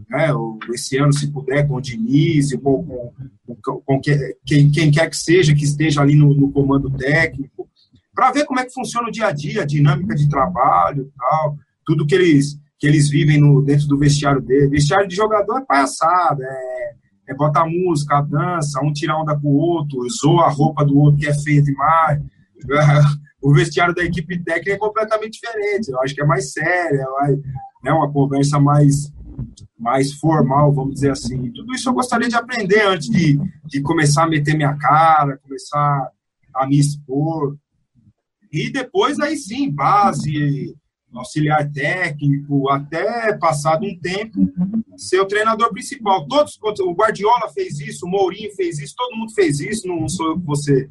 né, 0.09 0.27
esse 0.73 0.97
ano, 0.97 1.13
se 1.13 1.31
puder, 1.31 1.65
com 1.67 1.75
o 1.75 1.81
Diniz, 1.81 2.53
com, 2.55 2.83
com, 2.83 3.13
com, 3.63 3.81
com 3.81 4.01
quem, 4.01 4.69
quem, 4.69 4.91
quer 4.91 5.09
que 5.09 5.15
seja 5.15 5.55
que 5.55 5.63
esteja 5.63 6.01
ali 6.01 6.13
no, 6.13 6.33
no 6.33 6.51
comando 6.51 6.91
técnico, 6.91 7.69
para 8.13 8.33
ver 8.33 8.45
como 8.45 8.59
é 8.59 8.65
que 8.65 8.73
funciona 8.73 9.07
o 9.07 9.11
dia 9.11 9.27
a 9.27 9.31
dia, 9.31 9.61
a 9.61 9.65
dinâmica 9.65 10.13
de 10.13 10.27
trabalho 10.27 11.09
tal, 11.17 11.57
tudo 11.85 12.05
que 12.05 12.13
eles, 12.13 12.59
que 12.77 12.85
eles 12.85 13.09
vivem 13.09 13.39
no, 13.39 13.61
dentro 13.61 13.87
do 13.87 13.97
vestiário 13.97 14.41
dele. 14.41 14.67
Vestiário 14.67 15.07
de 15.07 15.15
jogador 15.15 15.59
é 15.59 15.65
palhaçada, 15.65 16.43
é, 16.43 16.95
é 17.31 17.35
botar 17.35 17.65
música, 17.65 18.21
dança, 18.21 18.81
um 18.83 18.91
tirar 18.91 19.21
onda 19.21 19.39
com 19.39 19.47
o 19.47 19.57
outro, 19.57 20.07
zoa 20.09 20.45
a 20.45 20.49
roupa 20.49 20.83
do 20.83 20.97
outro 20.97 21.19
que 21.19 21.27
é 21.27 21.33
feia 21.33 21.61
demais. 21.61 22.21
O 23.43 23.55
vestiário 23.55 23.95
da 23.95 24.03
equipe 24.03 24.37
técnica 24.43 24.73
é 24.73 24.77
completamente 24.77 25.41
diferente. 25.41 25.89
Eu 25.89 25.99
acho 26.01 26.13
que 26.13 26.21
é 26.21 26.25
mais 26.25 26.51
sério, 26.51 27.01
é 27.01 27.05
mais, 27.05 27.39
né, 27.83 27.91
uma 27.91 28.13
conversa 28.13 28.59
mais, 28.59 29.11
mais 29.79 30.13
formal, 30.13 30.71
vamos 30.71 30.93
dizer 30.93 31.09
assim. 31.09 31.51
Tudo 31.51 31.73
isso 31.73 31.89
eu 31.89 31.93
gostaria 31.93 32.29
de 32.29 32.35
aprender 32.35 32.85
antes 32.85 33.09
de, 33.09 33.39
de 33.65 33.81
começar 33.81 34.25
a 34.25 34.29
meter 34.29 34.55
minha 34.55 34.75
cara, 34.75 35.39
começar 35.39 36.07
a 36.53 36.67
me 36.67 36.77
expor. 36.77 37.57
E 38.51 38.71
depois, 38.71 39.19
aí 39.19 39.35
sim, 39.35 39.71
base, 39.71 40.75
auxiliar 41.13 41.69
técnico, 41.71 42.69
até 42.69 43.33
passado 43.37 43.85
um 43.85 43.99
tempo, 43.99 44.51
ser 44.97 45.19
o 45.19 45.25
treinador 45.25 45.71
principal. 45.71 46.27
Todos, 46.27 46.57
o 46.61 46.93
Guardiola 46.93 47.49
fez 47.53 47.79
isso, 47.79 48.05
o 48.05 48.09
Mourinho 48.09 48.53
fez 48.55 48.79
isso, 48.79 48.95
todo 48.95 49.17
mundo 49.17 49.33
fez 49.33 49.59
isso, 49.59 49.87
não 49.87 50.07
sou 50.07 50.27
eu 50.27 50.39
que 50.39 50.45
você 50.45 50.89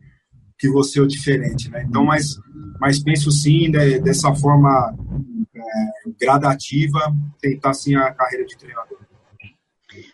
que 0.58 0.68
você 0.68 0.98
é 0.98 1.02
o 1.02 1.06
diferente, 1.06 1.70
né? 1.70 1.86
Então, 1.88 2.04
mas, 2.04 2.38
mas 2.78 3.02
penso 3.02 3.30
sim 3.30 3.70
dessa 3.70 4.34
forma 4.34 4.94
é, 5.54 6.10
gradativa, 6.20 7.00
tentar 7.40 7.72
sim 7.72 7.94
a 7.94 8.12
carreira 8.12 8.44
de 8.44 8.58
treinador. 8.58 8.98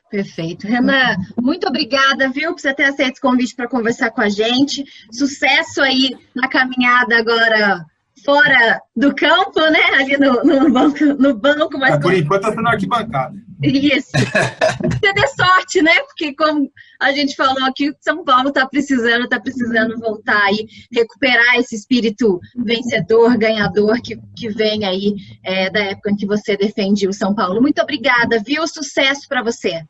Perfeito. 0.09 0.69
Renan, 0.69 1.17
muito 1.37 1.67
obrigada, 1.67 2.31
viu, 2.31 2.53
por 2.53 2.61
você 2.61 2.73
ter 2.73 2.85
aceito 2.85 3.15
esse 3.15 3.21
convite 3.21 3.57
para 3.57 3.69
conversar 3.69 4.11
com 4.13 4.21
a 4.21 4.29
gente. 4.29 4.85
Sucesso 5.11 5.83
aí 5.83 6.17
na 6.35 6.49
caminhada 6.49 7.19
agora 7.19 7.85
fora 8.27 8.83
do 8.97 9.15
campo, 9.15 9.61
né? 9.71 9.81
Ali 9.95 10.19
no, 10.19 10.43
no 10.43 10.71
banco, 10.71 11.05
no 11.05 11.35
banco, 11.35 11.79
mas. 11.79 11.95
É, 11.95 11.99
por 12.01 12.13
enquanto 12.13 12.43
está 12.43 12.55
sendo 12.55 12.69
arquibancada. 12.69 13.47
Isso. 13.63 14.11
Você 14.13 15.13
dê 15.15 15.27
sorte, 15.29 15.81
né? 15.81 15.93
Porque 16.01 16.35
como 16.35 16.71
a 17.01 17.13
gente 17.13 17.37
falou 17.37 17.65
aqui, 17.65 17.95
São 18.01 18.25
Paulo 18.25 18.49
está 18.49 18.67
precisando, 18.67 19.25
está 19.25 19.41
precisando 19.41 19.99
voltar 19.99 20.43
aí, 20.43 20.67
recuperar 20.93 21.57
esse 21.57 21.77
espírito 21.77 22.41
vencedor, 22.57 23.39
ganhador 23.39 24.03
que, 24.03 24.19
que 24.37 24.49
vem 24.49 24.85
aí 24.85 25.15
é, 25.45 25.71
da 25.71 25.81
época 25.81 26.11
em 26.11 26.17
que 26.17 26.27
você 26.27 26.57
defendia 26.57 27.09
o 27.09 27.15
São 27.15 27.35
Paulo. 27.35 27.63
Muito 27.63 27.81
obrigada, 27.81 28.43
viu? 28.45 28.67
Sucesso 28.67 29.29
para 29.29 29.43
você. 29.43 29.83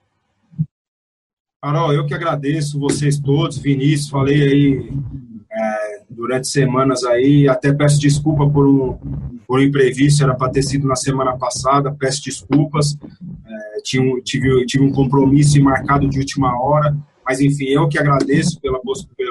Carol, 1.63 1.93
eu 1.93 2.07
que 2.07 2.15
agradeço 2.15 2.79
vocês 2.79 3.19
todos, 3.19 3.59
Vinícius, 3.59 4.11
falei 4.11 4.43
aí 4.43 4.91
é, 5.57 6.03
durante 6.11 6.47
semanas 6.49 7.05
aí. 7.05 7.49
Até 7.49 7.73
peço 7.73 7.99
desculpa 7.99 8.49
por 8.49 8.67
um, 8.67 8.99
por 9.47 9.59
um 9.59 9.63
imprevisto, 9.63 10.23
era 10.23 10.35
para 10.35 10.53
ter 10.53 10.63
sido 10.63 10.87
na 10.87 10.97
semana 10.97 11.37
passada, 11.37 11.95
peço 11.99 12.23
desculpas. 12.25 12.97
É, 13.47 13.81
tive, 13.83 14.23
tive, 14.23 14.67
tive 14.67 14.85
um 14.85 14.93
compromisso 14.93 15.63
marcado 15.63 16.09
de 16.09 16.19
última 16.19 16.61
hora, 16.61 16.97
mas 17.25 17.41
enfim, 17.41 17.67
eu 17.67 17.89
que 17.89 17.99
agradeço 17.99 18.61
pela, 18.61 18.79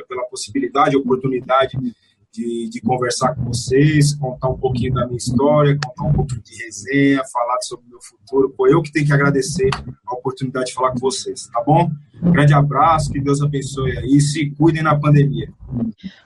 pela 0.07 0.23
possibilidade, 0.29 0.97
oportunidade 0.97 1.77
de, 2.35 2.69
de, 2.69 2.81
conversar 2.81 3.33
com 3.33 3.45
vocês, 3.45 4.13
contar 4.15 4.49
um 4.49 4.57
pouquinho 4.57 4.93
da 4.93 5.05
minha 5.05 5.17
história, 5.17 5.77
contar 5.83 6.03
um 6.03 6.13
pouquinho 6.13 6.41
de 6.41 6.63
resenha, 6.63 7.23
falar 7.31 7.61
sobre 7.61 7.85
o 7.85 7.89
meu 7.89 8.01
futuro. 8.01 8.53
Foi 8.57 8.73
eu 8.73 8.81
que 8.81 8.91
tenho 8.91 9.05
que 9.05 9.13
agradecer 9.13 9.69
a 10.05 10.13
oportunidade 10.13 10.67
de 10.67 10.73
falar 10.73 10.91
com 10.91 10.99
vocês, 10.99 11.47
tá 11.47 11.63
bom? 11.63 11.89
Grande 12.21 12.53
abraço, 12.53 13.11
que 13.11 13.21
Deus 13.21 13.41
abençoe 13.41 13.97
aí, 13.97 14.19
se 14.19 14.49
cuidem 14.51 14.83
na 14.83 14.99
pandemia. 14.99 15.49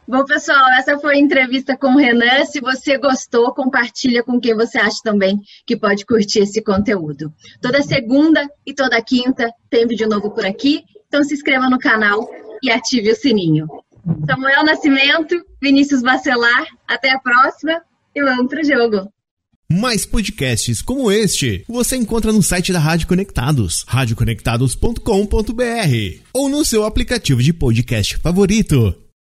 Bom, 0.07 0.25
pessoal, 0.25 0.69
essa 0.77 0.97
foi 0.97 1.15
a 1.15 1.19
entrevista 1.19 1.77
com 1.77 1.93
o 1.93 1.97
Renan. 1.97 2.45
Se 2.45 2.59
você 2.59 2.97
gostou, 2.97 3.53
compartilha 3.53 4.23
com 4.23 4.39
quem 4.39 4.55
você 4.55 4.79
acha 4.79 4.99
também 5.03 5.39
que 5.65 5.77
pode 5.77 6.05
curtir 6.05 6.39
esse 6.39 6.63
conteúdo. 6.63 7.31
Toda 7.61 7.81
segunda 7.81 8.47
e 8.65 8.73
toda 8.73 9.01
quinta 9.03 9.51
tem 9.69 9.87
vídeo 9.87 10.07
novo 10.07 10.31
por 10.31 10.45
aqui, 10.45 10.83
então 11.07 11.23
se 11.23 11.33
inscreva 11.33 11.69
no 11.69 11.77
canal 11.77 12.27
e 12.63 12.71
ative 12.71 13.11
o 13.11 13.15
sininho. 13.15 13.67
Samuel 14.25 14.63
Nascimento, 14.63 15.35
Vinícius 15.61 16.01
Bacelar. 16.01 16.65
Até 16.87 17.11
a 17.11 17.19
próxima 17.19 17.81
e 18.15 18.23
vamos 18.23 18.47
pro 18.47 18.63
jogo. 18.63 19.11
Mais 19.71 20.03
podcasts 20.03 20.81
como 20.81 21.11
este 21.11 21.63
você 21.67 21.95
encontra 21.95 22.33
no 22.33 22.41
site 22.41 22.73
da 22.73 22.79
Rádio 22.79 23.07
Conectados, 23.07 23.85
radioconectados.com.br 23.87 26.23
ou 26.33 26.49
no 26.49 26.65
seu 26.65 26.85
aplicativo 26.85 27.43
de 27.43 27.53
podcast 27.53 28.17
favorito. 28.17 28.99